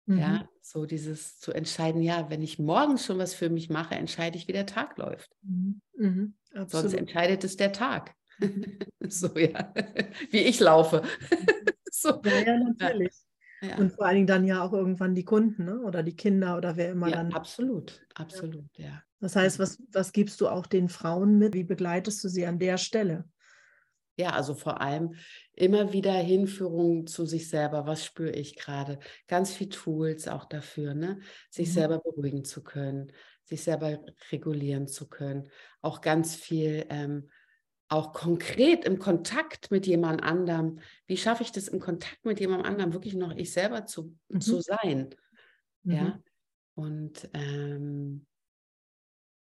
Mhm. 0.06 0.18
Ja, 0.18 0.48
so 0.60 0.86
dieses 0.86 1.40
zu 1.40 1.52
entscheiden, 1.52 2.00
ja, 2.00 2.30
wenn 2.30 2.42
ich 2.42 2.58
morgens 2.58 3.04
schon 3.04 3.18
was 3.18 3.34
für 3.34 3.50
mich 3.50 3.70
mache, 3.70 3.96
entscheide 3.96 4.36
ich, 4.36 4.46
wie 4.46 4.52
der 4.52 4.66
Tag 4.66 4.98
läuft. 4.98 5.30
Mhm. 5.42 5.80
mhm. 5.96 6.34
Sonst 6.68 6.94
entscheidet 6.94 7.44
es 7.44 7.56
der 7.56 7.72
Tag. 7.72 8.14
Mhm. 8.38 8.78
so, 9.08 9.36
ja, 9.36 9.74
wie 10.30 10.38
ich 10.38 10.60
laufe. 10.60 11.02
so. 11.90 12.20
Ja, 12.24 12.38
ja, 12.38 12.58
natürlich. 12.58 13.14
Ja. 13.62 13.76
Und 13.78 13.92
vor 13.92 14.06
allen 14.06 14.16
Dingen 14.16 14.26
dann 14.26 14.44
ja 14.44 14.62
auch 14.62 14.72
irgendwann 14.72 15.14
die 15.14 15.24
Kunden 15.24 15.64
ne? 15.64 15.80
oder 15.80 16.02
die 16.02 16.14
Kinder 16.14 16.56
oder 16.56 16.76
wer 16.76 16.90
immer 16.90 17.08
ja, 17.08 17.16
dann. 17.16 17.32
Absolut, 17.32 18.06
absolut, 18.14 18.66
ja. 18.76 19.02
Das 19.20 19.36
heißt, 19.36 19.58
was, 19.58 19.82
was 19.92 20.12
gibst 20.12 20.40
du 20.40 20.48
auch 20.48 20.66
den 20.66 20.88
Frauen 20.88 21.38
mit? 21.38 21.54
Wie 21.54 21.64
begleitest 21.64 22.22
du 22.22 22.28
sie 22.28 22.46
an 22.46 22.58
der 22.58 22.78
Stelle? 22.78 23.24
Ja, 24.18 24.30
also 24.30 24.54
vor 24.54 24.80
allem 24.80 25.14
immer 25.52 25.92
wieder 25.92 26.12
Hinführung 26.12 27.06
zu 27.06 27.26
sich 27.26 27.48
selber. 27.50 27.86
Was 27.86 28.04
spüre 28.04 28.30
ich 28.30 28.56
gerade? 28.56 28.98
Ganz 29.26 29.52
viel 29.52 29.68
Tools 29.68 30.26
auch 30.26 30.46
dafür, 30.46 30.94
ne? 30.94 31.20
sich 31.50 31.68
mhm. 31.68 31.72
selber 31.72 31.98
beruhigen 31.98 32.44
zu 32.44 32.62
können, 32.62 33.12
sich 33.44 33.62
selber 33.62 34.00
regulieren 34.32 34.88
zu 34.88 35.08
können. 35.08 35.50
Auch 35.82 36.00
ganz 36.00 36.34
viel, 36.34 36.86
ähm, 36.88 37.28
auch 37.88 38.12
konkret 38.12 38.84
im 38.84 38.98
Kontakt 38.98 39.70
mit 39.70 39.86
jemand 39.86 40.22
anderem. 40.22 40.80
Wie 41.06 41.18
schaffe 41.18 41.42
ich 41.42 41.52
das 41.52 41.68
im 41.68 41.78
Kontakt 41.78 42.24
mit 42.24 42.40
jemand 42.40 42.64
anderem 42.64 42.94
wirklich 42.94 43.14
noch 43.14 43.36
ich 43.36 43.52
selber 43.52 43.84
zu, 43.84 44.16
mhm. 44.28 44.40
zu 44.40 44.60
sein? 44.62 45.14
Mhm. 45.82 45.92
Ja. 45.92 46.20
Und 46.74 47.28
ähm, 47.34 48.26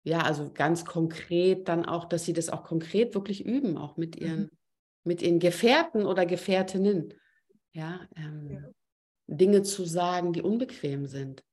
ja, 0.08 0.22
also 0.22 0.50
ganz 0.54 0.86
konkret 0.86 1.68
dann 1.68 1.86
auch, 1.86 2.06
dass 2.06 2.24
sie 2.24 2.32
das 2.32 2.48
auch 2.48 2.64
konkret 2.64 3.14
wirklich 3.14 3.46
üben, 3.46 3.78
auch 3.78 3.98
mit 3.98 4.16
ihren, 4.16 4.44
mhm. 4.44 4.50
mit 5.04 5.22
ihren 5.22 5.40
Gefährten 5.40 6.06
oder 6.06 6.26
Gefährtinnen. 6.26 7.14
Ja, 7.74 8.08
ähm, 8.16 8.50
ja, 8.50 8.62
Dinge 9.28 9.64
zu 9.64 9.84
sagen, 9.84 10.32
die 10.32 10.42
unbequem 10.42 11.08
sind. 11.08 11.44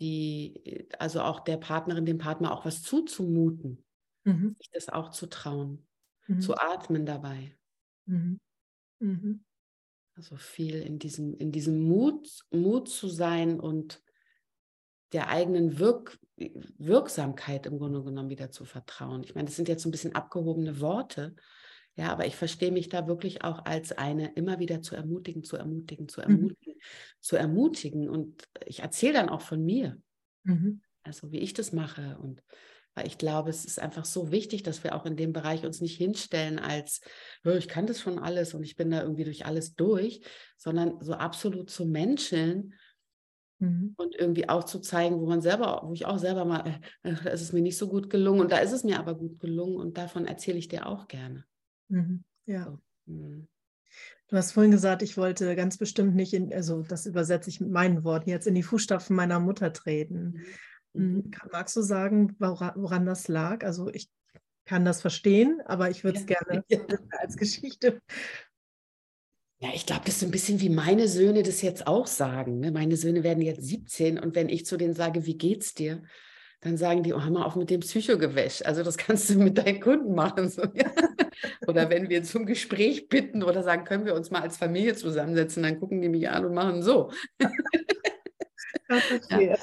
Die, 0.00 0.88
also 0.98 1.20
auch 1.20 1.40
der 1.40 1.58
Partnerin, 1.58 2.06
dem 2.06 2.16
Partner 2.16 2.52
auch 2.52 2.64
was 2.64 2.82
zuzumuten, 2.82 3.84
mhm. 4.24 4.56
sich 4.58 4.70
das 4.70 4.88
auch 4.88 5.10
zu 5.10 5.26
trauen, 5.26 5.86
mhm. 6.26 6.40
zu 6.40 6.56
atmen 6.56 7.04
dabei. 7.04 7.54
Mhm. 8.06 8.40
Mhm. 9.00 9.44
Also 10.14 10.36
viel 10.36 10.80
in 10.80 10.98
diesem, 10.98 11.36
in 11.36 11.52
diesem 11.52 11.82
Mut, 11.82 12.46
Mut 12.50 12.88
zu 12.88 13.08
sein 13.08 13.60
und 13.60 14.02
der 15.12 15.28
eigenen 15.28 15.78
Wirk 15.78 16.18
Wirksamkeit 16.78 17.66
im 17.66 17.78
Grunde 17.78 18.02
genommen 18.04 18.30
wieder 18.30 18.50
zu 18.50 18.64
vertrauen. 18.64 19.24
Ich 19.24 19.34
meine, 19.34 19.46
das 19.46 19.56
sind 19.56 19.68
jetzt 19.68 19.82
so 19.82 19.88
ein 19.88 19.92
bisschen 19.92 20.14
abgehobene 20.14 20.80
Worte, 20.80 21.34
ja, 21.96 22.12
aber 22.12 22.26
ich 22.26 22.36
verstehe 22.36 22.70
mich 22.70 22.88
da 22.88 23.08
wirklich 23.08 23.42
auch 23.42 23.64
als 23.64 23.90
eine, 23.90 24.32
immer 24.34 24.60
wieder 24.60 24.80
zu 24.82 24.94
ermutigen, 24.94 25.42
zu 25.42 25.56
ermutigen, 25.56 26.08
zu 26.08 26.20
mhm. 26.20 26.26
ermutigen, 26.26 26.74
mhm. 26.74 26.80
zu 27.20 27.36
ermutigen. 27.36 28.08
Und 28.08 28.44
ich 28.64 28.80
erzähle 28.80 29.14
dann 29.14 29.28
auch 29.28 29.40
von 29.40 29.64
mir, 29.64 30.00
mhm. 30.44 30.80
also 31.02 31.32
wie 31.32 31.40
ich 31.40 31.54
das 31.54 31.72
mache. 31.72 32.16
Und 32.22 32.44
weil 32.94 33.08
ich 33.08 33.18
glaube, 33.18 33.50
es 33.50 33.64
ist 33.64 33.80
einfach 33.80 34.04
so 34.04 34.30
wichtig, 34.30 34.62
dass 34.62 34.84
wir 34.84 34.94
auch 34.94 35.06
in 35.06 35.16
dem 35.16 35.32
Bereich 35.32 35.64
uns 35.64 35.80
nicht 35.80 35.96
hinstellen 35.96 36.60
als, 36.60 37.00
ich 37.42 37.66
kann 37.66 37.86
das 37.86 38.00
schon 38.00 38.20
alles 38.20 38.54
und 38.54 38.62
ich 38.62 38.76
bin 38.76 38.90
da 38.90 39.02
irgendwie 39.02 39.24
durch 39.24 39.44
alles 39.44 39.74
durch, 39.74 40.20
sondern 40.56 41.00
so 41.00 41.14
absolut 41.14 41.68
zu 41.68 41.84
Menschen 41.84 42.74
Mhm. 43.60 43.94
Und 43.96 44.14
irgendwie 44.14 44.48
auch 44.48 44.64
zu 44.64 44.78
zeigen, 44.80 45.20
wo 45.20 45.26
man 45.26 45.40
selber, 45.40 45.82
wo 45.84 45.92
ich 45.92 46.06
auch 46.06 46.18
selber 46.18 46.44
mal, 46.44 46.80
äh, 47.02 47.14
da 47.24 47.30
ist 47.30 47.42
es 47.42 47.52
mir 47.52 47.62
nicht 47.62 47.76
so 47.76 47.88
gut 47.88 48.08
gelungen 48.08 48.40
und 48.40 48.52
da 48.52 48.58
ist 48.58 48.72
es 48.72 48.84
mir 48.84 48.98
aber 48.98 49.14
gut 49.14 49.40
gelungen 49.40 49.76
und 49.76 49.98
davon 49.98 50.26
erzähle 50.26 50.58
ich 50.58 50.68
dir 50.68 50.86
auch 50.86 51.08
gerne. 51.08 51.44
Mhm. 51.88 52.22
Ja. 52.46 52.64
So. 52.64 52.78
Mhm. 53.12 53.48
Du 54.28 54.36
hast 54.36 54.52
vorhin 54.52 54.70
gesagt, 54.70 55.02
ich 55.02 55.16
wollte 55.16 55.56
ganz 55.56 55.78
bestimmt 55.78 56.14
nicht 56.14 56.34
in, 56.34 56.52
also 56.52 56.82
das 56.82 57.06
übersetze 57.06 57.48
ich 57.48 57.60
mit 57.60 57.70
meinen 57.70 58.04
Worten, 58.04 58.28
jetzt 58.28 58.46
in 58.46 58.54
die 58.54 58.62
Fußstapfen 58.62 59.16
meiner 59.16 59.40
Mutter 59.40 59.72
treten. 59.72 60.44
Mhm. 60.92 61.02
mhm. 61.02 61.30
Magst 61.50 61.74
du 61.76 61.82
sagen, 61.82 62.36
woran, 62.38 62.72
woran, 62.76 63.06
das 63.06 63.26
lag? 63.28 63.64
Also 63.64 63.88
ich 63.88 64.08
kann 64.66 64.84
das 64.84 65.00
verstehen, 65.00 65.62
aber 65.64 65.90
ich 65.90 66.04
würde 66.04 66.18
es 66.18 66.26
ja. 66.28 66.38
gerne 66.38 66.64
ja. 66.68 66.78
als 67.18 67.36
Geschichte 67.36 68.00
ja, 69.60 69.70
ich 69.74 69.86
glaube, 69.86 70.02
das 70.04 70.16
ist 70.16 70.22
ein 70.22 70.30
bisschen 70.30 70.60
wie 70.60 70.68
meine 70.68 71.08
Söhne 71.08 71.42
das 71.42 71.62
jetzt 71.62 71.86
auch 71.86 72.06
sagen. 72.06 72.60
Ne? 72.60 72.70
Meine 72.70 72.96
Söhne 72.96 73.24
werden 73.24 73.42
jetzt 73.42 73.64
17 73.64 74.18
und 74.18 74.34
wenn 74.36 74.48
ich 74.48 74.64
zu 74.66 74.76
denen 74.76 74.94
sage, 74.94 75.26
wie 75.26 75.36
geht's 75.36 75.74
dir, 75.74 76.02
dann 76.60 76.76
sagen 76.76 77.02
die, 77.02 77.12
oh, 77.12 77.20
hör 77.20 77.30
mal 77.30 77.44
auf 77.44 77.56
mit 77.56 77.70
dem 77.70 77.80
Psychogewäsch. 77.80 78.62
Also 78.64 78.82
das 78.82 78.96
kannst 78.96 79.30
du 79.30 79.38
mit 79.38 79.58
deinen 79.58 79.80
Kunden 79.80 80.14
machen. 80.14 80.48
So, 80.48 80.62
ja. 80.62 80.90
Oder 81.66 81.90
wenn 81.90 82.08
wir 82.08 82.22
zum 82.22 82.46
Gespräch 82.46 83.08
bitten 83.08 83.42
oder 83.42 83.62
sagen, 83.62 83.84
können 83.84 84.06
wir 84.06 84.14
uns 84.14 84.30
mal 84.30 84.42
als 84.42 84.56
Familie 84.56 84.94
zusammensetzen, 84.94 85.62
dann 85.62 85.78
gucken 85.78 86.00
die 86.02 86.08
mich 86.08 86.28
an 86.28 86.44
und 86.44 86.54
machen 86.54 86.82
so. 86.82 87.12
ja. 89.30 89.56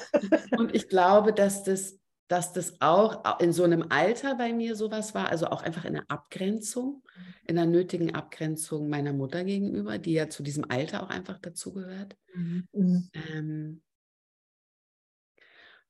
Und 0.58 0.74
ich 0.74 0.88
glaube, 0.88 1.32
dass 1.32 1.64
das, 1.64 1.98
dass 2.28 2.52
das 2.52 2.80
auch 2.80 3.40
in 3.40 3.52
so 3.52 3.62
einem 3.62 3.86
Alter 3.88 4.34
bei 4.34 4.52
mir 4.52 4.74
sowas 4.74 5.14
war, 5.14 5.28
also 5.28 5.46
auch 5.46 5.62
einfach 5.62 5.84
in 5.84 5.94
der 5.94 6.10
Abgrenzung, 6.10 7.02
in 7.46 7.56
der 7.56 7.66
nötigen 7.66 8.14
Abgrenzung 8.14 8.88
meiner 8.88 9.12
Mutter 9.12 9.44
gegenüber, 9.44 9.98
die 9.98 10.14
ja 10.14 10.28
zu 10.28 10.42
diesem 10.42 10.64
Alter 10.68 11.02
auch 11.02 11.10
einfach 11.10 11.38
dazugehört. 11.38 12.16
Mhm. 12.34 12.68
mhm. 12.72 13.10
Ähm, 13.32 13.82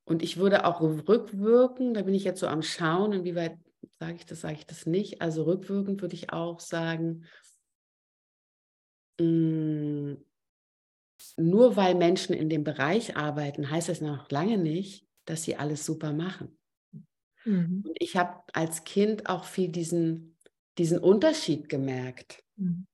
und 0.05 0.23
ich 0.23 0.37
würde 0.37 0.63
auch 0.63 0.79
rückwirken, 0.79 1.93
da 1.93 2.01
bin 2.03 2.13
ich 2.13 2.23
jetzt 2.23 2.39
so 2.39 2.47
am 2.47 2.61
Schauen, 2.61 3.11
inwieweit 3.11 3.57
sage 3.99 4.15
ich 4.15 4.25
das, 4.25 4.39
sage 4.39 4.53
ich 4.53 4.65
das 4.65 4.85
nicht. 4.85 5.21
Also 5.21 5.43
rückwirkend 5.43 6.01
würde 6.01 6.15
ich 6.15 6.31
auch 6.31 6.61
sagen, 6.61 7.25
mh, 9.19 9.25
mm, 9.25 10.17
nur 11.35 11.75
weil 11.75 11.95
Menschen 11.95 12.33
in 12.35 12.47
dem 12.47 12.63
Bereich 12.63 13.17
arbeiten, 13.17 13.69
heißt 13.69 13.89
das 13.89 13.99
noch 14.01 14.29
lange 14.31 14.57
nicht, 14.57 15.06
dass 15.29 15.43
sie 15.43 15.55
alles 15.55 15.85
super 15.85 16.13
machen. 16.13 16.57
Mhm. 17.45 17.83
Und 17.87 17.95
ich 17.99 18.15
habe 18.15 18.41
als 18.53 18.83
Kind 18.83 19.29
auch 19.29 19.45
viel 19.45 19.69
diesen, 19.69 20.37
diesen 20.77 20.99
Unterschied 20.99 21.69
gemerkt. 21.69 22.43
Mhm. 22.55 22.87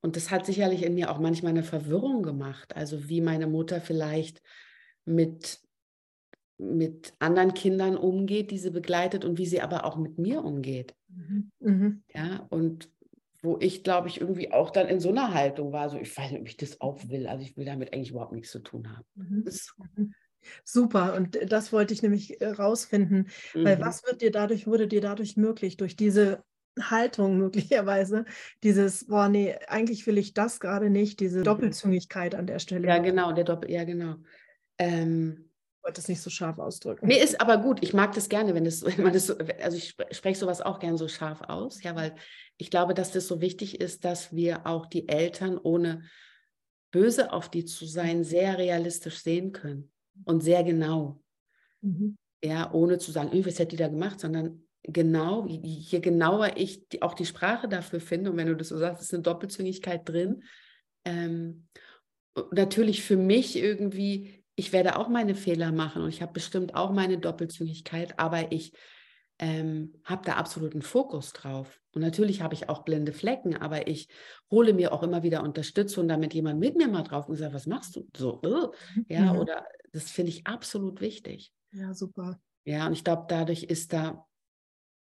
Und 0.00 0.16
das 0.16 0.30
hat 0.30 0.46
sicherlich 0.46 0.82
in 0.84 0.94
mir 0.94 1.10
auch 1.10 1.18
manchmal 1.18 1.50
eine 1.50 1.64
Verwirrung 1.64 2.22
gemacht. 2.22 2.76
Also 2.76 3.08
wie 3.08 3.20
meine 3.20 3.46
Mutter 3.46 3.80
vielleicht 3.80 4.42
mit 5.04 5.60
mit 6.60 7.14
anderen 7.20 7.54
Kindern 7.54 7.96
umgeht, 7.96 8.50
die 8.50 8.58
sie 8.58 8.70
begleitet 8.70 9.24
und 9.24 9.38
wie 9.38 9.46
sie 9.46 9.60
aber 9.60 9.84
auch 9.84 9.96
mit 9.96 10.18
mir 10.18 10.44
umgeht. 10.44 10.94
Mhm. 11.08 11.52
mhm. 11.60 12.02
Ja, 12.12 12.46
und 12.50 12.90
wo 13.42 13.56
ich, 13.60 13.84
glaube 13.84 14.08
ich, 14.08 14.20
irgendwie 14.20 14.50
auch 14.50 14.70
dann 14.70 14.88
in 14.88 14.98
so 14.98 15.10
einer 15.10 15.32
Haltung 15.32 15.72
war, 15.72 15.88
so 15.88 15.96
ich 15.96 16.16
weiß 16.16 16.32
nicht, 16.32 16.40
ob 16.40 16.48
ich 16.48 16.56
das 16.56 16.80
auch 16.80 16.98
will. 17.08 17.28
Also 17.28 17.44
ich 17.44 17.56
will 17.56 17.64
damit 17.64 17.92
eigentlich 17.92 18.10
überhaupt 18.10 18.32
nichts 18.32 18.50
zu 18.50 18.58
tun 18.58 18.90
haben. 18.90 19.06
Mhm. 19.14 19.44
mhm. 19.94 20.14
Super, 20.64 21.14
und 21.14 21.38
das 21.50 21.72
wollte 21.72 21.94
ich 21.94 22.02
nämlich 22.02 22.40
äh, 22.40 22.48
rausfinden, 22.48 23.28
mhm. 23.54 23.64
weil 23.64 23.80
was 23.80 24.04
wird 24.04 24.22
dir 24.22 24.30
dadurch, 24.30 24.66
wurde 24.66 24.88
dir 24.88 25.00
dadurch 25.00 25.36
möglich, 25.36 25.76
durch 25.76 25.96
diese 25.96 26.42
Haltung 26.80 27.38
möglicherweise, 27.38 28.24
dieses, 28.62 29.06
boah, 29.06 29.28
nee, 29.28 29.54
eigentlich 29.66 30.06
will 30.06 30.18
ich 30.18 30.34
das 30.34 30.60
gerade 30.60 30.90
nicht, 30.90 31.20
diese 31.20 31.42
Doppelzüngigkeit 31.42 32.34
an 32.34 32.46
der 32.46 32.58
Stelle. 32.58 32.88
Ja, 32.88 32.98
genau, 32.98 33.32
der 33.32 33.44
Doppel, 33.44 33.70
ja, 33.70 33.84
genau. 33.84 34.16
Ähm, 34.78 35.50
wollte 35.82 36.00
es 36.00 36.08
nicht 36.08 36.20
so 36.20 36.30
scharf 36.30 36.58
ausdrücken. 36.58 37.06
Nee, 37.06 37.18
ist 37.18 37.40
aber 37.40 37.58
gut. 37.58 37.82
Ich 37.82 37.94
mag 37.94 38.14
das 38.14 38.28
gerne, 38.28 38.54
wenn, 38.54 38.64
das, 38.64 38.84
wenn 38.84 39.02
man 39.02 39.12
das 39.12 39.26
so, 39.26 39.34
also 39.62 39.76
ich 39.76 39.96
spreche 40.10 40.38
sowas 40.38 40.60
auch 40.60 40.78
gerne 40.78 40.98
so 40.98 41.08
scharf 41.08 41.42
aus, 41.42 41.82
ja, 41.82 41.94
weil 41.96 42.14
ich 42.56 42.70
glaube, 42.70 42.94
dass 42.94 43.12
das 43.12 43.26
so 43.26 43.40
wichtig 43.40 43.80
ist, 43.80 44.04
dass 44.04 44.34
wir 44.34 44.66
auch 44.66 44.86
die 44.86 45.08
Eltern, 45.08 45.58
ohne 45.58 46.02
böse 46.90 47.32
auf 47.32 47.50
die 47.50 47.64
zu 47.64 47.86
sein, 47.86 48.24
sehr 48.24 48.58
realistisch 48.58 49.18
sehen 49.18 49.52
können 49.52 49.90
und 50.24 50.42
sehr 50.42 50.62
genau. 50.64 51.20
Mhm. 51.80 52.16
Ja, 52.42 52.72
ohne 52.72 52.98
zu 52.98 53.10
sagen, 53.10 53.30
was 53.44 53.58
hätte 53.58 53.70
die 53.70 53.76
da 53.76 53.88
gemacht, 53.88 54.20
sondern 54.20 54.62
genau, 54.84 55.46
je 55.48 56.00
genauer 56.00 56.56
ich 56.56 56.88
die, 56.88 57.02
auch 57.02 57.14
die 57.14 57.26
Sprache 57.26 57.68
dafür 57.68 58.00
finde, 58.00 58.30
und 58.30 58.36
wenn 58.36 58.46
du 58.46 58.56
das 58.56 58.68
so 58.68 58.78
sagst, 58.78 59.02
ist 59.02 59.12
eine 59.12 59.22
Doppelzüngigkeit 59.22 60.08
drin. 60.08 60.44
Ähm, 61.04 61.66
natürlich 62.52 63.02
für 63.02 63.16
mich 63.16 63.56
irgendwie 63.56 64.38
ich 64.58 64.72
werde 64.72 64.96
auch 64.96 65.08
meine 65.08 65.36
Fehler 65.36 65.70
machen 65.70 66.02
und 66.02 66.08
ich 66.08 66.20
habe 66.20 66.32
bestimmt 66.32 66.74
auch 66.74 66.90
meine 66.90 67.18
Doppelzüngigkeit, 67.18 68.18
aber 68.18 68.50
ich 68.50 68.72
ähm, 69.38 69.94
habe 70.04 70.24
da 70.24 70.34
absoluten 70.34 70.82
Fokus 70.82 71.32
drauf. 71.32 71.80
Und 71.92 72.02
natürlich 72.02 72.42
habe 72.42 72.54
ich 72.54 72.68
auch 72.68 72.82
blinde 72.82 73.12
Flecken, 73.12 73.56
aber 73.56 73.86
ich 73.88 74.08
hole 74.50 74.72
mir 74.72 74.92
auch 74.92 75.02
immer 75.02 75.22
wieder 75.22 75.42
Unterstützung, 75.42 76.08
damit 76.08 76.34
jemand 76.34 76.60
mit 76.60 76.76
mir 76.76 76.88
mal 76.88 77.02
drauf 77.02 77.28
und 77.28 77.36
sagt, 77.36 77.54
was 77.54 77.66
machst 77.66 77.96
du? 77.96 78.08
So, 78.16 78.40
uh, 78.44 78.72
ja, 79.08 79.32
mhm. 79.32 79.40
oder 79.40 79.66
das 79.92 80.10
finde 80.10 80.30
ich 80.30 80.46
absolut 80.46 81.00
wichtig. 81.00 81.52
Ja, 81.72 81.94
super. 81.94 82.40
Ja, 82.64 82.86
und 82.86 82.92
ich 82.92 83.04
glaube, 83.04 83.26
dadurch 83.28 83.64
ist 83.64 83.92
da 83.92 84.26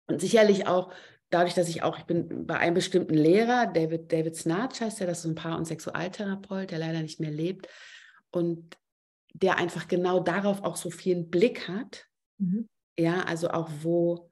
und 0.09 0.21
sicherlich 0.21 0.67
auch 0.67 0.93
dadurch, 1.31 1.55
dass 1.55 1.69
ich 1.69 1.83
auch, 1.83 1.99
ich 1.99 2.05
bin 2.05 2.47
bei 2.47 2.59
einem 2.59 2.75
bestimmten 2.75 3.15
Lehrer, 3.15 3.67
David, 3.67 4.13
David 4.13 4.37
Snatch 4.37 4.81
heißt 4.81 5.01
er, 5.01 5.07
das 5.07 5.21
ist 5.21 5.27
ein 5.27 5.35
Paar- 5.35 5.59
und 5.59 5.65
Sexualtherapeut, 5.65 6.71
der 6.71 6.79
leider 6.79 7.03
nicht 7.03 7.21
mehr 7.21 7.31
lebt. 7.31 7.69
Und 8.31 8.77
der 9.33 9.59
einfach 9.59 9.89
genau 9.89 10.21
darauf 10.21 10.63
auch 10.63 10.77
so 10.77 10.91
viel 10.91 11.23
Blick 11.23 11.69
hat. 11.69 12.07
Mhm. 12.39 12.69
Ja, 12.99 13.23
also 13.25 13.51
auch 13.51 13.71
wo, 13.83 14.31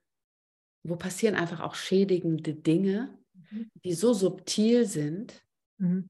wo 0.83 0.97
passieren 0.97 1.35
einfach 1.35 1.61
auch 1.61 1.75
schädigende 1.75 2.55
Dinge, 2.55 3.19
mhm. 3.51 3.71
die 3.85 3.95
so 3.95 4.13
subtil 4.13 4.87
sind, 4.87 5.43
mhm. 5.79 6.09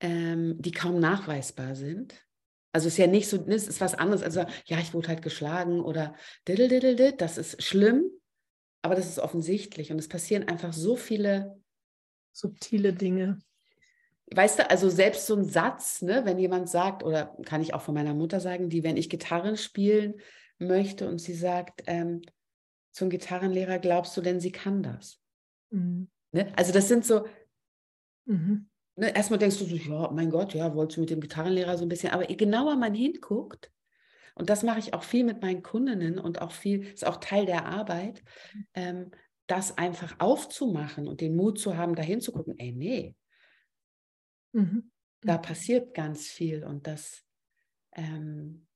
ähm, 0.00 0.60
die 0.60 0.72
kaum 0.72 0.98
nachweisbar 1.00 1.74
sind. 1.74 2.14
Also 2.72 2.88
es 2.88 2.94
ist 2.94 2.98
ja 2.98 3.06
nicht 3.06 3.28
so, 3.28 3.44
es 3.46 3.68
ist 3.68 3.80
was 3.80 3.94
anderes. 3.94 4.22
Also 4.22 4.44
ja, 4.66 4.78
ich 4.78 4.94
wurde 4.94 5.08
halt 5.08 5.22
geschlagen 5.22 5.80
oder 5.80 6.14
das 6.44 7.38
ist 7.38 7.62
schlimm, 7.62 8.10
aber 8.82 8.94
das 8.94 9.08
ist 9.08 9.18
offensichtlich 9.18 9.92
und 9.92 9.98
es 9.98 10.08
passieren 10.08 10.48
einfach 10.48 10.72
so 10.72 10.96
viele 10.96 11.60
subtile 12.32 12.92
Dinge 12.92 13.38
weißt 14.32 14.58
du, 14.58 14.70
also 14.70 14.88
selbst 14.88 15.26
so 15.26 15.36
ein 15.36 15.44
Satz, 15.44 16.02
ne, 16.02 16.22
wenn 16.24 16.38
jemand 16.38 16.68
sagt, 16.68 17.02
oder 17.02 17.36
kann 17.44 17.60
ich 17.60 17.74
auch 17.74 17.82
von 17.82 17.94
meiner 17.94 18.14
Mutter 18.14 18.40
sagen, 18.40 18.68
die, 18.68 18.82
wenn 18.82 18.96
ich 18.96 19.10
Gitarren 19.10 19.56
spielen 19.56 20.14
möchte 20.58 21.08
und 21.08 21.18
sie 21.18 21.34
sagt, 21.34 21.82
ähm, 21.86 22.22
zum 22.92 23.10
Gitarrenlehrer, 23.10 23.78
glaubst 23.78 24.16
du 24.16 24.20
denn, 24.20 24.40
sie 24.40 24.52
kann 24.52 24.82
das? 24.82 25.20
Mhm. 25.70 26.08
Ne? 26.32 26.52
Also 26.56 26.72
das 26.72 26.88
sind 26.88 27.04
so, 27.04 27.26
mhm. 28.24 28.68
ne, 28.96 29.14
erstmal 29.14 29.38
denkst 29.38 29.58
du 29.58 29.64
so, 29.64 29.76
ja, 29.76 30.10
mein 30.10 30.30
Gott, 30.30 30.54
ja, 30.54 30.74
wolltest 30.74 30.96
du 30.96 31.00
mit 31.00 31.10
dem 31.10 31.20
Gitarrenlehrer 31.20 31.76
so 31.76 31.84
ein 31.84 31.88
bisschen, 31.88 32.10
aber 32.10 32.28
je 32.28 32.36
genauer 32.36 32.76
man 32.76 32.94
hinguckt, 32.94 33.70
und 34.36 34.50
das 34.50 34.64
mache 34.64 34.80
ich 34.80 34.94
auch 34.94 35.04
viel 35.04 35.22
mit 35.22 35.42
meinen 35.42 35.62
Kundinnen 35.62 36.18
und 36.18 36.42
auch 36.42 36.50
viel, 36.50 36.82
ist 36.88 37.06
auch 37.06 37.18
Teil 37.18 37.46
der 37.46 37.66
Arbeit, 37.66 38.22
mhm. 38.52 38.66
ähm, 38.74 39.10
das 39.46 39.76
einfach 39.76 40.18
aufzumachen 40.20 41.06
und 41.06 41.20
den 41.20 41.36
Mut 41.36 41.58
zu 41.58 41.76
haben, 41.76 41.94
dahin 41.94 42.20
zu 42.20 42.32
gucken, 42.32 42.58
ey, 42.58 42.72
nee, 42.72 43.14
Mhm. 44.54 44.90
Da 45.20 45.38
passiert 45.38 45.94
ganz 45.94 46.28
viel 46.28 46.64
und 46.64 46.86
das, 46.86 47.24
ähm, 47.92 48.66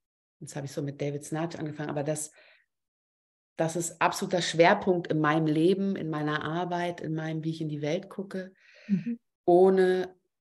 jetzt 0.40 0.56
habe 0.56 0.66
ich 0.66 0.72
so 0.72 0.82
mit 0.82 1.00
David 1.00 1.24
Snatch 1.24 1.56
angefangen, 1.56 1.90
aber 1.90 2.02
das, 2.02 2.32
das 3.56 3.76
ist 3.76 4.00
absoluter 4.00 4.42
Schwerpunkt 4.42 5.08
in 5.08 5.20
meinem 5.20 5.46
Leben, 5.46 5.96
in 5.96 6.10
meiner 6.10 6.42
Arbeit, 6.42 7.00
in 7.00 7.14
meinem, 7.14 7.44
wie 7.44 7.50
ich 7.50 7.60
in 7.60 7.68
die 7.68 7.82
Welt 7.82 8.08
gucke, 8.08 8.52
mhm. 8.86 9.18
ohne, 9.44 10.14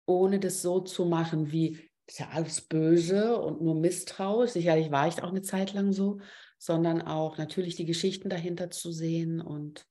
ohne 0.06 0.38
das 0.38 0.62
so 0.62 0.80
zu 0.80 1.04
machen 1.04 1.52
wie, 1.52 1.90
ist 2.06 2.18
ja 2.18 2.28
alles 2.32 2.60
böse 2.60 3.38
und 3.38 3.62
nur 3.62 3.76
misstrauisch. 3.76 4.50
Sicherlich 4.50 4.90
war 4.90 5.06
ich 5.06 5.22
auch 5.22 5.30
eine 5.30 5.42
Zeit 5.42 5.72
lang 5.72 5.92
so, 5.92 6.18
sondern 6.58 7.02
auch 7.02 7.38
natürlich 7.38 7.76
die 7.76 7.86
Geschichten 7.86 8.28
dahinter 8.28 8.70
zu 8.70 8.92
sehen 8.92 9.40
und 9.40 9.86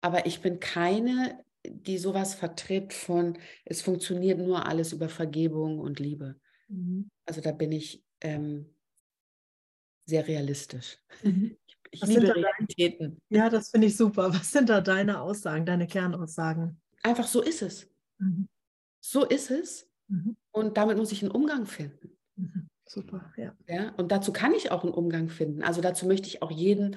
aber 0.00 0.26
ich 0.26 0.42
bin 0.42 0.60
keine 0.60 1.44
die 1.66 1.98
sowas 1.98 2.34
vertritt 2.34 2.92
von, 2.92 3.38
es 3.64 3.82
funktioniert 3.82 4.38
nur 4.38 4.66
alles 4.66 4.92
über 4.92 5.08
Vergebung 5.08 5.78
und 5.78 5.98
Liebe. 5.98 6.36
Mhm. 6.68 7.10
Also 7.26 7.40
da 7.40 7.52
bin 7.52 7.72
ich 7.72 8.04
ähm, 8.20 8.73
sehr 10.06 10.26
realistisch. 10.26 10.98
Mhm. 11.22 11.56
Ich 11.90 12.02
Was 12.02 12.08
liebe 12.08 12.34
Realitäten. 12.34 13.20
ja, 13.28 13.48
das 13.48 13.70
finde 13.70 13.86
ich 13.86 13.96
super. 13.96 14.34
Was 14.34 14.50
sind 14.50 14.68
da 14.68 14.80
deine 14.80 15.20
Aussagen, 15.20 15.64
deine 15.64 15.86
Kernaussagen? 15.86 16.80
Einfach 17.02 17.26
so 17.26 17.40
ist 17.40 17.62
es. 17.62 17.88
Mhm. 18.18 18.48
So 19.00 19.24
ist 19.24 19.50
es. 19.50 19.88
Mhm. 20.08 20.36
Und 20.50 20.76
damit 20.76 20.96
muss 20.96 21.12
ich 21.12 21.22
einen 21.22 21.30
Umgang 21.30 21.66
finden. 21.66 22.16
Mhm. 22.36 22.68
Super, 22.86 23.32
ja. 23.36 23.56
ja. 23.68 23.90
Und 23.94 24.12
dazu 24.12 24.32
kann 24.32 24.54
ich 24.54 24.70
auch 24.70 24.82
einen 24.82 24.92
Umgang 24.92 25.28
finden. 25.28 25.62
Also 25.62 25.80
dazu 25.80 26.06
möchte 26.06 26.28
ich 26.28 26.42
auch 26.42 26.50
jeden 26.50 26.96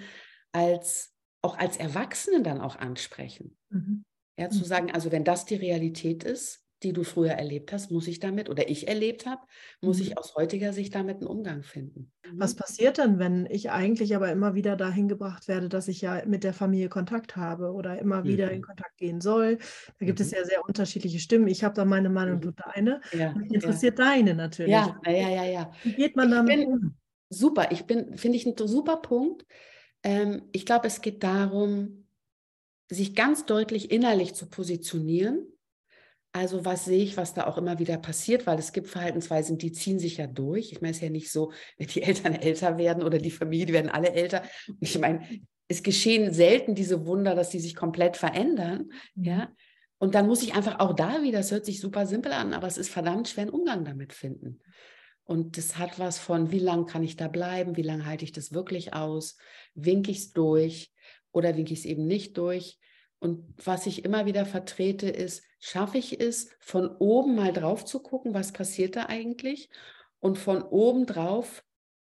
als 0.52 1.14
auch 1.42 1.58
als 1.58 1.78
Erwachsenen 1.78 2.44
dann 2.44 2.60
auch 2.60 2.76
ansprechen. 2.76 3.58
Mhm. 3.70 4.04
Ja, 4.38 4.50
zu 4.50 4.60
mhm. 4.60 4.66
sagen, 4.66 4.92
also 4.92 5.12
wenn 5.12 5.24
das 5.24 5.46
die 5.46 5.56
Realität 5.56 6.24
ist, 6.24 6.67
die 6.84 6.94
du 6.94 7.04
früher 7.04 7.32
erlebt 7.32 7.72
hast, 7.74 7.92
muss 7.92 8.08
ich 8.08 8.20
damit 8.20 8.50
oder 8.50 8.70
ich 8.70 8.88
erlebt 8.88 9.26
habe, 9.26 9.42
muss 9.82 10.00
ich 10.00 10.12
mhm. 10.12 10.18
aus 10.18 10.36
heutiger 10.36 10.74
Sicht 10.74 10.94
damit 10.94 11.18
einen 11.18 11.28
Umgang 11.28 11.64
finden. 11.64 12.12
Was 12.34 12.54
mhm. 12.54 12.60
passiert 12.60 12.98
dann, 13.00 13.18
wenn 13.18 13.48
ich 13.50 13.72
eigentlich 13.72 14.16
aber 14.16 14.32
immer 14.32 14.54
wieder 14.54 14.76
dahin 14.76 15.08
gebracht 15.08 15.48
werde, 15.48 15.70
dass 15.70 15.88
ich 15.88 16.02
ja 16.02 16.22
mit 16.28 16.44
der 16.44 16.54
Familie 16.54 16.90
Kontakt 16.90 17.36
habe 17.36 17.72
oder 17.72 17.98
immer 18.00 18.26
wieder 18.26 18.52
in 18.52 18.62
Kontakt 18.62 18.98
gehen 18.98 19.22
soll? 19.22 19.58
Da 20.00 20.06
gibt 20.06 20.20
es 20.20 20.32
ja 20.32 20.44
sehr 20.46 20.64
unterschiedliche 20.66 21.20
Stimmen. 21.20 21.48
Ich 21.48 21.64
habe 21.64 21.74
da 21.74 21.84
meine 21.84 22.10
Meinung, 22.10 22.42
du 22.42 22.52
deine. 22.52 23.02
Ja, 23.12 23.34
Mich 23.34 23.52
interessiert 23.52 23.98
ja. 23.98 24.06
deine 24.06 24.36
natürlich. 24.36 24.72
Ja, 24.72 25.00
ja, 25.06 25.30
ja, 25.30 25.46
ja. 25.46 25.72
Wie 25.84 25.94
geht 25.94 26.16
man 26.16 26.30
damit 26.30 26.68
um? 26.68 26.96
Super, 27.30 27.72
ich 27.72 27.86
bin, 27.86 28.18
finde 28.18 28.38
ich 28.38 28.46
einen 28.46 28.56
super 28.56 28.98
Punkt. 28.98 29.46
Ähm, 30.04 30.44
ich 30.52 30.66
glaube, 30.66 30.88
es 30.88 31.02
geht 31.02 31.24
darum, 31.24 32.06
sich 32.90 33.16
ganz 33.16 33.46
deutlich 33.46 33.92
innerlich 33.92 34.34
zu 34.34 34.48
positionieren 34.50 35.46
Also 36.38 36.66
was 36.66 36.86
sehe 36.86 37.04
ich, 37.04 37.18
was 37.18 37.34
da 37.34 37.48
auch 37.48 37.58
immer 37.58 37.80
wieder 37.80 37.98
passiert, 37.98 38.46
weil 38.46 38.60
es 38.60 38.72
gibt 38.72 38.90
Verhaltensweisen, 38.90 39.58
die 39.58 39.72
ziehen 39.72 39.98
sich 39.98 40.18
ja 40.18 40.28
durch. 40.28 40.72
Ich 40.72 40.82
meine, 40.82 40.92
es 40.92 40.98
ist 40.98 41.04
ja 41.04 41.10
nicht 41.10 41.32
so, 41.32 41.52
wenn 41.78 41.88
die 41.88 42.04
Eltern 42.04 42.36
älter 42.36 42.78
werden 42.78 43.02
oder 43.02 43.18
die 43.18 43.32
Familie 43.32 43.74
werden 43.74 43.90
alle 43.90 44.12
älter. 44.12 44.44
Ich 44.80 44.98
meine, 45.00 45.28
es 45.68 45.82
geschehen 45.82 46.32
selten 46.34 46.76
diese 46.76 47.08
Wunder, 47.08 47.34
dass 47.34 47.50
die 47.50 47.60
sich 47.60 47.76
komplett 47.76 48.18
verändern. 48.18 48.92
Mhm. 49.16 49.24
Ja. 49.24 49.52
Und 49.98 50.14
dann 50.14 50.28
muss 50.28 50.44
ich 50.44 50.54
einfach 50.54 50.80
auch 50.80 50.94
da 50.94 51.24
wieder, 51.24 51.40
das 51.40 51.52
hört 51.52 51.66
sich 51.66 51.80
super 51.80 52.06
simpel 52.06 52.32
an, 52.32 52.54
aber 52.54 52.68
es 52.68 52.78
ist 52.78 52.90
verdammt 52.90 53.30
schwer, 53.30 53.46
einen 53.46 53.52
Umgang 53.52 53.84
damit 53.84 54.14
finden. 54.14 54.60
Und 55.24 55.58
das 55.58 55.80
hat 55.80 55.98
was 55.98 56.20
von, 56.20 56.52
wie 56.52 56.60
lange 56.60 56.86
kann 56.86 57.04
ich 57.04 57.16
da 57.16 57.28
bleiben, 57.28 57.76
wie 57.76 57.82
lange 57.82 58.06
halte 58.06 58.24
ich 58.24 58.32
das 58.32 58.54
wirklich 58.54 58.94
aus, 58.94 59.38
winke 59.74 60.12
ich 60.12 60.20
es 60.20 60.34
durch 60.34 60.94
oder 61.32 61.58
winke 61.58 61.74
ich 61.74 61.80
es 61.80 61.86
eben 61.86 62.06
nicht 62.06 62.38
durch. 62.38 62.78
Und 63.20 63.54
was 63.64 63.88
ich 63.88 64.06
immer 64.06 64.26
wieder 64.26 64.46
vertrete, 64.46 65.10
ist, 65.10 65.44
schaffe 65.60 65.98
ich 65.98 66.20
es, 66.20 66.52
von 66.60 66.88
oben 66.98 67.36
mal 67.36 67.52
drauf 67.52 67.84
zu 67.84 68.02
gucken, 68.02 68.34
was 68.34 68.52
passiert 68.52 68.96
da 68.96 69.08
eigentlich? 69.08 69.70
Und 70.20 70.38
von 70.38 70.62
oben 70.62 71.06
drauf 71.06 71.64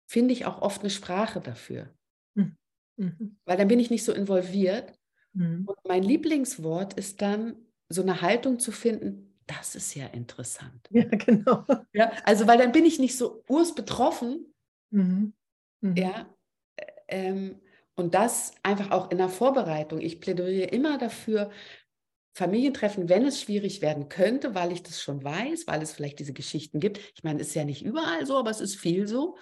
finde 0.08 0.34
ich 0.34 0.46
auch 0.46 0.62
oft 0.62 0.82
eine 0.82 0.90
Sprache 0.90 1.42
dafür. 1.42 1.94
Hm. 2.36 2.56
Mhm. 2.98 3.38
Weil 3.46 3.58
dann 3.58 3.68
bin 3.68 3.80
ich 3.80 3.90
nicht 3.90 4.06
so 4.06 4.14
involviert. 4.14 4.94
Mhm. 5.34 5.66
Und 5.66 5.78
mein 5.86 6.04
Lieblingswort 6.04 6.94
ist 6.94 7.22
dann, 7.22 7.56
so 7.90 8.02
eine 8.02 8.22
Haltung 8.22 8.58
zu 8.58 8.72
finden, 8.72 9.38
das 9.48 9.76
ist 9.76 9.96
ja 9.96 10.08
interessant. 10.08 10.88
Ja, 10.92 11.04
genau. 11.04 11.66
Ja, 11.94 12.12
also, 12.24 12.48
weil 12.48 12.58
dann 12.58 12.72
bin 12.72 12.86
ich 12.86 13.00
nicht 13.00 13.18
so 13.18 13.44
urs 13.50 13.76
betroffen. 13.76 14.54
Mhm. 14.92 15.34
Mhm. 15.82 15.96
Ja. 15.98 16.34
Ähm, 17.08 17.60
und 17.96 18.14
das 18.16 18.54
einfach 18.64 18.92
auch 18.92 19.12
in 19.12 19.18
der 19.18 19.30
Vorbereitung. 19.30 20.00
Ich 20.00 20.20
plädiere 20.20 20.66
immer 20.66 20.98
dafür, 20.98 21.52
Familientreffen, 22.34 23.10
wenn 23.10 23.26
es 23.26 23.42
schwierig 23.42 23.82
werden 23.82 24.08
könnte, 24.08 24.56
weil 24.56 24.72
ich 24.72 24.84
das 24.84 25.02
schon 25.02 25.24
weiß, 25.24 25.68
weil 25.68 25.82
es 25.82 25.92
vielleicht 25.92 26.20
diese 26.20 26.34
Geschichten 26.34 26.80
gibt. 26.80 27.00
Ich 27.16 27.24
meine, 27.24 27.42
es 27.42 27.50
ist 27.50 27.56
ja 27.56 27.66
nicht 27.66 27.84
überall 27.84 28.26
so, 28.26 28.38
aber 28.38 28.50
es 28.50 28.62
ist 28.62 28.76
viel 28.76 29.08
so. 29.08 29.38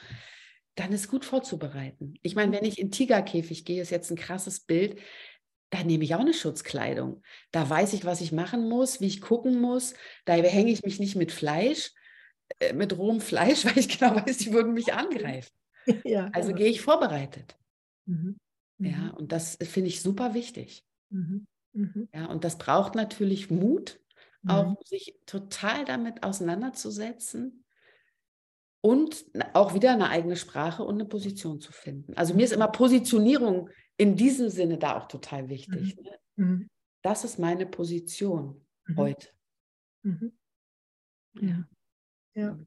Dann 0.75 0.91
ist 0.91 1.09
gut 1.09 1.23
vorzubereiten. 1.25 2.15
Ich 2.23 2.35
meine, 2.35 2.51
wenn 2.51 2.65
ich 2.65 2.79
in 2.79 2.89
Tigerkäfig 2.89 3.65
gehe, 3.65 3.81
ist 3.81 3.91
jetzt 3.91 4.09
ein 4.09 4.17
krasses 4.17 4.61
Bild. 4.61 4.99
Da 5.69 5.83
nehme 5.83 6.03
ich 6.03 6.15
auch 6.15 6.19
eine 6.19 6.33
Schutzkleidung. 6.33 7.21
Da 7.51 7.69
weiß 7.69 7.93
ich, 7.93 8.05
was 8.05 8.21
ich 8.21 8.31
machen 8.31 8.67
muss, 8.67 9.01
wie 9.01 9.07
ich 9.07 9.21
gucken 9.21 9.61
muss. 9.61 9.93
Da 10.25 10.33
hänge 10.33 10.71
ich 10.71 10.81
mich 10.81 10.99
nicht 10.99 11.15
mit 11.15 11.31
Fleisch, 11.31 11.91
äh, 12.59 12.73
mit 12.73 12.97
rohem 12.97 13.21
Fleisch, 13.21 13.65
weil 13.65 13.77
ich 13.77 13.99
genau 13.99 14.15
weiß, 14.15 14.37
die 14.37 14.51
würden 14.51 14.73
mich 14.73 14.93
angreifen. 14.93 15.51
Ja, 16.03 16.29
also 16.33 16.53
gehe 16.53 16.67
ich 16.67 16.81
vorbereitet. 16.81 17.57
Mhm. 18.09 18.37
Ja, 18.79 18.97
mhm. 18.97 19.11
und 19.11 19.31
das 19.31 19.57
finde 19.61 19.89
ich 19.89 20.01
super 20.01 20.33
wichtig. 20.33 20.85
Mhm. 21.09 21.47
Mhm. 21.73 22.09
Ja, 22.13 22.25
und 22.25 22.43
das 22.43 22.57
braucht 22.57 22.95
natürlich 22.95 23.49
Mut, 23.49 23.99
auch 24.47 24.77
sich 24.85 25.19
total 25.25 25.83
damit 25.83 26.23
auseinanderzusetzen 26.23 27.65
und 28.81 29.25
auch 29.53 29.73
wieder 29.73 29.91
eine 29.91 30.09
eigene 30.09 30.37
Sprache 30.37 30.83
und 30.83 30.95
eine 30.95 31.05
Position 31.05 31.59
zu 31.59 31.73
finden. 31.73 32.13
Also 32.13 32.33
mir 32.33 32.45
ist 32.45 32.53
immer 32.53 32.69
Positionierung 32.69 33.69
in 33.97 34.15
diesem 34.15 34.49
Sinne 34.49 34.77
da 34.77 34.97
auch 34.97 35.07
total 35.07 35.49
wichtig. 35.49 35.97
Mhm. 35.97 36.03
Ne? 36.03 36.19
Mhm. 36.37 36.69
Das 37.01 37.25
ist 37.25 37.37
meine 37.37 37.65
Position 37.65 38.65
heute. 38.95 39.27
Ja. 41.33 41.67
ja. 42.33 42.59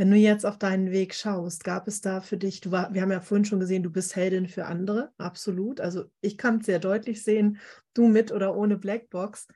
Wenn 0.00 0.10
du 0.10 0.16
jetzt 0.16 0.46
auf 0.46 0.56
deinen 0.56 0.92
Weg 0.92 1.14
schaust, 1.14 1.62
gab 1.62 1.86
es 1.86 2.00
da 2.00 2.22
für 2.22 2.38
dich, 2.38 2.62
du 2.62 2.70
war, 2.70 2.94
wir 2.94 3.02
haben 3.02 3.10
ja 3.10 3.20
vorhin 3.20 3.44
schon 3.44 3.60
gesehen, 3.60 3.82
du 3.82 3.90
bist 3.90 4.16
Heldin 4.16 4.48
für 4.48 4.64
andere, 4.64 5.12
absolut. 5.18 5.78
Also 5.78 6.04
ich 6.22 6.38
kann 6.38 6.60
es 6.60 6.64
sehr 6.64 6.78
deutlich 6.78 7.22
sehen, 7.22 7.58
du 7.92 8.08
mit 8.08 8.32
oder 8.32 8.56
ohne 8.56 8.78
Blackbox. 8.78 9.46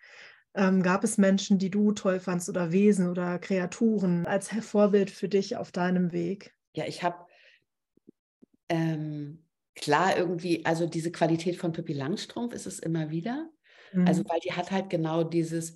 Ähm, 0.55 0.83
gab 0.83 1.03
es 1.03 1.17
Menschen, 1.17 1.59
die 1.59 1.71
du 1.71 1.93
toll 1.93 2.21
fandst 2.21 2.51
oder 2.51 2.73
Wesen 2.73 3.09
oder 3.09 3.39
Kreaturen 3.39 4.27
als 4.27 4.51
Vorbild 4.51 5.11
für 5.11 5.31
dich 5.31 5.57
auf 5.57 5.73
deinem 5.73 6.13
Weg? 6.13 6.55
Ja, 6.75 6.85
ich 6.87 7.03
habe 7.03 7.25
ähm, 8.69 9.47
klar 9.75 10.15
irgendwie, 10.15 10.67
also 10.67 10.87
diese 10.87 11.11
Qualität 11.11 11.57
von 11.57 11.73
Pippi 11.73 11.95
Langstrumpf 11.95 12.53
ist 12.53 12.67
es 12.67 12.81
immer 12.81 13.09
wieder. 13.09 13.49
Also, 13.93 13.99
mhm. 13.99 14.07
Also, 14.09 14.25
weil 14.29 14.41
die 14.41 14.53
hat 14.53 14.71
halt 14.71 14.91
genau 14.91 15.25
dieses, 15.25 15.75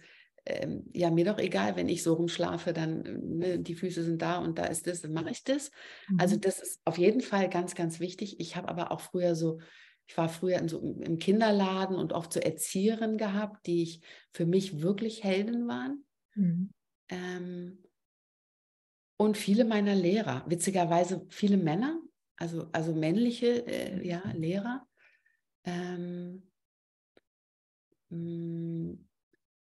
ähm, 0.48 0.84
ja, 0.92 1.10
mir 1.10 1.24
doch 1.24 1.38
egal, 1.38 1.76
wenn 1.76 1.88
ich 1.88 2.02
so 2.02 2.14
rumschlafe, 2.14 2.72
dann, 2.72 3.02
ne, 3.38 3.58
die 3.58 3.74
Füße 3.74 4.02
sind 4.02 4.22
da 4.22 4.38
und 4.38 4.58
da 4.58 4.64
ist 4.64 4.86
das, 4.86 5.02
dann 5.02 5.12
mache 5.12 5.30
ich 5.30 5.44
das. 5.44 5.70
Also, 5.70 5.74
mhm. 6.08 6.20
Also, 6.20 6.36
das 6.36 6.60
ist 6.60 6.80
auf 6.84 6.98
jeden 6.98 7.20
Fall 7.20 7.48
ganz, 7.48 7.74
ganz 7.74 8.00
wichtig. 8.00 8.40
Ich 8.40 8.56
habe 8.56 8.68
aber 8.68 8.90
auch 8.90 9.00
früher 9.00 9.34
so, 9.34 9.60
ich 10.06 10.16
war 10.16 10.28
früher 10.28 10.58
in 10.58 10.68
so, 10.68 10.80
im 11.00 11.18
Kinderladen 11.18 11.96
und 11.96 12.12
oft 12.12 12.32
so 12.32 12.40
Erzieherinnen 12.40 13.18
gehabt, 13.18 13.66
die 13.66 13.82
ich 13.82 14.00
für 14.32 14.46
mich 14.46 14.80
wirklich 14.80 15.22
Helden 15.22 15.68
waren. 15.68 16.04
Mhm. 16.34 16.70
Ähm, 17.10 17.78
und 19.18 19.36
viele 19.36 19.64
meiner 19.64 19.94
Lehrer, 19.94 20.44
witzigerweise 20.46 21.26
viele 21.28 21.56
Männer, 21.56 22.00
also, 22.36 22.68
also 22.72 22.94
männliche 22.94 23.66
äh, 23.66 24.06
ja, 24.06 24.22
Lehrer. 24.32 24.86
Ähm, 25.64 26.44
mm, 28.10 29.07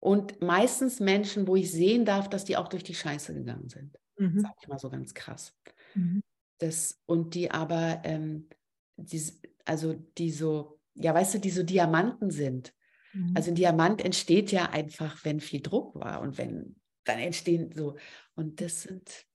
und 0.00 0.40
meistens 0.40 0.98
Menschen, 0.98 1.46
wo 1.46 1.56
ich 1.56 1.70
sehen 1.70 2.04
darf, 2.04 2.28
dass 2.28 2.44
die 2.44 2.56
auch 2.56 2.68
durch 2.68 2.82
die 2.82 2.94
Scheiße 2.94 3.34
gegangen 3.34 3.68
sind. 3.68 3.98
Mhm. 4.16 4.40
Sag 4.40 4.52
ich 4.60 4.68
mal 4.68 4.78
so 4.78 4.90
ganz 4.90 5.14
krass. 5.14 5.54
Mhm. 5.94 6.22
Das, 6.58 7.00
und 7.06 7.34
die 7.34 7.50
aber, 7.50 8.00
ähm, 8.04 8.48
die, 8.96 9.22
also 9.64 9.94
die 10.18 10.30
so, 10.30 10.78
ja, 10.94 11.14
weißt 11.14 11.34
du, 11.34 11.38
die 11.38 11.50
so 11.50 11.62
Diamanten 11.62 12.30
sind. 12.30 12.74
Mhm. 13.12 13.32
Also 13.34 13.50
ein 13.50 13.54
Diamant 13.54 14.02
entsteht 14.02 14.52
ja 14.52 14.70
einfach, 14.70 15.24
wenn 15.24 15.40
viel 15.40 15.60
Druck 15.60 15.94
war 15.94 16.20
und 16.20 16.38
wenn, 16.38 16.76
dann 17.04 17.18
entstehen 17.18 17.72
so. 17.74 17.96
Und 18.34 18.60
das 18.60 18.82
sind 18.82 19.26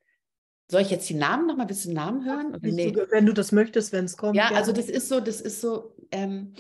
soll 0.68 0.82
ich 0.82 0.90
jetzt 0.90 1.08
die 1.10 1.16
Namen 1.16 1.46
nochmal, 1.46 1.70
willst 1.70 1.86
du 1.86 1.90
den 1.90 1.96
Namen 1.96 2.26
hören? 2.26 2.58
Nee? 2.62 2.92
Du, 2.92 3.06
wenn 3.12 3.26
du 3.26 3.34
das 3.34 3.52
möchtest, 3.52 3.94
wenn 3.94 4.06
es 4.06 4.18
kommt. 4.18 4.36
Ja, 4.36 4.48
gerne. 4.48 4.58
also 4.58 4.72
das 4.72 4.90
ist 4.90 5.10
so, 5.10 5.20
das 5.20 5.40
ist 5.40 5.62
so, 5.62 5.96
ähm, 6.12 6.54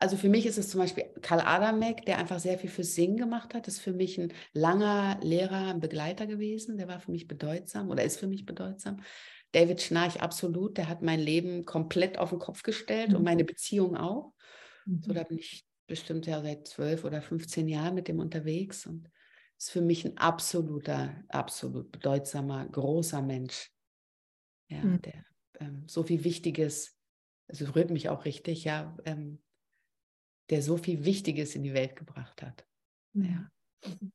also 0.00 0.16
für 0.16 0.30
mich 0.30 0.46
ist 0.46 0.56
es 0.56 0.70
zum 0.70 0.80
Beispiel 0.80 1.04
Karl 1.20 1.40
Adamek, 1.40 2.06
der 2.06 2.18
einfach 2.18 2.38
sehr 2.38 2.58
viel 2.58 2.70
fürs 2.70 2.94
Singen 2.94 3.18
gemacht 3.18 3.52
hat. 3.52 3.66
Das 3.66 3.74
ist 3.74 3.80
für 3.80 3.92
mich 3.92 4.18
ein 4.18 4.32
langer 4.54 5.20
Lehrer, 5.22 5.68
ein 5.68 5.80
Begleiter 5.80 6.26
gewesen. 6.26 6.78
Der 6.78 6.88
war 6.88 7.00
für 7.00 7.10
mich 7.10 7.28
bedeutsam 7.28 7.90
oder 7.90 8.02
ist 8.02 8.18
für 8.18 8.26
mich 8.26 8.46
bedeutsam. 8.46 9.02
David 9.52 9.82
Schnarch 9.82 10.22
absolut, 10.22 10.78
der 10.78 10.88
hat 10.88 11.02
mein 11.02 11.20
Leben 11.20 11.66
komplett 11.66 12.18
auf 12.18 12.30
den 12.30 12.38
Kopf 12.38 12.62
gestellt 12.62 13.10
mhm. 13.10 13.16
und 13.16 13.24
meine 13.24 13.44
Beziehung 13.44 13.94
auch. 13.94 14.32
Mhm. 14.86 15.02
So, 15.02 15.12
da 15.12 15.22
bin 15.22 15.36
ich 15.36 15.66
bestimmt 15.86 16.26
ja 16.26 16.40
seit 16.40 16.66
zwölf 16.66 17.04
oder 17.04 17.20
15 17.20 17.68
Jahren 17.68 17.94
mit 17.94 18.08
dem 18.08 18.20
unterwegs 18.20 18.86
und 18.86 19.10
ist 19.58 19.70
für 19.70 19.82
mich 19.82 20.06
ein 20.06 20.16
absoluter, 20.16 21.22
absolut 21.28 21.92
bedeutsamer, 21.92 22.66
großer 22.66 23.20
Mensch. 23.20 23.70
Ja, 24.68 24.82
mhm. 24.82 25.02
der 25.02 25.24
ähm, 25.58 25.84
so 25.86 26.04
viel 26.04 26.24
Wichtiges, 26.24 26.96
also 27.48 27.66
rührt 27.72 27.90
mich 27.90 28.08
auch 28.08 28.24
richtig, 28.24 28.64
ja, 28.64 28.96
ähm, 29.04 29.40
der 30.50 30.62
so 30.62 30.76
viel 30.76 31.04
Wichtiges 31.04 31.54
in 31.54 31.62
die 31.62 31.74
Welt 31.74 31.96
gebracht 31.96 32.42
hat. 32.42 32.66
Mhm. 33.12 33.24
Ja. 33.24 33.50
Mhm. 33.88 34.12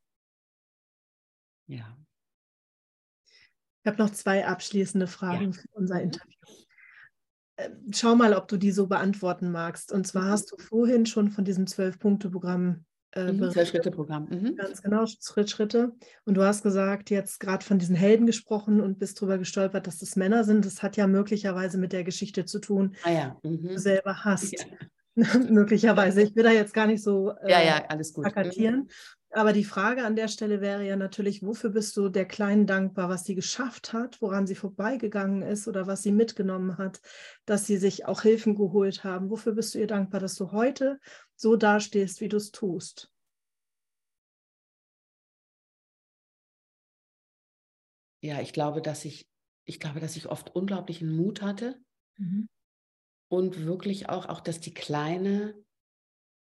ja. 1.67 1.97
Ich 3.83 3.91
habe 3.91 4.01
noch 4.01 4.09
zwei 4.09 4.45
abschließende 4.47 5.07
Fragen 5.07 5.51
ja. 5.51 5.53
für 5.53 5.67
unser 5.73 6.01
Interview. 6.01 6.39
Ähm, 7.57 7.91
schau 7.93 8.15
mal, 8.15 8.33
ob 8.33 8.47
du 8.47 8.57
die 8.57 8.71
so 8.71 8.87
beantworten 8.87 9.51
magst. 9.51 9.91
Und 9.91 10.05
zwar 10.07 10.23
mhm. 10.23 10.29
hast 10.29 10.51
du 10.51 10.57
vorhin 10.57 11.05
schon 11.05 11.29
von 11.29 11.45
diesem 11.45 11.67
Zwölf-Punkte-Programm 11.67 12.85
äh, 13.15 13.31
mhm, 13.31 13.51
Schritte-Programm. 13.51 14.27
Mhm. 14.29 14.55
Ganz 14.57 14.81
genau, 14.81 15.05
Schritt, 15.05 15.49
Schritte. 15.49 15.93
Und 16.25 16.35
du 16.35 16.43
hast 16.43 16.63
gesagt, 16.63 17.09
jetzt 17.09 17.39
gerade 17.39 17.63
von 17.63 17.79
diesen 17.79 17.95
Helden 17.95 18.25
gesprochen 18.25 18.81
und 18.81 18.99
bist 18.99 19.21
darüber 19.21 19.37
gestolpert, 19.37 19.87
dass 19.87 19.99
das 19.99 20.17
Männer 20.17 20.43
sind. 20.43 20.65
Das 20.65 20.83
hat 20.83 20.97
ja 20.97 21.07
möglicherweise 21.07 21.77
mit 21.77 21.93
der 21.93 22.03
Geschichte 22.03 22.45
zu 22.45 22.59
tun, 22.59 22.95
ah, 23.03 23.11
ja. 23.11 23.39
mhm. 23.43 23.61
die 23.61 23.67
du 23.69 23.79
selber 23.79 24.25
hast. 24.25 24.51
Ja. 24.51 24.65
möglicherweise. 25.49 26.21
Ich 26.21 26.35
will 26.35 26.43
da 26.43 26.51
jetzt 26.51 26.73
gar 26.73 26.87
nicht 26.87 27.01
so 27.01 27.31
äh, 27.31 27.51
ja, 27.51 27.61
ja, 27.61 27.85
alles 27.87 28.13
gut. 28.13 28.25
plakatieren. 28.25 28.89
Aber 29.31 29.51
die 29.51 29.65
Frage 29.65 30.05
an 30.05 30.15
der 30.15 30.27
Stelle 30.27 30.61
wäre 30.61 30.85
ja 30.85 30.95
natürlich, 30.95 31.43
wofür 31.43 31.69
bist 31.69 31.97
du 31.97 32.07
der 32.07 32.25
Kleinen 32.25 32.67
dankbar, 32.67 33.09
was 33.09 33.25
sie 33.25 33.35
geschafft 33.35 33.91
hat, 33.91 34.21
woran 34.21 34.47
sie 34.47 34.55
vorbeigegangen 34.55 35.41
ist 35.41 35.67
oder 35.67 35.87
was 35.87 36.03
sie 36.03 36.11
mitgenommen 36.11 36.77
hat, 36.77 37.01
dass 37.45 37.65
sie 37.65 37.77
sich 37.77 38.05
auch 38.05 38.21
Hilfen 38.21 38.55
geholt 38.55 39.03
haben? 39.03 39.29
Wofür 39.29 39.53
bist 39.53 39.75
du 39.75 39.79
ihr 39.79 39.87
dankbar, 39.87 40.21
dass 40.21 40.35
du 40.35 40.51
heute 40.51 40.99
so 41.35 41.57
dastehst, 41.57 42.21
wie 42.21 42.29
du 42.29 42.37
es 42.37 42.51
tust? 42.51 43.11
Ja, 48.21 48.41
ich 48.41 48.53
glaube, 48.53 48.81
dass 48.81 49.05
ich, 49.05 49.27
ich 49.65 49.79
glaube, 49.79 49.99
dass 49.99 50.15
ich 50.15 50.29
oft 50.29 50.55
unglaublichen 50.55 51.13
Mut 51.15 51.41
hatte 51.41 51.77
mhm. 52.17 52.47
Und 53.27 53.65
wirklich 53.65 54.09
auch, 54.09 54.27
auch, 54.27 54.39
dass 54.39 54.59
die 54.59 54.73
Kleine 54.73 55.55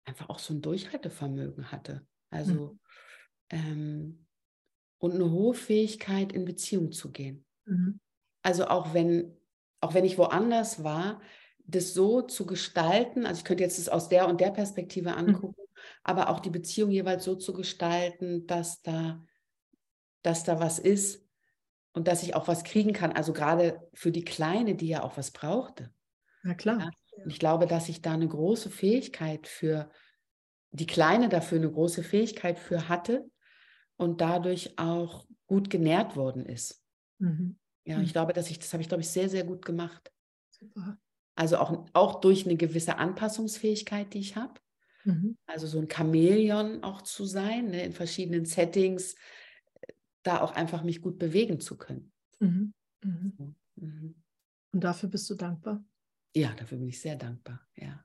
einfach 0.04 0.28
auch 0.28 0.38
so 0.38 0.54
ein 0.54 0.62
Durchhaltevermögen 0.62 1.72
hatte. 1.72 2.06
Also 2.30 2.52
mhm. 2.54 2.80
ähm, 3.50 4.26
und 4.98 5.12
eine 5.12 5.30
hohe 5.30 5.54
Fähigkeit, 5.54 6.32
in 6.32 6.44
Beziehung 6.44 6.92
zu 6.92 7.12
gehen. 7.12 7.44
Mhm. 7.66 8.00
Also 8.42 8.66
auch 8.66 8.94
wenn, 8.94 9.36
auch 9.80 9.94
wenn 9.94 10.04
ich 10.04 10.18
woanders 10.18 10.82
war, 10.82 11.20
das 11.64 11.94
so 11.94 12.22
zu 12.22 12.46
gestalten, 12.46 13.26
also 13.26 13.40
ich 13.40 13.44
könnte 13.44 13.64
jetzt 13.64 13.78
das 13.78 13.88
aus 13.88 14.08
der 14.08 14.28
und 14.28 14.40
der 14.40 14.50
Perspektive 14.50 15.10
mhm. 15.10 15.16
angucken, 15.16 15.62
aber 16.02 16.30
auch 16.30 16.40
die 16.40 16.50
Beziehung 16.50 16.90
jeweils 16.90 17.24
so 17.24 17.34
zu 17.34 17.52
gestalten, 17.52 18.46
dass 18.46 18.82
da, 18.82 19.24
dass 20.22 20.44
da 20.44 20.60
was 20.60 20.78
ist 20.78 21.26
und 21.92 22.08
dass 22.08 22.22
ich 22.22 22.34
auch 22.34 22.48
was 22.48 22.64
kriegen 22.64 22.92
kann. 22.92 23.12
Also 23.12 23.32
gerade 23.32 23.88
für 23.94 24.12
die 24.12 24.24
Kleine, 24.24 24.76
die 24.76 24.88
ja 24.88 25.02
auch 25.02 25.16
was 25.16 25.30
brauchte. 25.30 25.92
Na 26.46 26.54
klar. 26.54 26.78
Ja? 26.78 26.90
Und 27.24 27.30
ich 27.30 27.40
glaube, 27.40 27.66
dass 27.66 27.88
ich 27.88 28.02
da 28.02 28.12
eine 28.12 28.28
große 28.28 28.70
Fähigkeit 28.70 29.48
für, 29.48 29.90
die 30.70 30.86
Kleine 30.86 31.28
dafür 31.28 31.58
eine 31.58 31.70
große 31.70 32.02
Fähigkeit 32.02 32.58
für 32.58 32.88
hatte 32.88 33.28
und 33.96 34.20
dadurch 34.20 34.78
auch 34.78 35.26
gut 35.46 35.70
genährt 35.70 36.16
worden 36.16 36.44
ist. 36.44 36.84
Mhm. 37.18 37.58
Ja, 37.84 38.00
ich 38.00 38.08
mhm. 38.08 38.12
glaube, 38.12 38.32
dass 38.32 38.50
ich, 38.50 38.58
das 38.58 38.72
habe 38.72 38.82
ich, 38.82 38.88
glaube 38.88 39.00
ich, 39.00 39.08
sehr, 39.08 39.28
sehr 39.28 39.44
gut 39.44 39.64
gemacht. 39.64 40.12
Super. 40.50 40.98
Also 41.34 41.58
auch, 41.58 41.86
auch 41.92 42.20
durch 42.20 42.44
eine 42.44 42.56
gewisse 42.56 42.98
Anpassungsfähigkeit, 42.98 44.12
die 44.14 44.20
ich 44.20 44.36
habe. 44.36 44.60
Mhm. 45.04 45.36
Also 45.46 45.66
so 45.66 45.78
ein 45.78 45.88
Chamäleon 45.90 46.82
auch 46.82 47.02
zu 47.02 47.24
sein, 47.24 47.70
ne, 47.70 47.84
in 47.84 47.92
verschiedenen 47.92 48.44
Settings, 48.44 49.16
da 50.22 50.40
auch 50.40 50.52
einfach 50.52 50.82
mich 50.82 51.00
gut 51.00 51.18
bewegen 51.18 51.58
zu 51.60 51.76
können. 51.76 52.12
Mhm. 52.38 52.74
mhm. 53.02 53.56
mhm. 53.76 54.14
Und 54.72 54.84
dafür 54.84 55.08
bist 55.08 55.30
du 55.30 55.34
dankbar? 55.34 55.82
Ja, 56.36 56.52
dafür 56.52 56.76
bin 56.76 56.88
ich 56.88 57.00
sehr 57.00 57.16
dankbar. 57.16 57.66
Ja. 57.76 58.04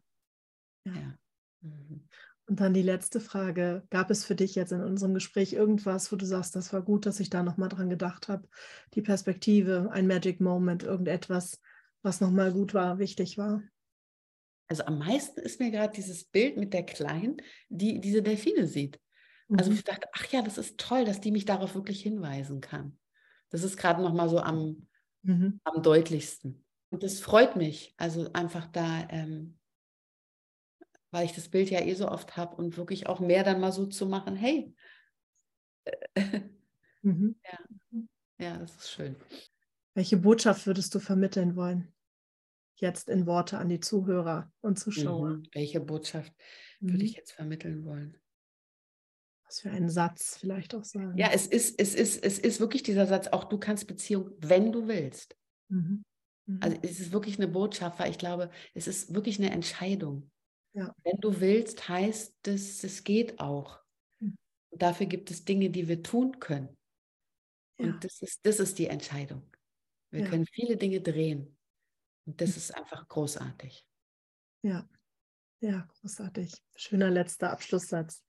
ja. 0.86 0.93
ja. 0.93 1.17
Mhm. 1.59 2.07
Und 2.47 2.59
dann 2.61 2.73
die 2.73 2.82
letzte 2.82 3.19
Frage. 3.19 3.84
Gab 3.89 4.09
es 4.09 4.23
für 4.23 4.36
dich 4.36 4.55
jetzt 4.55 4.71
in 4.71 4.82
unserem 4.82 5.13
Gespräch 5.13 5.51
irgendwas, 5.51 6.11
wo 6.11 6.15
du 6.15 6.25
sagst, 6.25 6.55
das 6.55 6.71
war 6.71 6.82
gut, 6.82 7.05
dass 7.05 7.19
ich 7.19 7.29
da 7.29 7.43
nochmal 7.43 7.67
dran 7.67 7.89
gedacht 7.89 8.29
habe? 8.29 8.47
Die 8.93 9.01
Perspektive, 9.01 9.89
ein 9.91 10.07
Magic 10.07 10.39
Moment, 10.39 10.84
irgendetwas, 10.84 11.59
was 12.03 12.21
nochmal 12.21 12.53
gut 12.53 12.73
war, 12.73 12.99
wichtig 12.99 13.38
war? 13.38 13.61
Also 14.69 14.86
am 14.86 14.99
meisten 14.99 15.41
ist 15.41 15.59
mir 15.59 15.69
gerade 15.69 15.93
dieses 15.93 16.23
Bild 16.23 16.55
mit 16.55 16.73
der 16.73 16.84
Kleinen, 16.84 17.41
die 17.67 17.99
diese 17.99 18.23
Delfine 18.23 18.65
sieht. 18.65 18.97
Also 19.57 19.71
mhm. 19.71 19.75
ich 19.75 19.84
dachte, 19.84 20.07
ach 20.13 20.25
ja, 20.27 20.41
das 20.41 20.57
ist 20.57 20.77
toll, 20.77 21.03
dass 21.03 21.19
die 21.19 21.32
mich 21.32 21.43
darauf 21.43 21.75
wirklich 21.75 22.01
hinweisen 22.01 22.61
kann. 22.61 22.97
Das 23.49 23.63
ist 23.63 23.75
gerade 23.75 24.01
nochmal 24.01 24.29
so 24.29 24.39
am, 24.39 24.88
mhm. 25.23 25.59
am 25.65 25.84
deutlichsten. 25.84 26.63
Und 26.91 27.03
das 27.03 27.19
freut 27.19 27.55
mich, 27.55 27.95
also 27.97 28.31
einfach 28.33 28.67
da 28.67 29.07
ähm, 29.09 29.57
weil 31.11 31.25
ich 31.25 31.33
das 31.33 31.49
Bild 31.49 31.69
ja 31.69 31.81
eh 31.81 31.93
so 31.93 32.07
oft 32.07 32.37
habe 32.37 32.55
und 32.55 32.77
wirklich 32.77 33.07
auch 33.07 33.19
mehr 33.19 33.43
dann 33.43 33.59
mal 33.59 33.71
so 33.71 33.85
zu 33.85 34.07
machen, 34.07 34.35
hey. 34.35 34.73
Mhm. 37.03 37.35
Ja. 37.43 37.99
ja, 38.37 38.57
das 38.59 38.75
ist 38.75 38.91
schön. 38.91 39.15
Welche 39.95 40.17
Botschaft 40.17 40.67
würdest 40.67 40.93
du 40.93 40.99
vermitteln 40.99 41.55
wollen? 41.55 41.91
Jetzt 42.75 43.09
in 43.09 43.25
Worte 43.25 43.57
an 43.57 43.69
die 43.69 43.79
Zuhörer 43.79 44.51
und 44.61 44.77
Zuschauer. 44.77 45.29
Mhm. 45.29 45.43
Welche 45.51 45.79
Botschaft 45.79 46.31
mhm. 46.79 46.91
würde 46.91 47.03
ich 47.03 47.15
jetzt 47.15 47.31
vermitteln 47.31 47.85
wollen? 47.85 48.21
Was 49.45 49.61
für 49.61 49.71
einen 49.71 49.89
Satz 49.89 50.37
vielleicht 50.37 50.75
auch 50.75 50.83
sagen. 50.83 51.17
Ja, 51.17 51.31
es 51.33 51.47
ist, 51.47 51.79
es 51.79 51.95
ist, 51.95 52.23
es 52.23 52.37
ist 52.37 52.59
wirklich 52.59 52.83
dieser 52.83 53.07
Satz, 53.07 53.29
auch 53.29 53.45
du 53.45 53.57
kannst 53.57 53.87
Beziehung, 53.87 54.29
wenn 54.37 54.71
du 54.71 54.87
willst. 54.87 55.35
Mhm. 55.69 56.03
Also 56.59 56.77
mhm. 56.77 56.83
es 56.83 56.99
ist 56.99 57.11
wirklich 57.11 57.37
eine 57.37 57.47
Botschaft, 57.47 57.99
weil 57.99 58.11
ich 58.11 58.17
glaube, 58.17 58.49
es 58.73 58.87
ist 58.87 59.13
wirklich 59.13 59.39
eine 59.39 59.51
Entscheidung. 59.51 60.31
Ja. 60.73 60.93
Wenn 61.03 61.17
du 61.19 61.39
willst, 61.39 61.87
heißt 61.89 62.37
das, 62.43 62.83
es 62.83 63.03
geht 63.03 63.39
auch. 63.39 63.79
Hm. 64.21 64.35
Und 64.69 64.81
dafür 64.81 65.05
gibt 65.05 65.29
es 65.29 65.43
Dinge, 65.43 65.69
die 65.69 65.87
wir 65.87 66.01
tun 66.01 66.39
können. 66.39 66.77
Ja. 67.77 67.87
Und 67.87 68.03
das 68.03 68.21
ist, 68.21 68.45
das 68.45 68.59
ist 68.59 68.79
die 68.79 68.87
Entscheidung. 68.87 69.43
Wir 70.11 70.21
ja. 70.21 70.29
können 70.29 70.45
viele 70.45 70.77
Dinge 70.77 71.01
drehen. 71.01 71.57
Und 72.25 72.39
das 72.39 72.51
hm. 72.51 72.57
ist 72.57 72.75
einfach 72.75 73.07
großartig. 73.07 73.85
Ja, 74.63 74.87
ja, 75.61 75.87
großartig. 75.99 76.53
Schöner 76.75 77.11
letzter 77.11 77.51
Abschlusssatz. 77.51 78.23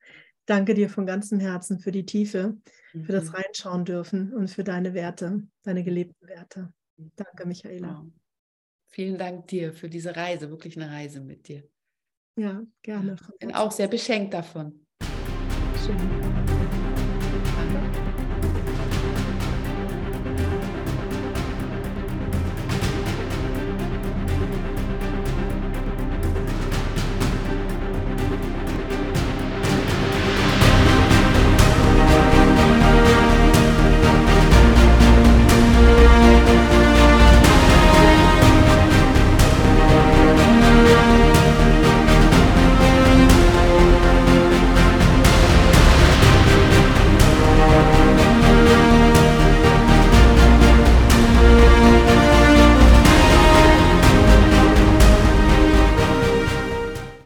Danke 0.44 0.74
dir 0.74 0.90
von 0.90 1.06
ganzem 1.06 1.40
Herzen 1.40 1.78
für 1.78 1.90
die 1.90 2.04
Tiefe, 2.04 2.58
mhm. 2.92 3.04
für 3.04 3.12
das 3.12 3.28
mhm. 3.28 3.36
Reinschauen 3.36 3.84
dürfen 3.84 4.34
und 4.34 4.50
für 4.50 4.64
deine 4.64 4.92
Werte, 4.92 5.46
deine 5.62 5.82
gelebten 5.82 6.28
Werte. 6.28 6.72
Danke, 7.16 7.46
Michaela. 7.46 8.00
Wow. 8.02 8.12
Vielen 8.88 9.16
Dank 9.16 9.46
dir 9.46 9.72
für 9.72 9.88
diese 9.88 10.14
Reise, 10.14 10.50
wirklich 10.50 10.76
eine 10.76 10.90
Reise 10.90 11.20
mit 11.20 11.48
dir. 11.48 11.66
Ja, 12.36 12.62
gerne. 12.82 13.16
Ich 13.32 13.38
bin 13.38 13.54
auch 13.54 13.70
sehr 13.70 13.88
beschenkt 13.88 14.34
davon. 14.34 14.86
Schön. 15.84 16.41